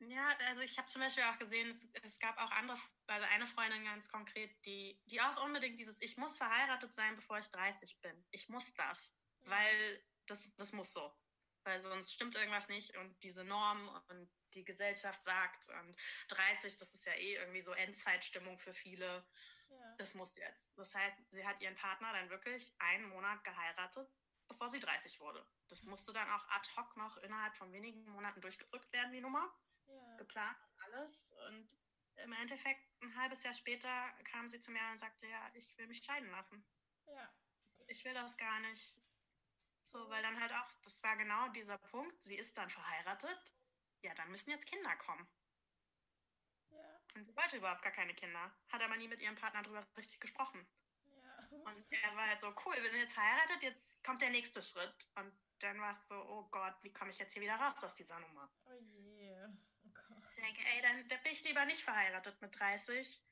ja, 0.00 0.28
also 0.48 0.60
ich 0.60 0.76
habe 0.78 0.88
zum 0.88 1.00
Beispiel 1.00 1.24
auch 1.24 1.38
gesehen, 1.38 1.70
es, 1.70 1.86
es, 2.02 2.18
gab 2.18 2.36
auch 2.38 2.50
andere, 2.52 2.78
also 3.06 3.26
eine 3.30 3.46
Freundin 3.46 3.84
ganz 3.84 4.08
konkret, 4.08 4.50
die, 4.64 5.00
die 5.06 5.20
auch 5.20 5.44
unbedingt 5.44 5.78
dieses, 5.78 6.00
ich 6.02 6.16
muss 6.16 6.36
verheiratet 6.36 6.92
sein, 6.94 7.14
bevor 7.14 7.38
ich 7.38 7.50
30 7.50 8.00
bin. 8.00 8.26
Ich 8.30 8.48
muss 8.48 8.74
das, 8.74 9.16
ja. 9.42 9.50
weil 9.50 10.04
das, 10.26 10.54
das 10.56 10.72
muss 10.72 10.92
so. 10.92 11.12
Weil 11.64 11.80
sonst 11.80 12.12
stimmt 12.12 12.34
irgendwas 12.34 12.68
nicht 12.68 12.94
und 12.96 13.22
diese 13.22 13.44
Norm 13.44 13.88
und 14.08 14.30
die 14.54 14.64
Gesellschaft 14.64 15.22
sagt. 15.22 15.68
Und 15.68 15.96
30, 16.28 16.76
das 16.76 16.92
ist 16.92 17.06
ja 17.06 17.12
eh 17.12 17.34
irgendwie 17.36 17.62
so 17.62 17.72
Endzeitstimmung 17.72 18.58
für 18.58 18.74
viele. 18.74 19.26
Ja. 19.68 19.94
Das 19.96 20.14
muss 20.14 20.36
jetzt. 20.36 20.76
Das 20.76 20.94
heißt, 20.94 21.20
sie 21.30 21.46
hat 21.46 21.60
ihren 21.60 21.74
Partner 21.74 22.12
dann 22.12 22.30
wirklich 22.30 22.74
einen 22.78 23.08
Monat 23.08 23.42
geheiratet, 23.44 24.08
bevor 24.48 24.68
sie 24.68 24.78
30 24.78 25.20
wurde. 25.20 25.44
Das 25.68 25.84
musste 25.84 26.12
dann 26.12 26.28
auch 26.30 26.48
ad 26.50 26.68
hoc 26.76 26.96
noch 26.96 27.16
innerhalb 27.18 27.54
von 27.56 27.72
wenigen 27.72 28.04
Monaten 28.10 28.40
durchgedrückt 28.40 28.92
werden, 28.92 29.12
die 29.12 29.20
Nummer. 29.20 29.50
Ja. 30.14 30.18
Geplant 30.18 30.56
alles. 30.86 31.34
Und 31.48 31.68
im 32.24 32.32
Endeffekt, 32.32 32.80
ein 33.02 33.16
halbes 33.16 33.42
Jahr 33.42 33.54
später, 33.54 33.90
kam 34.30 34.48
sie 34.48 34.60
zu 34.60 34.70
mir 34.70 34.80
und 34.90 34.98
sagte, 34.98 35.26
ja, 35.26 35.50
ich 35.54 35.76
will 35.78 35.86
mich 35.86 36.02
scheiden 36.02 36.30
lassen. 36.30 36.64
Ja. 37.06 37.34
Ich 37.88 38.04
will 38.04 38.14
das 38.14 38.36
gar 38.36 38.60
nicht. 38.60 39.00
So, 39.84 40.08
weil 40.08 40.22
dann 40.22 40.40
halt 40.40 40.52
auch, 40.52 40.70
das 40.82 41.02
war 41.02 41.16
genau 41.16 41.48
dieser 41.48 41.76
Punkt, 41.76 42.22
sie 42.22 42.36
ist 42.36 42.56
dann 42.56 42.70
verheiratet 42.70 43.54
ja, 44.04 44.14
dann 44.14 44.30
müssen 44.30 44.50
jetzt 44.50 44.66
Kinder 44.66 44.94
kommen. 44.96 45.26
Ja. 46.70 47.00
Und 47.16 47.24
sie 47.24 47.34
wollte 47.36 47.56
überhaupt 47.56 47.82
gar 47.82 47.92
keine 47.92 48.14
Kinder, 48.14 48.54
hat 48.68 48.82
aber 48.82 48.96
nie 48.96 49.08
mit 49.08 49.20
ihrem 49.20 49.34
Partner 49.34 49.62
darüber 49.62 49.84
richtig 49.96 50.20
gesprochen. 50.20 50.64
Ja. 51.06 51.48
Und 51.64 51.86
er 51.90 52.14
war 52.14 52.28
halt 52.28 52.40
so, 52.40 52.48
cool, 52.48 52.74
wir 52.74 52.90
sind 52.90 53.00
jetzt 53.00 53.14
verheiratet, 53.14 53.62
jetzt 53.62 54.04
kommt 54.04 54.20
der 54.20 54.30
nächste 54.30 54.60
Schritt. 54.60 55.10
Und 55.14 55.32
dann 55.60 55.80
war 55.80 55.90
es 55.90 56.06
so, 56.06 56.14
oh 56.14 56.48
Gott, 56.50 56.74
wie 56.82 56.92
komme 56.92 57.10
ich 57.10 57.18
jetzt 57.18 57.32
hier 57.32 57.42
wieder 57.42 57.56
raus 57.56 57.82
aus 57.82 57.94
dieser 57.94 58.20
Nummer? 58.20 58.52
Oh 58.66 58.74
je. 58.74 58.93
Denke, 60.44 60.60
ey, 60.74 60.82
dann, 60.82 61.08
dann 61.08 61.22
bin 61.22 61.32
ich 61.32 61.44
lieber 61.44 61.64
nicht 61.64 61.82
verheiratet 61.82 62.40
mit 62.42 62.58
30. 62.58 63.22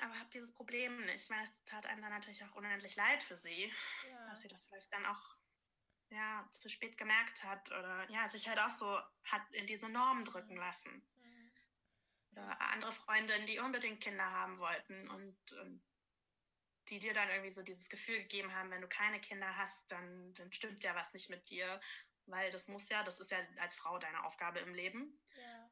Aber 0.00 0.18
habe 0.18 0.30
dieses 0.32 0.52
Problem 0.52 1.00
nicht. 1.06 1.22
Ich 1.22 1.30
meine, 1.30 1.44
es 1.44 1.64
tat 1.64 1.86
einem 1.86 2.02
dann 2.02 2.12
natürlich 2.12 2.44
auch 2.44 2.54
unendlich 2.56 2.96
leid 2.96 3.22
für 3.22 3.36
sie, 3.36 3.72
ja. 4.10 4.26
dass 4.26 4.42
sie 4.42 4.48
das 4.48 4.64
vielleicht 4.64 4.92
dann 4.92 5.06
auch 5.06 5.38
ja, 6.10 6.48
zu 6.50 6.68
spät 6.68 6.96
gemerkt 6.96 7.42
hat 7.44 7.70
oder 7.70 8.10
ja, 8.10 8.28
sich 8.28 8.48
halt 8.48 8.58
auch 8.60 8.70
so 8.70 8.98
hat 9.24 9.42
in 9.52 9.66
diese 9.66 9.88
Normen 9.88 10.24
drücken 10.24 10.56
lassen. 10.56 10.92
Mhm. 11.16 11.52
Oder 12.32 12.60
andere 12.72 12.92
Freundinnen, 12.92 13.46
die 13.46 13.58
unbedingt 13.58 14.00
Kinder 14.00 14.30
haben 14.30 14.58
wollten 14.58 15.08
und, 15.10 15.52
und, 15.52 15.82
die 16.88 16.98
dir 16.98 17.12
dann 17.12 17.28
irgendwie 17.28 17.50
so 17.50 17.62
dieses 17.62 17.90
Gefühl 17.90 18.20
gegeben 18.20 18.54
haben, 18.54 18.70
wenn 18.70 18.80
du 18.80 18.88
keine 18.88 19.20
Kinder 19.20 19.56
hast, 19.56 19.90
dann, 19.90 20.32
dann 20.34 20.50
stimmt 20.52 20.82
ja 20.82 20.94
was 20.94 21.12
nicht 21.12 21.28
mit 21.28 21.50
dir, 21.50 21.80
weil 22.30 22.50
das 22.50 22.68
muss 22.68 22.88
ja, 22.88 23.02
das 23.02 23.18
ist 23.20 23.30
ja 23.30 23.38
als 23.58 23.74
Frau 23.74 23.98
deine 23.98 24.24
Aufgabe 24.24 24.60
im 24.60 24.74
Leben. 24.74 25.20
Ja. 25.36 25.70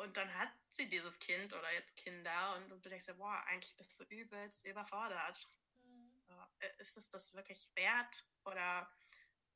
Und 0.00 0.16
dann 0.16 0.32
hat 0.38 0.50
sie 0.70 0.88
dieses 0.88 1.18
Kind 1.18 1.52
oder 1.52 1.72
jetzt 1.74 1.96
Kinder 1.96 2.56
und, 2.56 2.72
und 2.72 2.84
du 2.84 2.88
denkst 2.88 3.06
dir, 3.06 3.14
boah, 3.14 3.42
eigentlich 3.46 3.76
bist 3.76 3.98
du 4.00 4.04
übelst 4.04 4.66
überfordert. 4.66 5.46
Mhm. 5.82 6.22
Äh, 6.60 6.70
ist 6.78 6.96
es 6.96 7.08
das 7.10 7.34
wirklich 7.34 7.70
wert? 7.74 8.24
Oder 8.44 8.90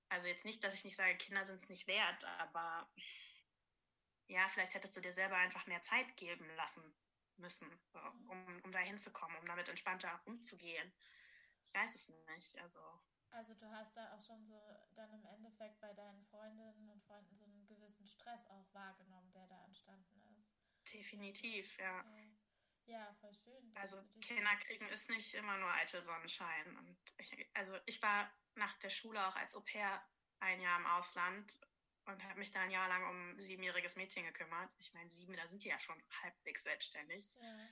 also 0.08 0.28
jetzt 0.28 0.44
nicht, 0.44 0.62
dass 0.62 0.74
ich 0.74 0.84
nicht 0.84 0.96
sage, 0.96 1.16
Kinder 1.16 1.44
sind 1.44 1.56
es 1.56 1.68
nicht 1.68 1.86
wert, 1.86 2.24
aber 2.38 2.88
ja, 4.28 4.46
vielleicht 4.48 4.74
hättest 4.74 4.96
du 4.96 5.00
dir 5.00 5.12
selber 5.12 5.36
einfach 5.36 5.66
mehr 5.66 5.82
Zeit 5.82 6.16
geben 6.16 6.48
lassen 6.56 6.82
müssen, 7.38 7.70
um, 8.28 8.62
um 8.62 8.72
da 8.72 8.78
hinzukommen, 8.78 9.36
um 9.38 9.46
damit 9.46 9.68
entspannter 9.68 10.20
umzugehen. 10.26 10.92
Ich 11.66 11.74
weiß 11.74 11.94
es 11.94 12.08
nicht. 12.08 12.58
Also. 12.58 12.80
Also 13.30 13.54
du 13.54 13.70
hast 13.70 13.96
da 13.96 14.14
auch 14.14 14.20
schon 14.20 14.46
so 14.46 14.60
dann 14.94 15.12
im 15.12 15.24
Endeffekt 15.26 15.80
bei 15.80 15.92
deinen 15.92 16.24
Freundinnen 16.26 16.88
und 16.88 17.02
Freunden 17.04 17.36
so 17.36 17.44
einen 17.44 17.66
gewissen 17.66 18.08
Stress 18.08 18.46
auch 18.48 18.72
wahrgenommen, 18.72 19.30
der 19.32 19.46
da 19.46 19.62
entstanden 19.64 20.22
ist. 20.38 20.52
Definitiv, 20.92 21.78
ja. 21.78 22.00
Okay. 22.00 22.36
Ja, 22.86 23.12
voll 23.20 23.34
schön. 23.34 23.72
Also 23.74 24.00
Kinder 24.20 24.54
kriegen 24.56 24.88
ist 24.88 25.10
nicht 25.10 25.34
immer 25.34 25.56
nur 25.58 25.70
eitel 25.74 26.02
Sonnenschein. 26.02 26.76
Und 26.78 26.96
ich, 27.18 27.50
also 27.54 27.76
ich 27.86 28.00
war 28.00 28.32
nach 28.54 28.76
der 28.78 28.90
Schule 28.90 29.26
auch 29.26 29.34
als 29.36 29.56
Au 29.56 29.60
pair 29.60 30.02
ein 30.38 30.60
Jahr 30.60 30.78
im 30.78 30.86
Ausland 30.86 31.60
und 32.04 32.22
habe 32.24 32.38
mich 32.38 32.52
da 32.52 32.60
ein 32.60 32.70
Jahr 32.70 32.88
lang 32.88 33.08
um 33.10 33.30
ein 33.30 33.40
siebenjähriges 33.40 33.96
Mädchen 33.96 34.24
gekümmert. 34.24 34.70
Ich 34.78 34.94
meine, 34.94 35.10
sieben, 35.10 35.34
da 35.36 35.46
sind 35.46 35.64
die 35.64 35.68
ja 35.68 35.78
schon 35.80 36.00
halbwegs 36.22 36.62
selbstständig. 36.62 37.32
Ja. 37.40 37.68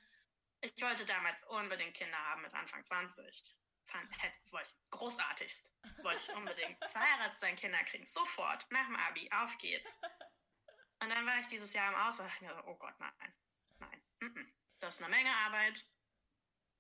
Ich 0.63 0.83
wollte 0.83 1.05
damals 1.07 1.45
unbedingt 1.45 1.95
Kinder 1.95 2.19
haben 2.19 2.43
mit 2.43 2.53
Anfang 2.53 2.83
20. 2.83 3.57
Fand, 3.87 4.23
hätte, 4.23 4.39
wollte 4.51 4.69
ich 4.69 4.91
großartigst. 4.91 5.75
Wollte 6.03 6.23
ich 6.23 6.37
unbedingt 6.37 6.79
verheiratet 6.89 7.39
sein, 7.39 7.57
Kinder 7.57 7.83
kriegen. 7.85 8.07
Sofort, 8.07 8.67
nach 8.71 8.87
dem 8.87 8.97
Abi, 8.97 9.31
auf 9.33 9.57
geht's. 9.59 10.01
Und 11.01 11.11
dann 11.11 11.27
war 11.27 11.39
ich 11.41 11.47
dieses 11.49 11.73
Jahr 11.75 11.93
im 11.93 12.09
Ausland 12.09 12.31
dachte, 12.41 12.65
oh 12.67 12.77
Gott, 12.77 12.99
nein, 12.99 13.35
nein. 13.79 14.55
Das 14.79 14.97
ist 14.97 15.03
eine 15.03 15.15
Menge 15.15 15.31
Arbeit. 15.31 15.85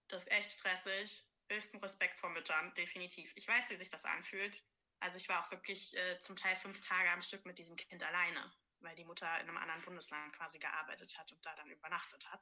Das 0.08 0.24
ist 0.24 0.30
echt 0.30 0.52
stressig 0.52 1.28
höchsten 1.50 1.78
Respekt 1.78 2.18
vor 2.18 2.30
Müttern, 2.30 2.72
definitiv. 2.74 3.32
Ich 3.36 3.48
weiß, 3.48 3.70
wie 3.70 3.76
sich 3.76 3.90
das 3.90 4.04
anfühlt. 4.04 4.62
Also 5.00 5.18
ich 5.18 5.28
war 5.28 5.44
auch 5.44 5.50
wirklich 5.50 5.96
äh, 5.96 6.18
zum 6.20 6.36
Teil 6.36 6.56
fünf 6.56 6.80
Tage 6.80 7.10
am 7.10 7.20
Stück 7.20 7.44
mit 7.44 7.58
diesem 7.58 7.76
Kind 7.76 8.02
alleine, 8.02 8.52
weil 8.80 8.94
die 8.96 9.04
Mutter 9.04 9.28
in 9.40 9.48
einem 9.48 9.58
anderen 9.58 9.82
Bundesland 9.82 10.34
quasi 10.34 10.58
gearbeitet 10.58 11.16
hat 11.18 11.30
und 11.32 11.44
da 11.44 11.54
dann 11.56 11.70
übernachtet 11.70 12.26
hat. 12.30 12.40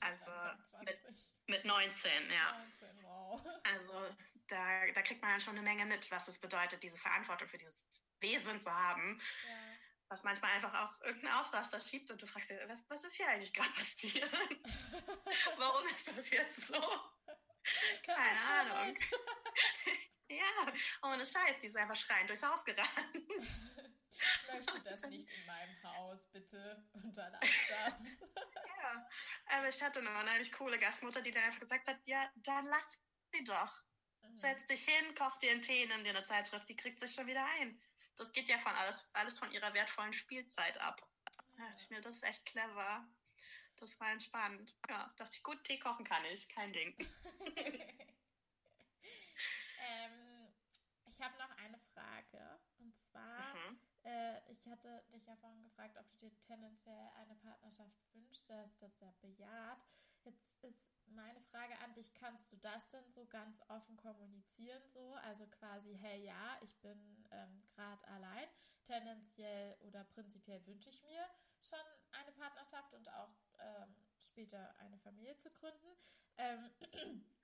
Also 0.00 0.30
mit, 0.84 0.98
mit 1.46 1.64
19, 1.64 2.30
ja. 2.30 2.52
19, 2.80 3.04
wow. 3.04 3.40
Also 3.64 3.92
da, 4.48 4.86
da 4.92 5.02
kriegt 5.02 5.22
man 5.22 5.30
dann 5.30 5.40
schon 5.40 5.56
eine 5.56 5.62
Menge 5.62 5.86
mit, 5.86 6.10
was 6.10 6.28
es 6.28 6.40
bedeutet, 6.40 6.82
diese 6.82 6.98
Verantwortung 6.98 7.48
für 7.48 7.58
dieses 7.58 8.04
Wesen 8.20 8.60
zu 8.60 8.70
haben. 8.70 9.20
Ja. 9.46 9.54
Was 10.10 10.24
manchmal 10.24 10.52
einfach 10.52 10.72
auch 10.72 11.00
irgendeinen 11.02 11.34
Ausraster 11.34 11.80
schiebt 11.80 12.10
und 12.10 12.22
du 12.22 12.26
fragst 12.26 12.48
dich, 12.48 12.58
was, 12.66 12.88
was 12.88 13.04
ist 13.04 13.16
hier 13.16 13.28
eigentlich 13.28 13.52
gerade 13.52 13.70
passiert? 13.70 14.30
Warum 15.58 15.86
ist 15.88 16.16
das 16.16 16.30
jetzt 16.30 16.66
so? 16.66 16.80
Keine 18.04 18.40
Ahnung. 18.40 18.96
ja, 20.30 20.72
ohne 21.02 21.26
Scheiß, 21.26 21.58
die 21.58 21.66
ist 21.66 21.76
einfach 21.76 21.96
schreiend 21.96 22.30
durchs 22.30 22.42
Haus 22.42 22.64
gerannt. 22.64 22.88
Ich 24.18 24.52
möchte 24.52 24.80
das 24.84 25.02
nicht 25.02 25.28
in 25.30 25.46
meinem 25.46 25.82
Haus, 25.84 26.26
bitte 26.32 26.84
unterlass 26.92 27.40
das. 27.40 28.00
ja, 28.82 29.08
aber 29.46 29.68
ich 29.68 29.82
hatte 29.82 30.00
eine 30.00 30.10
unheimlich 30.10 30.52
coole 30.52 30.78
Gastmutter, 30.78 31.22
die 31.22 31.30
dann 31.30 31.44
einfach 31.44 31.60
gesagt 31.60 31.86
hat, 31.86 31.98
ja, 32.04 32.28
dann 32.36 32.66
lass 32.66 33.00
sie 33.32 33.44
doch. 33.44 33.84
Mhm. 34.22 34.36
Setz 34.36 34.66
dich 34.66 34.84
hin, 34.84 35.14
koch 35.14 35.38
dir 35.38 35.52
einen 35.52 35.62
Tee, 35.62 35.86
nimm 35.86 36.04
dir 36.04 36.10
eine 36.10 36.24
Zeitschrift, 36.24 36.68
die 36.68 36.76
kriegt 36.76 36.98
sich 37.00 37.14
schon 37.14 37.26
wieder 37.26 37.44
ein. 37.60 37.80
Das 38.16 38.32
geht 38.32 38.48
ja 38.48 38.58
von 38.58 38.74
alles, 38.74 39.10
alles 39.14 39.38
von 39.38 39.52
ihrer 39.52 39.72
wertvollen 39.74 40.12
Spielzeit 40.12 40.76
ab. 40.78 41.00
Da 41.24 41.68
dachte 41.68 41.82
ich 41.82 41.90
mir, 41.90 42.00
das 42.00 42.16
ist 42.16 42.24
echt 42.24 42.46
clever. 42.46 43.06
Das 43.76 44.00
war 44.00 44.10
entspannt. 44.10 44.76
Ja, 44.88 45.12
dachte 45.16 45.32
ich, 45.34 45.42
gut, 45.44 45.62
Tee 45.62 45.78
kochen 45.78 46.04
kann 46.04 46.24
ich, 46.32 46.48
kein 46.48 46.72
Ding. 46.72 46.96
ähm, 49.78 50.52
ich 51.06 51.20
habe 51.20 51.38
noch 51.38 51.50
eine 51.58 51.78
Frage. 51.94 52.60
Äh, 54.08 54.40
ich 54.50 54.66
hatte 54.66 55.02
dich 55.12 55.26
ja 55.26 55.36
vorhin 55.36 55.62
gefragt, 55.62 55.98
ob 55.98 56.10
du 56.10 56.16
dir 56.16 56.40
tendenziell 56.40 57.10
eine 57.16 57.34
Partnerschaft 57.36 57.94
wünschst. 58.14 58.48
Du 58.48 58.54
hast 58.54 58.80
das 58.80 58.98
ja 59.00 59.12
bejaht. 59.20 59.84
Jetzt 60.24 60.48
ist 60.62 60.82
meine 61.08 61.40
Frage 61.42 61.78
an 61.80 61.92
dich, 61.94 62.14
kannst 62.14 62.52
du 62.52 62.56
das 62.56 62.88
denn 62.88 63.06
so 63.10 63.26
ganz 63.26 63.60
offen 63.68 63.96
kommunizieren, 63.96 64.82
so? 64.88 65.14
Also 65.24 65.46
quasi, 65.46 65.94
hey 66.00 66.24
ja, 66.24 66.56
ich 66.62 66.74
bin 66.80 67.26
ähm, 67.30 67.62
gerade 67.74 68.08
allein. 68.08 68.48
Tendenziell 68.86 69.76
oder 69.80 70.04
prinzipiell 70.04 70.64
wünsche 70.66 70.88
ich 70.88 71.02
mir 71.02 71.26
schon 71.60 71.78
eine 72.12 72.32
Partnerschaft 72.32 72.94
und 72.94 73.12
auch 73.12 73.34
ähm, 73.58 73.94
später 74.20 74.74
eine 74.78 74.98
Familie 74.98 75.36
zu 75.36 75.50
gründen. 75.50 75.96
Ähm, 76.38 76.70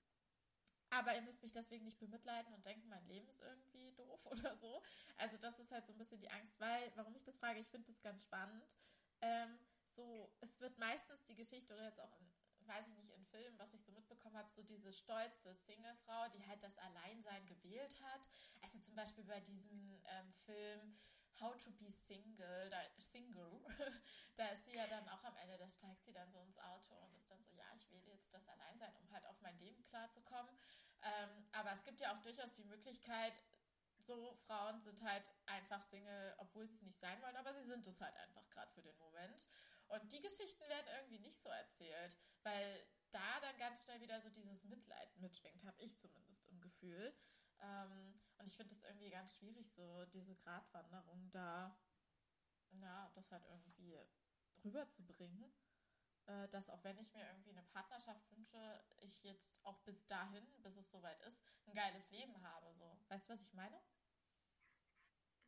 aber 0.98 1.14
ihr 1.14 1.22
müsst 1.22 1.42
mich 1.42 1.52
deswegen 1.52 1.84
nicht 1.84 1.98
bemitleiden 1.98 2.52
und 2.54 2.64
denken, 2.64 2.88
mein 2.88 3.06
Leben 3.06 3.28
ist 3.28 3.40
irgendwie 3.40 3.92
doof 3.92 4.24
oder 4.26 4.56
so. 4.56 4.82
Also 5.16 5.36
das 5.38 5.58
ist 5.58 5.72
halt 5.72 5.86
so 5.86 5.92
ein 5.92 5.98
bisschen 5.98 6.20
die 6.20 6.30
Angst, 6.30 6.58
weil, 6.60 6.92
warum 6.94 7.14
ich 7.16 7.24
das 7.24 7.36
frage, 7.36 7.60
ich 7.60 7.68
finde 7.68 7.86
das 7.86 8.00
ganz 8.00 8.22
spannend. 8.22 8.64
Ähm, 9.20 9.58
so 9.94 10.30
wird 10.58 10.78
meistens 10.78 11.24
die 11.24 11.36
Geschichte 11.36 11.72
oder 11.74 11.84
jetzt 11.84 12.00
auch 12.00 12.12
in, 12.18 12.32
weiß 12.66 12.88
ich 12.88 12.96
nicht, 12.96 13.10
in 13.10 13.24
Filmen, 13.26 13.58
was 13.58 13.74
ich 13.74 13.82
so 13.84 13.92
mitbekommen 13.92 14.36
habe, 14.36 14.50
so 14.50 14.62
diese 14.62 14.92
stolze 14.92 15.54
Singlefrau, 15.54 16.28
die 16.30 16.46
halt 16.46 16.62
das 16.62 16.78
Alleinsein 16.78 17.46
gewählt 17.46 18.00
hat. 18.00 18.28
Also 18.62 18.78
zum 18.80 18.94
Beispiel 18.94 19.24
bei 19.24 19.40
diesem 19.40 20.02
ähm, 20.06 20.32
Film 20.44 20.96
How 21.40 21.56
to 21.56 21.70
be 21.72 21.90
Single, 21.90 22.70
da, 22.70 22.78
Single, 22.98 23.60
da 24.36 24.48
ist 24.48 24.64
sie 24.64 24.76
ja 24.76 24.86
dann 24.86 25.08
auch 25.08 25.24
am 25.24 25.36
Ende, 25.36 25.58
da 25.58 25.68
steigt 25.68 26.04
sie 26.04 26.12
dann 26.12 26.30
so 26.30 26.38
ins 26.40 26.58
Auto 26.58 26.94
und 26.94 27.14
ist 27.14 27.28
dann 27.28 27.42
so, 27.42 27.52
ja, 27.52 27.64
ich 27.76 27.90
wähle 27.90 28.06
jetzt 28.12 28.32
das 28.32 28.48
Alleinsein, 28.48 28.94
um 28.96 29.10
halt 29.10 29.26
auf 29.26 29.40
mein 29.40 29.58
Leben 29.58 29.84
klarzukommen. 29.84 30.56
Ähm, 31.04 31.46
aber 31.52 31.72
es 31.72 31.84
gibt 31.84 32.00
ja 32.00 32.14
auch 32.14 32.20
durchaus 32.22 32.52
die 32.54 32.64
Möglichkeit, 32.64 33.34
so 33.98 34.34
Frauen 34.46 34.80
sind 34.80 35.02
halt 35.02 35.30
einfach 35.46 35.82
Single, 35.82 36.34
obwohl 36.38 36.66
sie 36.66 36.74
es 36.74 36.82
nicht 36.82 36.98
sein 36.98 37.20
wollen, 37.22 37.36
aber 37.36 37.54
sie 37.54 37.62
sind 37.62 37.86
es 37.86 38.00
halt 38.00 38.16
einfach 38.16 38.48
gerade 38.50 38.72
für 38.72 38.82
den 38.82 38.96
Moment. 38.98 39.48
Und 39.88 40.12
die 40.12 40.20
Geschichten 40.20 40.66
werden 40.68 40.86
irgendwie 40.96 41.18
nicht 41.18 41.40
so 41.40 41.48
erzählt, 41.48 42.16
weil 42.42 42.86
da 43.10 43.40
dann 43.40 43.56
ganz 43.58 43.82
schnell 43.82 44.00
wieder 44.00 44.20
so 44.20 44.28
dieses 44.30 44.64
Mitleid 44.64 45.16
mitschwingt, 45.16 45.64
habe 45.64 45.80
ich 45.82 45.98
zumindest 45.98 46.46
im 46.46 46.60
Gefühl. 46.60 47.14
Ähm, 47.60 48.20
und 48.38 48.46
ich 48.46 48.56
finde 48.56 48.74
das 48.74 48.84
irgendwie 48.84 49.10
ganz 49.10 49.34
schwierig, 49.34 49.72
so 49.72 50.04
diese 50.06 50.34
Gratwanderung 50.36 51.30
da, 51.30 51.78
ja, 52.72 53.10
das 53.14 53.30
halt 53.30 53.44
irgendwie 53.46 53.98
rüberzubringen. 54.64 55.52
Äh, 56.26 56.48
dass 56.48 56.70
auch 56.70 56.82
wenn 56.84 56.98
ich 56.98 57.12
mir 57.12 57.26
irgendwie 57.26 57.50
eine 57.50 57.62
Partnerschaft 57.64 58.30
wünsche, 58.30 58.82
ich 59.02 59.22
jetzt 59.24 59.62
auch 59.64 59.78
bis 59.80 60.06
dahin, 60.06 60.46
bis 60.62 60.76
es 60.76 60.90
soweit 60.90 61.20
ist, 61.22 61.42
ein 61.66 61.74
geiles 61.74 62.10
Leben 62.10 62.42
habe. 62.42 62.72
So. 62.74 62.98
Weißt 63.08 63.28
du, 63.28 63.34
was 63.34 63.42
ich 63.42 63.52
meine? 63.52 63.78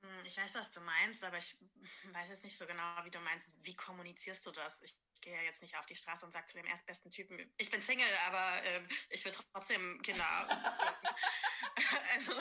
Hm, 0.03 0.24
ich 0.27 0.37
weiß, 0.37 0.55
was 0.57 0.72
du 0.72 0.81
meinst, 0.81 1.24
aber 1.24 1.39
ich 1.39 1.57
weiß 2.12 2.29
jetzt 2.29 2.45
nicht 2.45 2.57
so 2.57 2.66
genau, 2.66 3.05
wie 3.05 3.11
du 3.11 3.20
meinst. 3.20 3.55
Wie 3.62 3.74
kommunizierst 3.74 4.45
du 4.47 4.53
das? 4.53 4.83
Ich 4.83 4.99
gehe 5.22 5.35
ja 5.35 5.43
jetzt 5.43 5.62
nicht 5.62 5.77
auf 5.79 5.87
die 5.87 5.97
Straße 5.97 6.27
und 6.27 6.33
sage 6.33 6.47
zu 6.47 6.59
dem 6.59 6.66
erstbesten 6.66 7.11
Typen, 7.11 7.53
ich 7.57 7.70
bin 7.70 7.81
Single, 7.81 8.07
aber 8.27 8.62
äh, 8.64 8.83
ich 9.11 9.24
will 9.24 9.33
trotzdem 9.33 10.03
Kinder. 10.03 10.24
also, 12.12 12.33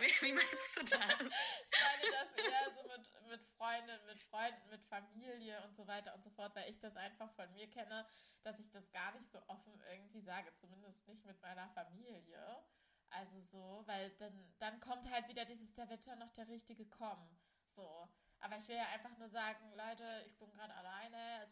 wie, 0.00 0.22
wie, 0.22 0.32
meinst 0.32 0.76
du 0.76 0.80
das? 0.80 0.94
Ich 0.94 1.00
meine 1.00 2.10
das 2.10 2.44
eher 2.44 2.70
so 2.70 2.82
mit, 2.82 3.13
mit 3.34 3.44
Freundinnen, 3.56 4.06
mit 4.06 4.20
Freunden, 4.20 4.70
mit 4.70 4.84
Familie 4.84 5.60
und 5.64 5.74
so 5.74 5.86
weiter 5.86 6.14
und 6.14 6.22
so 6.22 6.30
fort, 6.30 6.54
weil 6.54 6.70
ich 6.70 6.78
das 6.78 6.96
einfach 6.96 7.30
von 7.32 7.52
mir 7.52 7.68
kenne, 7.68 8.06
dass 8.42 8.58
ich 8.60 8.70
das 8.70 8.90
gar 8.92 9.12
nicht 9.12 9.30
so 9.30 9.40
offen 9.48 9.82
irgendwie 9.90 10.20
sage, 10.20 10.54
zumindest 10.54 11.08
nicht 11.08 11.24
mit 11.24 11.40
meiner 11.42 11.68
Familie. 11.70 12.64
Also 13.10 13.40
so, 13.40 13.82
weil 13.86 14.10
dann, 14.18 14.54
dann 14.58 14.80
kommt 14.80 15.10
halt 15.10 15.28
wieder 15.28 15.44
dieses, 15.44 15.74
da 15.74 15.88
wird 15.88 16.04
schon 16.04 16.18
noch 16.18 16.32
der 16.32 16.48
Richtige 16.48 16.86
kommen. 16.86 17.28
So. 17.66 18.08
Aber 18.40 18.56
ich 18.56 18.68
will 18.68 18.76
ja 18.76 18.86
einfach 18.88 19.16
nur 19.18 19.28
sagen, 19.28 19.72
Leute, 19.74 20.24
ich 20.26 20.36
bin 20.38 20.50
gerade 20.52 20.74
alleine, 20.74 21.46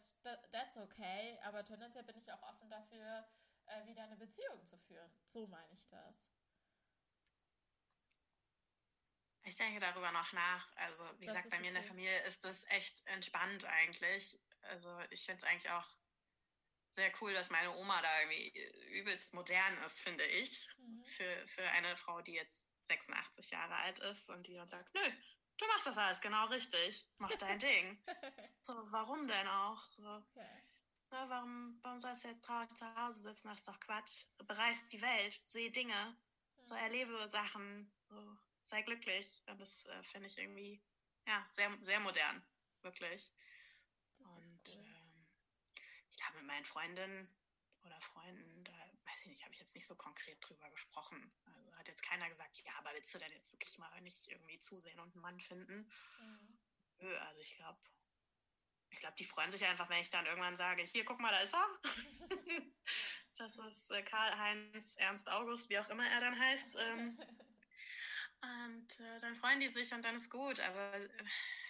that's 0.51 0.77
okay, 0.77 1.39
aber 1.43 1.65
tendenziell 1.65 2.03
bin 2.03 2.17
ich 2.17 2.31
auch 2.31 2.43
offen 2.43 2.69
dafür, 2.69 3.25
äh, 3.65 3.85
wieder 3.87 4.03
eine 4.03 4.15
Beziehung 4.15 4.63
zu 4.65 4.77
führen. 4.77 5.11
So 5.25 5.47
meine 5.47 5.73
ich 5.73 5.87
das. 5.89 6.32
Ich 9.43 9.57
denke 9.57 9.79
darüber 9.79 10.11
noch 10.11 10.31
nach. 10.33 10.75
Also, 10.77 11.03
wie 11.19 11.25
das 11.25 11.35
gesagt, 11.35 11.49
bei 11.51 11.59
mir 11.59 11.67
in 11.67 11.73
der 11.73 11.83
Familie 11.83 12.17
ist 12.23 12.45
das 12.45 12.65
echt 12.69 13.05
entspannt 13.07 13.65
eigentlich. 13.65 14.39
Also, 14.61 14.89
ich 15.09 15.25
finde 15.25 15.43
es 15.43 15.49
eigentlich 15.49 15.69
auch 15.71 15.87
sehr 16.89 17.11
cool, 17.21 17.33
dass 17.33 17.49
meine 17.49 17.75
Oma 17.75 18.01
da 18.01 18.21
irgendwie 18.21 18.49
übelst 18.99 19.33
modern 19.33 19.77
ist, 19.83 19.99
finde 19.99 20.23
ich. 20.25 20.69
Mhm. 20.77 21.03
Für, 21.05 21.47
für 21.47 21.63
eine 21.71 21.97
Frau, 21.97 22.21
die 22.21 22.33
jetzt 22.33 22.67
86 22.83 23.51
Jahre 23.51 23.75
alt 23.75 23.99
ist 23.99 24.29
und 24.29 24.47
die 24.47 24.53
dann 24.53 24.67
sagt, 24.67 24.93
nö, 24.93 25.11
du 25.57 25.67
machst 25.67 25.87
das 25.87 25.97
alles 25.97 26.21
genau 26.21 26.45
richtig. 26.45 27.07
Mach 27.17 27.35
dein 27.37 27.59
Ding. 27.59 28.03
So, 28.61 28.73
warum 28.91 29.27
denn 29.27 29.47
auch? 29.47 29.81
So. 29.89 30.07
Okay. 30.07 30.63
Na, 31.09 31.29
warum, 31.29 31.79
warum 31.83 31.99
sollst 31.99 32.23
du 32.23 32.27
jetzt 32.29 32.43
traurig 32.43 32.69
zu 32.75 32.95
Hause 32.95 33.21
sitzen? 33.21 33.47
Das 33.47 33.59
ist 33.59 33.67
doch 33.67 33.79
Quatsch. 33.79 34.25
Bereist 34.45 34.91
die 34.93 35.01
Welt, 35.01 35.41
sehe 35.45 35.71
Dinge, 35.71 36.17
mhm. 36.57 36.63
so 36.63 36.75
erlebe 36.75 37.27
Sachen, 37.27 37.91
so, 38.09 38.37
sei 38.63 38.81
glücklich. 38.81 39.41
Und 39.47 39.59
das 39.59 39.85
äh, 39.85 40.03
finde 40.03 40.27
ich 40.27 40.37
irgendwie, 40.37 40.81
ja, 41.27 41.45
sehr, 41.49 41.69
sehr 41.81 41.99
modern, 41.99 42.45
wirklich. 42.81 43.31
Und 44.19 44.61
ähm, 44.75 45.27
ich 46.09 46.17
glaube, 46.17 46.37
mit 46.37 46.47
meinen 46.47 46.65
Freundinnen 46.65 47.29
oder 47.83 47.99
Freunden, 48.01 48.63
da 48.63 48.71
weiß 48.71 49.21
ich 49.21 49.27
nicht, 49.27 49.43
habe 49.43 49.53
ich 49.53 49.59
jetzt 49.59 49.75
nicht 49.75 49.85
so 49.85 49.95
konkret 49.95 50.37
drüber 50.41 50.69
gesprochen. 50.69 51.31
Also 51.45 51.75
hat 51.75 51.87
jetzt 51.87 52.03
keiner 52.03 52.29
gesagt, 52.29 52.57
ja, 52.59 52.71
aber 52.77 52.93
willst 52.93 53.13
du 53.13 53.19
denn 53.19 53.31
jetzt 53.31 53.51
wirklich 53.51 53.77
mal 53.77 54.01
nicht 54.01 54.27
irgendwie 54.29 54.59
zusehen 54.59 54.99
und 54.99 55.13
einen 55.13 55.21
Mann 55.21 55.39
finden? 55.39 55.91
Mhm. 56.19 56.59
Nö, 56.99 57.17
also 57.17 57.41
ich 57.41 57.55
glaube, 57.57 57.79
ich 58.89 58.99
glaube, 58.99 59.15
die 59.17 59.25
freuen 59.25 59.51
sich 59.51 59.65
einfach, 59.65 59.89
wenn 59.89 60.01
ich 60.01 60.11
dann 60.11 60.25
irgendwann 60.25 60.55
sage, 60.55 60.83
hier, 60.83 61.03
guck 61.03 61.19
mal, 61.19 61.31
da 61.31 61.39
ist 61.39 61.55
er. 61.55 61.79
das 63.35 63.57
ist 63.57 63.91
äh, 63.91 64.03
Karl-Heinz 64.03 64.95
Ernst 64.97 65.29
August, 65.29 65.69
wie 65.69 65.79
auch 65.79 65.89
immer 65.89 66.07
er 66.07 66.21
dann 66.21 66.39
heißt. 66.39 66.77
Ähm, 66.79 67.17
und 68.43 68.99
äh, 68.99 69.19
dann 69.19 69.35
freuen 69.35 69.59
die 69.59 69.69
sich 69.69 69.93
und 69.93 70.03
dann 70.03 70.15
ist 70.15 70.29
gut. 70.29 70.59
Aber 70.59 70.93
äh, 70.95 71.09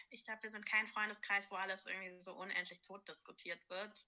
ich 0.09 0.23
glaube, 0.23 0.43
wir 0.43 0.49
sind 0.49 0.65
kein 0.65 0.87
Freundeskreis, 0.87 1.49
wo 1.51 1.55
alles 1.55 1.85
irgendwie 1.85 2.19
so 2.19 2.33
unendlich 2.35 2.81
tot 2.81 3.07
diskutiert 3.07 3.59
wird 3.69 4.07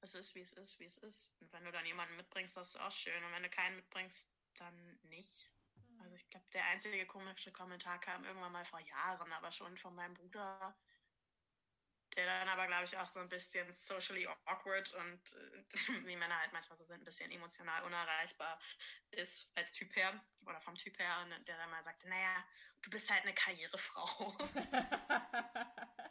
es 0.00 0.14
ist, 0.14 0.34
wie 0.34 0.40
es 0.40 0.52
ist, 0.52 0.78
wie 0.80 0.84
es 0.84 0.96
ist. 0.98 1.34
Und 1.40 1.52
wenn 1.52 1.64
du 1.64 1.72
dann 1.72 1.86
jemanden 1.86 2.16
mitbringst, 2.16 2.56
das 2.56 2.70
ist 2.70 2.80
auch 2.80 2.92
schön. 2.92 3.24
Und 3.24 3.32
wenn 3.32 3.42
du 3.42 3.50
keinen 3.50 3.76
mitbringst, 3.76 4.30
dann 4.54 4.98
nicht. 5.04 5.52
Mhm. 5.74 6.00
Also 6.00 6.14
ich 6.14 6.28
glaube, 6.30 6.46
der 6.52 6.64
einzige 6.66 7.06
komische 7.06 7.52
Kommentar 7.52 7.98
kam 8.00 8.24
irgendwann 8.24 8.52
mal 8.52 8.64
vor 8.64 8.80
Jahren, 8.80 9.32
aber 9.32 9.52
schon 9.52 9.76
von 9.76 9.94
meinem 9.94 10.14
Bruder, 10.14 10.76
der 12.18 12.26
dann 12.26 12.48
aber, 12.48 12.66
glaube 12.66 12.84
ich, 12.84 12.96
auch 12.96 13.06
so 13.06 13.20
ein 13.20 13.28
bisschen 13.28 13.70
socially 13.72 14.26
awkward 14.46 14.92
und 14.94 15.32
äh, 15.32 15.64
wie 16.06 16.16
Männer 16.16 16.38
halt 16.38 16.52
manchmal 16.52 16.76
so 16.76 16.84
sind, 16.84 17.00
ein 17.00 17.04
bisschen 17.04 17.30
emotional 17.30 17.84
unerreichbar 17.84 18.58
ist 19.12 19.52
als 19.54 19.72
Typ 19.72 19.94
her 19.94 20.20
oder 20.46 20.60
vom 20.60 20.74
Typ 20.74 20.98
her, 20.98 21.20
und 21.22 21.30
der 21.46 21.56
dann 21.56 21.70
mal 21.70 21.82
sagte, 21.82 22.08
naja, 22.08 22.44
du 22.82 22.90
bist 22.90 23.10
halt 23.10 23.22
eine 23.22 23.34
Karrierefrau. 23.34 24.36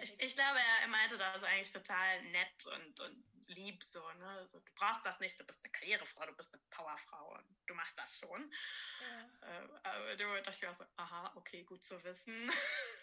Ich, 0.00 0.20
ich 0.20 0.34
glaube, 0.36 0.58
er 0.82 0.88
meinte 0.88 1.18
das 1.18 1.42
eigentlich 1.42 1.72
total 1.72 2.22
nett 2.22 2.66
und, 2.66 3.00
und 3.00 3.24
lieb 3.48 3.82
so, 3.82 4.00
ne? 4.12 4.28
Also, 4.28 4.60
du 4.60 4.72
brauchst 4.74 5.04
das 5.04 5.20
nicht, 5.20 5.38
du 5.40 5.44
bist 5.44 5.64
eine 5.64 5.72
Karrierefrau, 5.72 6.26
du 6.26 6.36
bist 6.36 6.54
eine 6.54 6.62
Powerfrau 6.70 7.34
und 7.34 7.58
du 7.66 7.74
machst 7.74 7.98
das 7.98 8.18
schon. 8.18 8.54
Ja. 9.00 9.48
Äh, 9.48 9.68
aber 9.82 10.16
du 10.16 10.42
dachte 10.42 10.58
ich 10.62 10.66
auch 10.66 10.74
so, 10.74 10.84
aha, 10.96 11.32
okay, 11.36 11.64
gut 11.64 11.82
zu 11.82 12.02
wissen, 12.04 12.50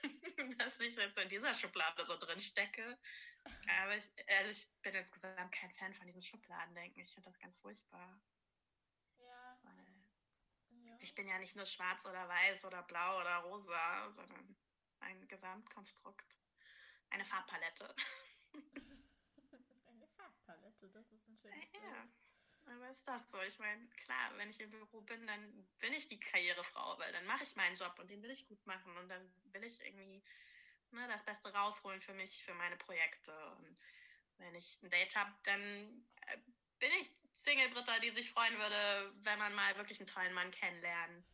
dass 0.60 0.80
ich 0.80 0.96
jetzt 0.96 1.18
in 1.18 1.30
dieser 1.30 1.54
Schublade 1.54 2.06
so 2.06 2.18
drin 2.18 2.39
stecke. 2.39 2.98
Aber 3.82 3.96
ich, 3.96 4.10
also 4.39 4.52
ich 4.52 4.82
bin 4.82 4.96
insgesamt 4.96 5.52
kein 5.52 5.72
Fan 5.72 5.93
von 5.93 6.08
diesen 6.08 6.22
Schubladendenken. 6.22 7.04
Ich 7.04 7.14
finde 7.14 7.30
das 7.30 7.39
ganz 7.39 7.60
furchtbar. 7.60 8.22
Ja. 9.20 9.60
Ja. 10.86 10.98
ich 11.00 11.16
bin 11.16 11.28
ja 11.28 11.39
nicht 11.39 11.56
nur 11.56 11.66
schwarz 11.66 12.06
oder 12.06 12.28
weiß 12.28 12.66
oder 12.66 12.84
blau 12.84 13.20
oder 13.20 13.38
rosa, 13.38 14.12
sondern 14.12 14.56
ein 15.00 15.28
Gesamtkonstrukt. 15.28 16.38
Eine 17.10 17.26
Farbpalette. 17.26 17.96
Eine 20.86 20.92
Farbpalette, 20.92 20.92
das 20.94 21.12
ist 21.12 21.28
ein 21.28 21.38
schönes 21.38 21.72
Bild. 21.72 21.84
Ja, 21.84 22.74
aber 22.74 22.90
ist 22.90 23.08
das 23.08 23.30
so? 23.30 23.42
Ich 23.42 23.60
meine, 23.60 23.88
klar, 24.04 24.38
wenn 24.38 24.50
ich 24.50 24.60
im 24.60 24.70
Büro 24.70 25.02
bin, 25.02 25.26
dann 25.28 25.68
bin 25.80 25.94
ich 25.94 26.08
die 26.08 26.20
Karrierefrau, 26.20 27.00
weil 27.00 27.12
dann 27.14 27.26
mache 27.26 27.44
ich 27.44 27.56
meinen 27.56 27.76
Job 27.76 27.98
und 28.00 28.10
den 28.10 28.22
will 28.22 28.32
ich 28.32 28.48
gut 28.48 28.66
machen 28.66 28.96
und 28.98 29.10
dann 29.10 29.34
will 29.54 29.64
ich 29.64 29.80
irgendwie 29.82 30.24
ne, 30.92 31.08
das 31.08 31.26
Beste 31.26 31.54
rausholen 31.54 32.00
für 32.00 32.14
mich, 32.14 32.44
für 32.44 32.54
meine 32.56 32.78
Projekte. 32.78 33.32
Und 33.58 33.78
wenn 34.38 34.56
ich 34.56 34.82
ein 34.82 34.90
Date 34.90 35.16
habe, 35.16 35.34
dann 35.44 35.62
äh, 36.28 36.38
bin 36.80 36.92
ich 37.00 37.16
Single-Britta, 37.32 38.00
die 38.00 38.10
sich 38.10 38.32
freuen 38.32 38.58
würde, 38.58 39.14
wenn 39.24 39.40
man 39.40 39.54
mal 39.56 39.76
wirklich 39.78 40.00
einen 40.00 40.08
tollen 40.08 40.34
Mann 40.34 40.52
kennenlernt 40.52 41.26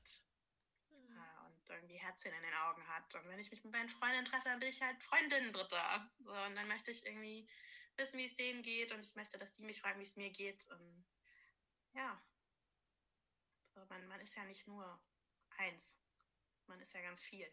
irgendwie 1.71 1.97
Herzchen 1.97 2.33
in 2.33 2.41
den 2.41 2.53
Augen 2.53 2.87
hat. 2.87 3.15
Und 3.15 3.27
wenn 3.27 3.39
ich 3.39 3.51
mich 3.51 3.63
mit 3.63 3.73
meinen 3.73 3.89
Freundinnen 3.89 4.25
treffe, 4.25 4.45
dann 4.45 4.59
bin 4.59 4.69
ich 4.69 4.81
halt 4.81 5.01
Freundin 5.03 5.53
Dritter. 5.53 6.09
So, 6.19 6.31
und 6.31 6.55
dann 6.55 6.67
möchte 6.67 6.91
ich 6.91 7.05
irgendwie 7.05 7.47
wissen, 7.97 8.17
wie 8.19 8.25
es 8.25 8.35
denen 8.35 8.63
geht 8.63 8.91
und 8.91 8.99
ich 8.99 9.15
möchte, 9.15 9.37
dass 9.37 9.53
die 9.53 9.63
mich 9.63 9.81
fragen, 9.81 9.99
wie 9.99 10.03
es 10.03 10.15
mir 10.15 10.29
geht. 10.29 10.65
Und 10.67 11.05
ja, 11.93 12.21
so, 13.73 13.85
man, 13.85 14.07
man 14.07 14.19
ist 14.21 14.35
ja 14.35 14.43
nicht 14.45 14.67
nur 14.67 15.01
eins, 15.57 15.97
man 16.67 16.79
ist 16.79 16.93
ja 16.93 17.01
ganz 17.01 17.21
viel. 17.21 17.51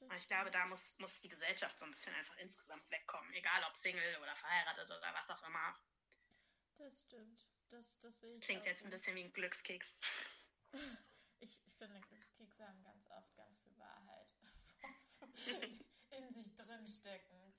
Und 0.00 0.14
ich 0.14 0.28
glaube, 0.28 0.50
da 0.50 0.66
muss, 0.66 0.98
muss 1.00 1.20
die 1.20 1.28
Gesellschaft 1.28 1.78
so 1.78 1.84
ein 1.84 1.90
bisschen 1.90 2.14
einfach 2.14 2.36
insgesamt 2.36 2.88
wegkommen, 2.90 3.32
egal 3.34 3.64
ob 3.64 3.76
Single 3.76 4.16
oder 4.22 4.36
verheiratet 4.36 4.86
oder 4.86 5.14
was 5.14 5.30
auch 5.30 5.42
immer. 5.42 5.74
Das 6.78 7.00
stimmt. 7.02 7.44
Das, 7.70 7.98
das 8.00 8.20
sehe 8.20 8.36
ich 8.36 8.40
Klingt 8.40 8.64
jetzt 8.64 8.84
ein 8.84 8.90
bisschen 8.90 9.16
wie 9.16 9.24
ein 9.24 9.32
Glückskeks. 9.32 9.98
Ich, 11.40 11.56
ich 11.64 11.76
finde, 11.76 12.00
Glückskekse 12.00 12.66
haben 12.66 12.82
ganz 12.82 13.08
oft 13.10 13.36
ganz 13.36 13.60
viel 13.62 13.78
Wahrheit 13.78 14.28
in 16.10 16.32
sich 16.32 16.56
drinstecken. 16.56 17.54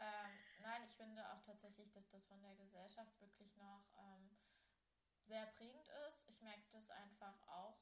Ähm, 0.00 0.39
nein, 0.70 0.84
ich 0.84 0.94
finde 0.94 1.28
auch 1.32 1.42
tatsächlich, 1.42 1.90
dass 1.90 2.08
das 2.10 2.24
von 2.26 2.40
der 2.42 2.54
Gesellschaft 2.54 3.20
wirklich 3.20 3.56
noch 3.56 3.82
ähm, 3.98 4.30
sehr 5.26 5.46
prägend 5.46 5.88
ist. 6.06 6.28
Ich 6.28 6.40
merke 6.42 6.62
das 6.70 6.88
einfach 6.90 7.42
auch, 7.48 7.80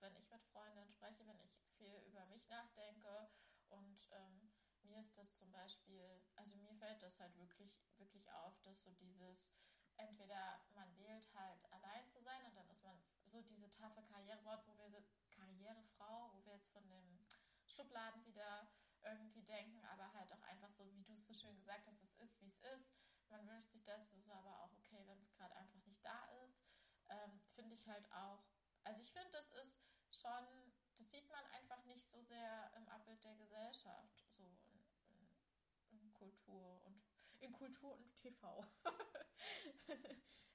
wenn 0.00 0.16
ich 0.16 0.30
mit 0.30 0.42
Freundinnen 0.46 0.88
spreche, 0.88 1.26
wenn 1.26 1.40
ich 1.40 1.52
viel 1.76 1.94
über 2.06 2.24
mich 2.26 2.48
nachdenke 2.48 3.28
und 3.68 4.10
äh, 4.10 4.86
mir 4.88 5.00
ist 5.00 5.16
das 5.18 5.36
zum 5.36 5.52
Beispiel, 5.52 6.22
also 6.34 6.56
mir 6.56 6.74
fällt 6.74 7.02
das 7.02 7.20
halt 7.20 7.36
wirklich, 7.36 7.78
wirklich 7.98 8.30
auf, 8.32 8.58
dass 8.62 8.82
so 8.82 8.90
dieses, 8.92 9.52
entweder 9.96 10.64
man 10.74 10.96
wählt 10.96 11.28
halt 11.34 11.60
allein 11.72 12.08
zu 12.08 12.22
sein 12.22 12.42
und 12.46 12.56
dann 12.56 12.68
ist 12.70 12.82
man 12.82 12.96
so 13.26 13.42
diese 13.42 13.70
taffe 13.70 14.02
Karrierewort, 14.02 14.66
wo 14.66 14.78
wir 14.78 15.04
Karrierefrau, 15.30 16.32
wo 16.32 16.44
wir 16.46 16.54
jetzt 16.54 16.72
von 16.72 16.88
dem 16.88 17.18
Schubladen 17.66 18.24
wieder 18.24 18.66
irgendwie 19.04 19.42
denken, 19.42 19.84
aber 19.86 20.12
halt 20.12 20.32
auch 20.32 20.42
einfach 20.42 20.70
so, 20.70 20.92
wie 20.94 21.02
du 21.02 21.14
es 21.14 21.26
so 21.26 21.34
schön 21.34 21.56
gesagt 21.56 21.86
hast, 21.86 22.02
es 22.02 22.14
ist, 22.16 22.40
wie 22.40 22.48
es 22.48 22.58
ist. 22.74 22.92
Man 23.28 23.46
wünscht 23.48 23.70
sich 23.70 23.82
das, 23.84 24.02
es 24.02 24.14
ist 24.14 24.30
aber 24.30 24.60
auch 24.60 24.72
okay, 24.74 25.02
wenn 25.06 25.20
es 25.20 25.32
gerade 25.32 25.56
einfach 25.56 25.84
nicht 25.86 26.04
da 26.04 26.26
ist. 26.44 26.62
Ähm, 27.08 27.40
finde 27.54 27.74
ich 27.74 27.86
halt 27.86 28.10
auch, 28.12 28.44
also 28.84 29.00
ich 29.00 29.12
finde, 29.12 29.30
das 29.30 29.50
ist 29.52 29.80
schon, 30.10 30.72
das 30.98 31.10
sieht 31.10 31.28
man 31.30 31.44
einfach 31.46 31.82
nicht 31.84 32.06
so 32.06 32.20
sehr 32.22 32.72
im 32.76 32.88
Abbild 32.88 33.22
der 33.24 33.34
Gesellschaft, 33.36 34.22
so 34.36 34.44
in, 34.66 34.84
in, 35.08 35.98
in 35.98 36.12
Kultur 36.12 36.82
und 36.84 37.02
in 37.40 37.52
Kultur 37.52 37.96
und 37.96 38.14
TV. 38.16 38.64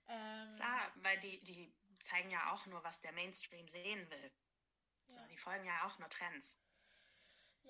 ähm, 0.07 0.55
Klar, 0.55 0.91
weil 0.97 1.19
die, 1.19 1.43
die 1.43 1.75
zeigen 1.99 2.29
ja 2.29 2.53
auch 2.53 2.65
nur, 2.67 2.83
was 2.83 3.01
der 3.01 3.11
Mainstream 3.13 3.67
sehen 3.67 4.09
will. 4.09 4.31
Ja. 5.07 5.15
So, 5.15 5.27
die 5.27 5.37
folgen 5.37 5.65
ja 5.65 5.85
auch 5.85 5.99
nur 5.99 6.09
Trends. 6.09 6.59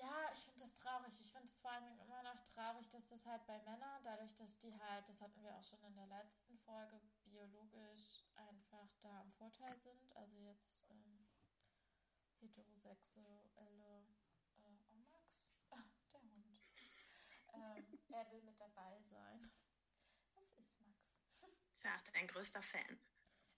Ja, 0.00 0.30
ich 0.32 0.44
finde 0.44 0.60
das 0.60 0.74
traurig. 0.74 1.12
Ich 1.20 1.32
finde 1.32 1.48
es 1.48 1.58
vor 1.58 1.72
allem 1.72 1.98
immer 2.00 2.22
noch 2.22 2.40
traurig, 2.44 2.88
dass 2.90 3.08
das 3.08 3.26
halt 3.26 3.44
bei 3.46 3.58
Männern, 3.60 4.02
dadurch, 4.04 4.34
dass 4.36 4.56
die 4.58 4.78
halt, 4.78 5.08
das 5.08 5.20
hatten 5.20 5.42
wir 5.42 5.56
auch 5.56 5.62
schon 5.62 5.82
in 5.82 5.94
der 5.94 6.06
letzten 6.06 6.56
Folge, 6.58 7.00
biologisch 7.24 8.24
einfach 8.36 8.88
da 9.00 9.22
im 9.22 9.32
Vorteil 9.32 9.76
sind. 9.80 10.16
Also 10.16 10.36
jetzt 10.38 10.80
ähm, 10.90 11.26
heterosexuelle 12.40 13.50
äh, 13.56 14.04
oh 14.62 14.70
Max, 14.70 15.18
ah, 15.70 15.82
der 16.12 16.22
Hund. 16.22 16.72
ähm, 17.54 17.98
er 18.10 18.30
will 18.30 18.42
mit 18.42 18.60
dabei 18.60 19.02
sein. 19.02 19.50
Was 20.34 20.54
ist 20.54 20.80
Max? 20.80 21.82
Ja, 21.82 21.96
dein 22.14 22.28
größter 22.28 22.62
Fan. 22.62 23.00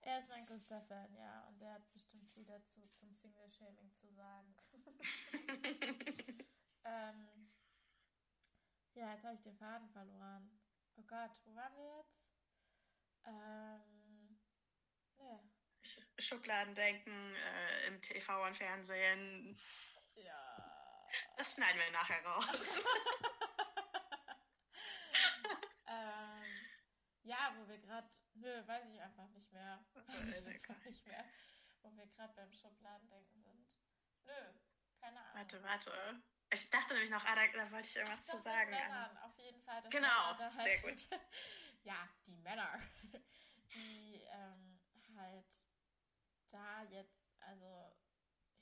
Er 0.02 0.20
ist 0.20 0.28
mein 0.28 0.46
größter 0.46 0.80
Fan, 0.82 1.14
ja. 1.14 1.46
Und 1.48 1.60
der 1.60 1.74
hat 1.74 1.92
bestimmt 1.92 2.09
viel 2.40 2.46
dazu 2.46 2.88
zum 2.98 3.14
Single-Shaming 3.14 3.92
zu 3.94 4.10
sagen. 4.14 4.56
ähm, 6.84 7.52
ja, 8.94 9.12
jetzt 9.12 9.24
habe 9.24 9.34
ich 9.34 9.42
den 9.42 9.56
Faden 9.56 9.90
verloren. 9.90 10.50
Oh 10.96 11.02
Gott, 11.02 11.38
wo 11.44 11.54
waren 11.54 11.76
wir 11.76 11.98
jetzt? 11.98 12.32
Ähm, 13.26 14.40
ne. 15.18 15.50
Schubladendenken 16.18 17.34
äh, 17.34 17.88
im 17.88 18.00
TV 18.00 18.46
und 18.46 18.56
Fernsehen. 18.56 19.54
Ja. 20.16 21.08
Das 21.36 21.54
schneiden 21.54 21.78
wir 21.78 21.90
nachher 21.92 22.24
raus. 22.24 22.84
ähm, 25.88 26.44
ja, 27.22 27.54
wo 27.56 27.68
wir 27.68 27.78
gerade 27.78 28.08
Nö, 28.34 28.66
weiß 28.66 28.86
ich 28.92 29.00
einfach 29.00 29.28
nicht 29.30 29.52
mehr. 29.52 29.84
Weiß 29.94 30.46
ich 30.46 30.46
einfach 30.54 30.84
nicht 30.84 31.06
mehr, 31.06 31.24
wo 31.82 31.94
wir 31.96 32.06
gerade 32.06 32.34
beim 32.34 32.52
Schubladendenken 32.52 33.42
sind. 33.42 33.76
Nö, 34.24 34.54
keine 35.00 35.20
Ahnung. 35.20 35.34
Warte, 35.34 35.62
warte. 35.62 36.22
Ich 36.52 36.68
dachte 36.70 36.94
nämlich 36.94 37.10
noch, 37.10 37.24
ah, 37.24 37.34
da, 37.34 37.46
da 37.46 37.70
wollte 37.70 37.86
ich 37.86 37.96
irgendwas 37.96 38.28
Ach, 38.28 38.34
zu 38.34 38.40
sagen. 38.40 38.70
Männern, 38.70 39.16
auf 39.18 39.38
jeden 39.38 39.62
Fall. 39.62 39.82
genau, 39.88 40.38
halt, 40.38 40.62
sehr 40.62 40.78
gut. 40.80 41.08
ja, 41.84 42.08
die 42.26 42.36
Männer, 42.38 42.80
die 43.74 44.22
ähm, 44.32 44.80
halt 45.16 45.46
da 46.50 46.82
jetzt, 46.84 47.40
also 47.42 47.96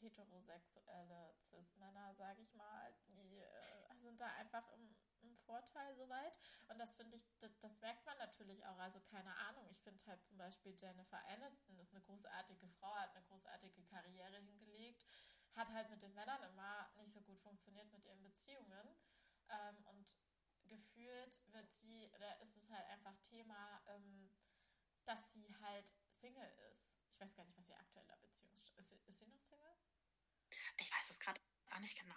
heterosexuelle 0.00 1.34
Cis-Männer, 1.48 2.14
sage 2.14 2.42
ich 2.42 2.54
mal, 2.54 2.94
die 3.06 3.40
äh, 3.40 3.96
sind 4.00 4.20
da 4.20 4.26
einfach 4.34 4.68
im 4.68 4.94
ein 5.28 5.36
Vorteil 5.38 5.94
soweit. 5.96 6.38
Und 6.68 6.78
das 6.78 6.92
finde 6.94 7.16
ich, 7.16 7.26
das, 7.40 7.58
das, 7.60 7.80
merkt 7.80 8.04
man 8.06 8.18
natürlich 8.18 8.64
auch. 8.66 8.78
Also 8.78 9.00
keine 9.00 9.34
Ahnung, 9.36 9.66
ich 9.70 9.80
finde 9.82 10.04
halt 10.06 10.22
zum 10.24 10.36
Beispiel 10.38 10.74
Jennifer 10.76 11.18
Aniston 11.28 11.78
ist 11.78 11.92
eine 11.92 12.02
großartige 12.02 12.68
Frau, 12.68 12.94
hat 12.94 13.14
eine 13.14 13.24
großartige 13.26 13.82
Karriere 13.84 14.38
hingelegt, 14.40 15.04
hat 15.54 15.68
halt 15.70 15.90
mit 15.90 16.02
den 16.02 16.14
Männern 16.14 16.42
immer 16.44 16.90
nicht 16.96 17.12
so 17.12 17.20
gut 17.22 17.40
funktioniert 17.40 17.90
mit 17.92 18.04
ihren 18.04 18.22
Beziehungen. 18.22 18.96
Ähm, 19.50 19.84
und 19.86 20.18
gefühlt 20.66 21.52
wird 21.52 21.72
sie, 21.72 22.10
oder 22.14 22.40
ist 22.40 22.56
es 22.56 22.70
halt 22.70 22.86
einfach 22.88 23.16
Thema, 23.22 23.82
ähm, 23.88 24.30
dass 25.04 25.32
sie 25.32 25.54
halt 25.62 25.92
Single 26.10 26.52
ist. 26.70 26.92
Ich 27.10 27.20
weiß 27.20 27.34
gar 27.34 27.44
nicht, 27.44 27.56
was 27.56 27.68
ihr 27.68 27.78
aktueller 27.78 28.16
Beziehung 28.18 28.54
ist. 28.76 28.92
Ist 29.06 29.18
sie 29.18 29.26
noch 29.26 29.42
Single? 29.42 29.76
Ich 30.76 30.92
weiß 30.92 31.10
es 31.10 31.18
gerade 31.18 31.40
auch 31.72 31.80
nicht 31.80 31.98
genau. 31.98 32.14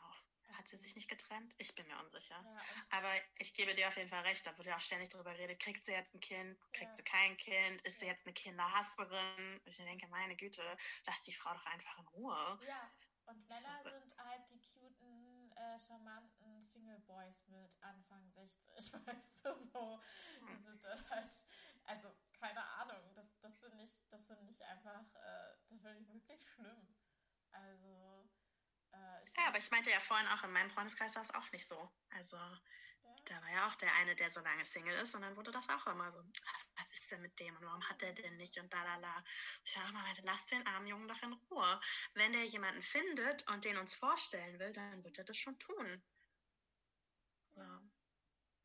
Hat 0.54 0.68
sie 0.68 0.78
sich 0.78 0.96
nicht 0.96 1.10
getrennt? 1.10 1.54
Ich 1.58 1.74
bin 1.76 1.88
mir 1.88 1.98
unsicher. 2.00 2.36
Ja, 2.44 2.62
Aber 2.90 3.12
ich 3.40 3.54
gebe 3.54 3.74
dir 3.74 3.88
auf 3.88 3.96
jeden 3.96 4.10
Fall 4.10 4.24
recht, 4.24 4.46
da 4.46 4.58
wurde 4.58 4.70
ja 4.70 4.76
auch 4.76 4.82
ständig 4.82 5.10
darüber 5.10 5.34
geredet, 5.34 5.60
kriegt 5.60 5.84
sie 5.84 5.94
jetzt 5.94 6.14
ein 6.14 6.20
Kind, 6.20 6.60
kriegt 6.74 6.92
ja. 6.92 6.96
sie 6.96 7.04
kein 7.04 7.38
Kind, 7.38 7.82
ist 7.82 7.96
ja. 7.96 8.00
sie 8.02 8.06
jetzt 8.08 8.26
eine 8.26 8.34
Kinderhasperin? 8.34 9.62
Ich 9.66 9.78
denke, 9.78 10.08
meine 10.08 10.36
Güte, 10.36 10.62
lass 11.06 11.22
die 11.22 11.34
Frau 11.34 11.54
doch 11.54 11.66
einfach 11.68 11.98
in 12.00 12.08
Ruhe. 12.08 12.60
Ja, 12.68 12.92
und 13.28 13.48
Männer 13.48 13.82
sind 13.84 14.18
halt 14.18 14.42
die 14.50 14.60
cuten, 14.60 15.52
äh, 15.56 15.80
charmanten 15.80 16.62
Single 16.62 17.00
Boys 17.02 17.48
mit 17.48 17.72
Anfang 17.82 18.30
60, 18.30 18.94
weißt 19.06 19.46
du, 19.46 19.54
so. 19.54 20.02
Die 20.42 20.54
hm. 20.54 20.64
sind 20.64 20.84
halt, 21.10 21.34
also 21.86 22.14
keine 22.34 22.64
Ahnung, 22.66 23.14
das, 23.16 23.40
das 23.40 23.58
finde 23.60 23.84
ich, 23.84 23.96
das 24.10 24.26
finde 24.26 24.52
ich 24.52 24.64
einfach, 24.66 25.06
äh, 25.16 25.56
das 25.70 25.82
finde 25.82 26.00
ich 26.00 26.08
wirklich 26.10 26.46
schlimm. 26.50 26.96
Also, 27.52 28.11
ich 29.62 29.72
meinte 29.72 29.92
ja 29.92 30.00
vorhin 30.00 30.28
auch, 30.30 30.44
in 30.44 30.52
meinem 30.52 30.70
Freundeskreis 30.70 31.16
war 31.16 31.22
es 31.24 31.34
auch 31.34 31.52
nicht 31.52 31.68
so. 31.68 31.92
Also 32.12 32.38
da 33.26 33.42
war 33.42 33.52
ja 33.52 33.68
auch 33.68 33.76
der 33.76 33.94
eine, 33.96 34.16
der 34.16 34.30
so 34.30 34.40
lange 34.42 34.66
Single 34.66 34.94
ist 34.96 35.16
und 35.16 35.22
dann 35.22 35.36
wurde 35.36 35.52
das 35.52 35.70
auch 35.70 35.88
immer 35.88 36.12
so, 36.12 36.20
ach, 36.20 36.66
was 36.76 36.92
ist 36.92 37.12
denn 37.12 37.22
mit 37.22 37.40
dem 37.40 37.56
und 37.56 37.66
warum 37.66 37.88
hat 37.88 38.02
der 38.02 38.14
denn 38.14 38.38
nicht 38.38 38.58
und 38.60 38.72
da, 38.74 38.84
da, 38.84 39.00
da. 39.00 39.24
Ich 39.64 39.72
sage 39.72 39.90
immer, 39.90 40.04
lass 40.24 40.48
den 40.48 40.66
armen 40.68 40.88
Jungen 40.88 41.08
doch 41.08 41.22
in 41.22 41.34
Ruhe. 41.34 41.82
Wenn 42.16 42.34
der 42.34 42.46
jemanden 42.46 42.82
findet 42.82 43.48
und 43.52 43.64
den 43.64 43.78
uns 43.78 43.94
vorstellen 43.94 44.60
will, 44.60 44.74
dann 44.74 45.04
wird 45.04 45.18
er 45.18 45.24
das 45.24 45.38
schon 45.38 45.58
tun. 45.60 46.04
Ja. 47.56 47.82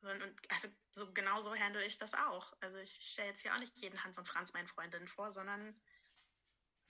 Und, 0.03 0.37
also 0.51 0.69
so 0.93 1.13
genau 1.13 1.43
so 1.43 1.55
handle 1.55 1.85
ich 1.85 1.99
das 1.99 2.15
auch. 2.15 2.53
Also 2.61 2.79
ich 2.79 2.93
stelle 2.93 3.29
jetzt 3.29 3.43
hier 3.43 3.55
auch 3.55 3.59
nicht 3.59 3.77
jeden 3.79 4.03
Hans 4.05 4.19
und 4.19 4.29
Franz 4.29 4.53
meinen 4.53 4.69
Freundinnen 4.69 5.09
vor, 5.09 5.31
sondern 5.31 5.81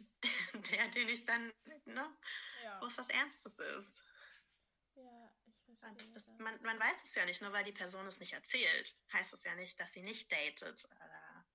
der, 0.73 0.89
den 0.89 1.09
ich 1.09 1.25
dann, 1.25 1.53
ne, 1.85 2.17
ja. 2.65 2.81
wo 2.81 2.87
es 2.87 2.99
was 2.99 3.09
Ernstes 3.09 3.59
ist. 3.59 4.03
Ja, 4.95 5.33
ich 5.47 5.61
verstehe. 5.63 6.13
Das, 6.15 6.39
man, 6.39 6.61
man 6.63 6.79
weiß 6.79 7.05
es 7.05 7.15
ja 7.15 7.25
nicht, 7.25 7.43
nur 7.43 7.53
weil 7.53 7.65
die 7.65 7.73
Person 7.73 8.07
es 8.07 8.21
nicht 8.21 8.33
erzählt, 8.33 8.95
heißt 9.13 9.33
es 9.33 9.45
ja 9.45 9.55
nicht, 9.57 9.79
dass 9.79 9.93
sie 9.93 10.03
nicht 10.03 10.31
datet 10.33 10.85
oder 10.85 11.47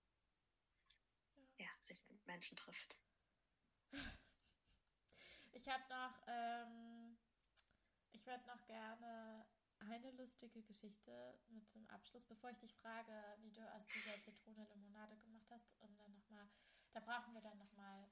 ja, 1.58 1.66
ja 1.66 1.70
sich 1.80 2.08
mit 2.10 2.26
Menschen 2.26 2.56
trifft. 2.58 3.00
Ich 5.54 5.68
habe 5.68 5.84
noch, 5.90 6.24
ähm, 6.28 7.18
ich 8.12 8.26
würde 8.26 8.46
noch 8.46 8.66
gerne 8.66 9.46
eine 9.80 10.12
lustige 10.12 10.62
Geschichte 10.64 11.40
mit 11.50 11.68
zum 11.68 11.88
Abschluss, 11.90 12.26
bevor 12.26 12.52
ich 12.52 12.60
dich 12.60 12.76
frage, 12.78 13.12
wie 13.40 13.52
du 13.52 13.62
aus 13.74 13.86
dieser 13.88 14.14
Zitrone 14.22 14.68
Limonade 14.74 15.18
gemacht 15.18 15.48
hast. 15.50 15.80
Und 15.82 16.00
dann 16.00 16.14
nochmal, 16.14 16.48
da 16.94 17.00
brauchen 17.00 17.34
wir 17.34 17.42
dann 17.42 17.58
nochmal 17.58 18.08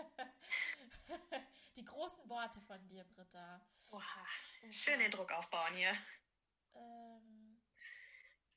Die 1.76 1.84
großen 1.84 2.28
Worte 2.28 2.60
von 2.62 2.86
dir, 2.88 3.04
Britta. 3.04 3.60
Oha, 3.90 4.26
schön 4.70 4.98
den 4.98 5.10
Druck 5.10 5.32
aufbauen 5.32 5.74
hier. 5.74 5.92
Ähm, 6.74 7.60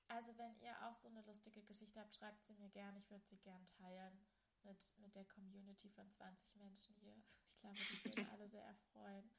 also 0.08 0.38
wenn 0.38 0.56
ihr 0.60 0.76
auch 0.86 0.96
so 0.96 1.08
eine 1.08 1.22
lustige 1.22 1.64
Geschichte 1.64 2.00
habt, 2.00 2.16
schreibt 2.16 2.44
sie 2.44 2.54
mir 2.54 2.70
gern. 2.70 2.96
Ich 2.98 3.10
würde 3.10 3.26
sie 3.26 3.38
gern 3.38 3.66
teilen 3.66 4.26
mit, 4.64 4.80
mit 5.00 5.16
der 5.16 5.26
Community 5.26 5.90
von 5.90 6.10
20 6.12 6.56
Menschen 6.56 6.96
hier. 6.96 7.16
Ich 7.52 7.60
glaube, 7.60 7.76
die 7.76 8.06
würden 8.06 8.28
alle 8.34 8.50
sehr 8.50 8.64
erfreuen. 8.66 9.30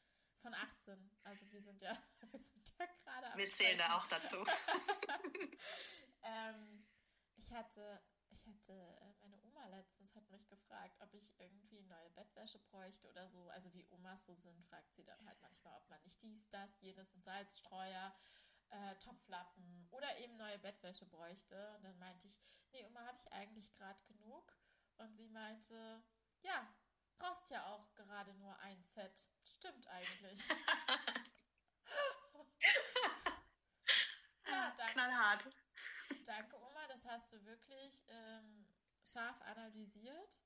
Von 0.43 0.55
18. 0.55 1.11
Also 1.23 1.51
wir 1.51 1.63
sind 1.63 1.81
ja, 1.81 1.97
wir 2.31 2.41
sind 2.41 2.75
ja 2.79 2.87
gerade 3.03 3.33
am 3.33 3.39
Wir 3.39 3.49
zählen 3.49 3.79
da 3.79 3.97
auch 3.97 4.07
dazu. 4.07 4.45
ähm, 6.23 6.87
ich 7.37 7.51
hatte 7.53 8.03
ich 8.35 8.47
hatte, 8.47 8.73
äh, 8.73 9.15
meine 9.21 9.24
Oma 9.65 9.77
letztens 9.77 10.15
hat 10.15 10.31
mich 10.31 10.47
gefragt, 10.49 11.01
ob 11.01 11.13
ich 11.15 11.39
irgendwie 11.39 11.81
neue 11.83 12.11
Bettwäsche 12.11 12.59
bräuchte 12.59 13.09
oder 13.09 13.27
so. 13.29 13.49
Also 13.49 13.73
wie 13.73 13.87
Omas 13.91 14.27
so 14.27 14.35
sind, 14.35 14.63
fragt 14.67 14.93
sie 14.95 15.05
dann 15.05 15.27
halt 15.27 15.41
manchmal, 15.41 15.75
ob 15.77 15.89
man 15.89 16.03
nicht 16.03 16.21
dies, 16.23 16.49
das, 16.51 16.81
jenes, 16.81 17.15
ein 17.15 17.23
Salzstreuer, 17.23 18.15
äh, 18.71 18.95
Topflappen 18.97 19.89
oder 19.91 20.19
eben 20.19 20.37
neue 20.37 20.59
Bettwäsche 20.59 21.07
bräuchte. 21.07 21.75
Und 21.77 21.85
dann 21.85 21.99
meinte 21.99 22.27
ich, 22.27 22.39
nee, 22.73 22.85
Oma, 22.85 23.07
habe 23.07 23.19
ich 23.19 23.33
eigentlich 23.33 23.73
gerade 23.73 24.03
genug? 24.05 24.53
Und 24.97 25.15
sie 25.15 25.29
meinte, 25.29 26.03
ja, 26.43 26.69
brauchst 27.19 27.51
ja 27.51 27.65
auch 27.67 27.95
gerade 27.95 28.35
nur 28.35 28.59
ein 28.59 28.83
Set. 28.85 29.27
Stimmt 29.45 29.87
eigentlich. 29.87 30.49
ja, 34.47 34.75
danke. 34.77 34.93
Knallhart. 34.93 35.57
Danke, 36.27 36.63
Oma, 36.63 36.87
das 36.89 37.05
hast 37.07 37.33
du 37.33 37.45
wirklich 37.45 38.05
ähm, 38.09 38.64
scharf 39.05 39.41
analysiert. 39.43 40.41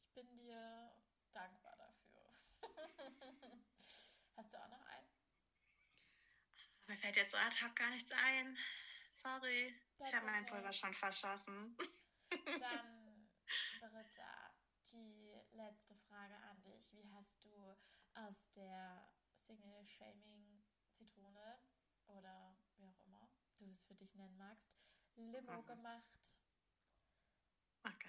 Ich 0.00 0.12
bin 0.14 0.34
dir 0.36 0.92
dankbar 1.32 1.76
dafür. 1.76 2.32
hast 4.36 4.52
du 4.52 4.58
auch 4.58 4.68
noch 4.68 4.86
einen? 4.86 5.08
mir 6.88 6.96
fällt 6.96 7.16
jetzt 7.16 7.32
so 7.32 7.36
ad 7.36 7.60
hoc 7.60 7.76
gar 7.76 7.90
nichts 7.90 8.12
ein. 8.12 8.56
Sorry. 9.12 9.78
Das 9.98 10.08
ich 10.08 10.14
habe 10.14 10.26
meinen 10.26 10.46
Pulver 10.46 10.72
schon 10.72 10.94
verschossen. 10.94 11.76
Dann, 12.60 13.28
Britta, 13.80 14.54
die 14.92 15.34
letzte 15.52 15.96
Frage 16.08 16.36
an 16.36 16.62
dich. 16.62 16.92
Wie 16.92 17.04
hast 17.14 17.44
du 17.44 17.76
aus 18.14 18.52
der 18.52 19.10
Single-Shaming-Zitrone 19.34 21.58
oder 22.06 22.56
wie 22.76 22.86
auch 22.86 23.00
immer 23.04 23.28
du 23.58 23.68
es 23.70 23.84
für 23.84 23.94
dich 23.94 24.14
nennen 24.14 24.36
magst, 24.36 24.70
Limo 25.16 25.60
mhm. 25.60 25.66
gemacht? 25.66 26.25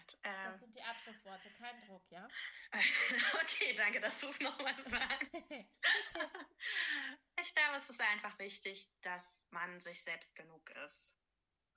Gott. 0.08 0.20
Ähm, 0.24 0.52
das 0.52 0.60
sind 0.60 0.76
die 0.76 0.84
Abschlussworte, 0.84 1.50
kein 1.52 1.82
Druck, 1.82 2.04
ja? 2.10 2.28
okay, 3.42 3.74
danke, 3.76 4.00
dass 4.00 4.20
du 4.22 4.28
es 4.28 4.40
nochmal 4.40 4.78
sagst. 4.78 5.82
ich 7.40 7.56
glaube, 7.56 7.78
es 7.78 7.90
ist 7.90 8.02
einfach 8.14 8.38
wichtig, 8.40 8.90
dass 9.02 9.46
man 9.52 9.82
sich 9.82 10.04
selbst 10.04 10.36
genug 10.36 10.70
ist 10.86 11.18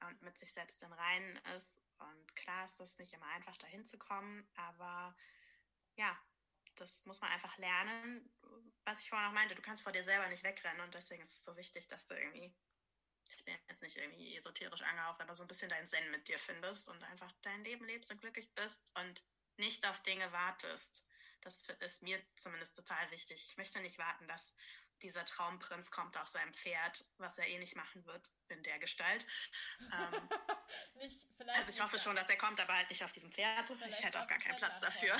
und 0.01 0.23
mit 0.23 0.39
sich 0.39 0.53
selbst 0.53 0.83
im 0.83 0.93
Reinen 0.93 1.37
ist. 1.57 1.81
Und 1.99 2.37
klar 2.37 2.65
ist 2.65 2.81
es 2.81 2.99
nicht 2.99 3.13
immer 3.13 3.27
einfach, 3.27 3.57
dahin 3.59 3.85
zu 3.85 3.99
kommen, 3.99 4.49
aber 4.55 5.17
ja, 5.97 6.19
das 6.77 7.05
muss 7.05 7.21
man 7.21 7.31
einfach 7.33 7.59
lernen. 7.59 8.33
Was 8.85 9.03
ich 9.03 9.11
vorhin 9.11 9.29
auch 9.29 9.35
meinte, 9.35 9.55
du 9.55 9.63
kannst 9.63 9.83
vor 9.83 9.93
dir 9.93 10.03
selber 10.03 10.29
nicht 10.29 10.45
wegrennen 10.45 10.81
und 10.81 10.95
deswegen 10.95 11.23
ist 11.23 11.35
es 11.35 11.45
so 11.45 11.57
wichtig, 11.57 11.89
dass 11.89 12.07
du 12.07 12.15
irgendwie 12.15 12.55
ich 13.37 13.45
bin 13.45 13.55
jetzt 13.69 13.83
nicht 13.83 13.97
irgendwie 13.97 14.37
esoterisch 14.37 14.83
angehaucht, 14.83 15.21
aber 15.21 15.35
so 15.35 15.45
ein 15.45 15.49
bisschen 15.49 15.71
dein 15.71 15.87
Zen 15.87 16.11
mit 16.11 16.29
dir 16.29 16.39
findest 16.39 16.89
und 16.89 17.03
einfach 17.05 17.33
dein 17.43 17.65
Leben 17.65 17.87
lebst 17.87 18.11
und 18.11 18.21
glücklich 18.21 18.53
bist 18.55 18.93
und 18.97 19.23
nicht 19.57 19.87
auf 19.87 20.03
Dinge 20.03 20.31
wartest. 20.33 21.07
Das 21.43 21.63
ist 21.63 22.03
mir 22.03 22.21
zumindest 22.35 22.77
total 22.77 23.11
wichtig. 23.11 23.47
Ich 23.49 23.57
möchte 23.57 23.81
nicht 23.81 23.99
warten, 23.99 24.29
dass 24.29 24.55
dieser 25.03 25.25
Traumprinz 25.25 25.91
kommt 25.91 26.17
auf 26.19 26.29
seinem 26.29 26.53
Pferd, 26.53 27.05
was 27.17 27.39
er 27.39 27.47
eh 27.49 27.59
nicht 27.59 27.77
machen 27.77 28.05
wird 28.05 28.31
in 28.49 28.63
der 28.63 28.79
Gestalt. 28.79 29.27
Ähm, 29.81 30.29
nicht, 30.97 31.27
also 31.47 31.71
ich 31.71 31.81
hoffe 31.81 31.99
schon, 31.99 32.17
dass 32.17 32.29
er 32.29 32.37
kommt, 32.37 32.61
aber 32.61 32.75
halt 32.75 32.91
nicht 32.91 33.03
auf 33.03 33.13
diesem 33.13 33.33
Pferd. 33.33 33.71
Ich 33.89 34.05
hätte 34.05 34.21
auch 34.21 34.29
gar 34.29 34.39
keinen 34.39 34.57
Platz 34.57 34.81
dafür. 34.81 35.17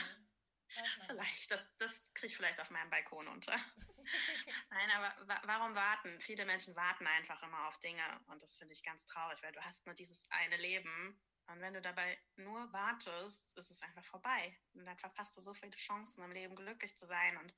Vielleicht, 1.07 1.51
das, 1.51 1.67
das 1.79 2.13
kriege 2.15 2.29
ich 2.29 2.37
vielleicht 2.37 2.61
auf 2.61 2.71
meinem 2.71 2.91
Balkon 2.91 3.27
unter. 3.29 3.53
Nein, 4.71 4.91
aber 4.97 5.29
wa 5.29 5.41
warum 5.45 5.75
warten? 5.75 6.21
Viele 6.21 6.45
Menschen 6.45 6.77
warten 6.77 7.07
einfach 7.07 7.43
immer 7.43 7.67
auf 7.67 7.79
Dinge 7.81 8.03
und 8.29 8.43
das 8.43 8.57
finde 8.57 8.73
ich 8.73 8.83
ganz 8.85 9.05
traurig, 9.07 9.43
weil 9.43 9.53
du 9.53 9.61
hast 9.63 9.87
nur 9.87 9.95
dieses 9.95 10.31
eine 10.31 10.57
Leben 10.57 11.21
und 11.49 11.61
wenn 11.61 11.75
du 11.75 11.83
dabei 11.83 12.17
nur 12.37 12.73
wartest, 12.73 13.57
ist 13.57 13.71
es 13.71 13.83
einfach 13.83 14.05
vorbei 14.05 14.57
und 14.75 14.87
dann 14.87 14.97
verpasst 14.99 15.37
du 15.37 15.41
so 15.41 15.53
viele 15.53 15.73
Chancen 15.73 16.23
im 16.23 16.33
Leben 16.33 16.55
glücklich 16.55 16.97
zu 16.97 17.07
sein 17.07 17.37
und 17.39 17.53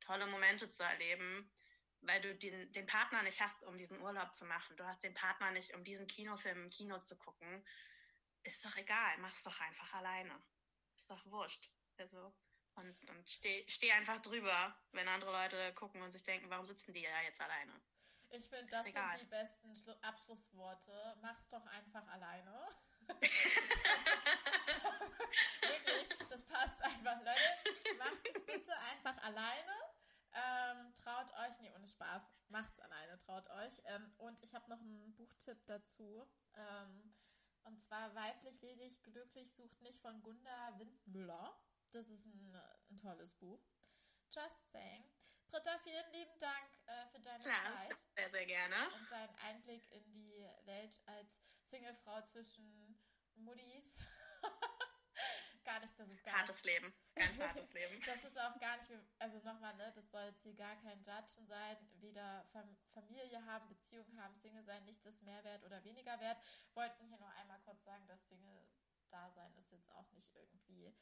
tolle 0.00 0.26
Momente 0.26 0.68
zu 0.70 0.82
erleben, 0.82 1.52
weil 2.00 2.20
du 2.22 2.34
den, 2.34 2.70
den 2.72 2.86
Partner 2.86 3.22
nicht 3.22 3.40
hast, 3.40 3.64
um 3.64 3.76
diesen 3.76 4.00
Urlaub 4.00 4.34
zu 4.34 4.46
machen. 4.46 4.76
Du 4.76 4.86
hast 4.86 5.02
den 5.02 5.14
Partner 5.14 5.50
nicht, 5.50 5.74
um 5.74 5.84
diesen 5.84 6.06
Kinofilm 6.06 6.64
im 6.64 6.70
Kino 6.70 6.98
zu 6.98 7.18
gucken. 7.18 7.66
Ist 8.42 8.64
doch 8.64 8.76
egal, 8.76 9.18
mach's 9.18 9.42
doch 9.42 9.60
einfach 9.60 9.92
alleine. 9.94 10.42
Ist 10.96 11.10
doch 11.10 11.24
wurscht. 11.26 11.70
Also 11.98 12.34
und, 12.76 13.10
und 13.10 13.30
steh, 13.30 13.64
steh 13.68 13.90
einfach 13.92 14.20
drüber, 14.20 14.74
wenn 14.92 15.08
andere 15.08 15.32
Leute 15.32 15.72
gucken 15.74 16.02
und 16.02 16.10
sich 16.10 16.22
denken, 16.22 16.50
warum 16.50 16.64
sitzen 16.64 16.92
die 16.92 17.02
ja 17.02 17.22
jetzt 17.22 17.40
alleine? 17.40 17.72
Ich 18.30 18.48
finde, 18.48 18.66
das 18.66 18.82
sind 18.84 18.96
die 19.20 19.26
besten 19.26 19.76
Schlu 19.76 19.92
Abschlussworte. 20.02 21.16
Mach's 21.22 21.48
doch 21.48 21.64
einfach 21.66 22.06
alleine. 22.08 22.68
Wirklich, 25.60 26.08
das 26.28 26.44
passt 26.44 26.82
einfach. 26.82 27.18
Leute, 27.18 27.96
macht 27.98 28.28
es 28.34 28.44
bitte 28.44 28.76
einfach 28.76 29.16
alleine. 29.22 29.72
Ähm, 30.32 30.92
traut 30.94 31.32
euch, 31.34 31.60
nee, 31.60 31.70
ohne 31.76 31.86
Spaß, 31.86 32.24
macht's 32.48 32.80
alleine, 32.80 33.16
traut 33.18 33.48
euch. 33.50 33.80
Ähm, 33.84 34.12
und 34.18 34.42
ich 34.42 34.52
habe 34.52 34.68
noch 34.68 34.80
einen 34.80 35.14
Buchtipp 35.14 35.64
dazu. 35.66 36.28
Ähm, 36.56 37.14
und 37.62 37.80
zwar 37.80 38.14
Weiblich, 38.14 38.60
ledig, 38.60 39.00
glücklich 39.04 39.54
sucht 39.54 39.80
nicht 39.80 40.00
von 40.00 40.20
Gunda 40.22 40.76
Windmüller. 40.76 41.56
Das 41.94 42.08
ist 42.08 42.26
ein, 42.26 42.60
ein 42.90 42.98
tolles 42.98 43.32
Buch. 43.34 43.62
Just 44.32 44.68
saying. 44.72 45.04
Britta, 45.46 45.78
vielen 45.84 46.10
lieben 46.10 46.36
Dank 46.40 46.68
äh, 46.86 47.06
für 47.06 47.20
deine 47.20 47.44
ja, 47.44 47.54
Zeit. 47.54 47.96
Sehr, 48.16 48.30
sehr 48.30 48.46
gerne. 48.46 48.74
Und 48.98 49.12
deinen 49.12 49.36
Einblick 49.36 49.88
in 49.92 50.12
die 50.12 50.44
Welt 50.64 51.00
als 51.06 51.40
Singlefrau 51.62 52.20
zwischen 52.22 52.98
Muddis. 53.36 54.00
gar 55.64 55.78
nicht, 55.78 55.96
das 55.96 56.08
ist 56.08 56.24
gar 56.24 56.34
Hartes 56.34 56.64
nicht, 56.64 56.82
Leben. 56.82 56.92
Ganz 57.14 57.40
hartes 57.40 57.72
Leben. 57.74 58.00
das 58.04 58.24
ist 58.24 58.40
auch 58.40 58.58
gar 58.58 58.76
nicht, 58.78 58.90
also 59.20 59.38
nochmal, 59.42 59.76
ne, 59.76 59.92
das 59.94 60.10
soll 60.10 60.24
jetzt 60.24 60.42
hier 60.42 60.56
gar 60.56 60.74
kein 60.82 60.98
Judgen 61.04 61.46
sein. 61.46 61.76
Weder 62.00 62.44
Fam 62.52 62.76
Familie 62.92 63.46
haben, 63.46 63.68
Beziehung 63.68 64.20
haben, 64.20 64.36
Single 64.36 64.64
sein, 64.64 64.84
nichts 64.84 65.06
ist 65.06 65.22
mehr 65.22 65.44
wert 65.44 65.62
oder 65.62 65.84
weniger 65.84 66.18
wert. 66.18 66.38
Wollten 66.74 67.06
hier 67.06 67.18
nur 67.18 67.30
einmal 67.34 67.60
kurz 67.60 67.84
sagen, 67.84 68.04
dass 68.08 68.26
Single-Dasein 68.26 69.54
ist 69.54 69.70
jetzt 69.70 69.92
auch 69.92 70.10
nicht 70.10 70.34
irgendwie 70.34 70.92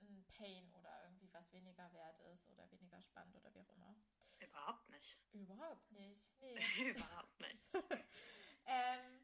ein 0.00 0.24
Pain 0.28 0.72
oder 0.72 1.02
irgendwie 1.04 1.32
was 1.32 1.52
weniger 1.52 1.92
wert 1.92 2.20
ist 2.34 2.48
oder 2.48 2.70
weniger 2.70 3.00
spannend 3.02 3.36
oder 3.36 3.52
wie 3.54 3.60
auch 3.60 3.68
immer. 3.76 3.94
Überhaupt 4.38 4.88
nicht. 4.90 5.18
Überhaupt 5.32 5.92
nicht. 5.92 6.30
Nee. 6.40 6.54
Überhaupt 6.90 7.40
nicht. 7.40 7.74
ähm, 8.66 9.20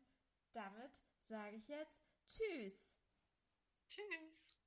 damit 0.53 1.01
sage 1.25 1.57
ich 1.57 1.69
jetzt 1.69 2.07
Tschüss. 2.29 2.97
Tschüss. 3.89 4.59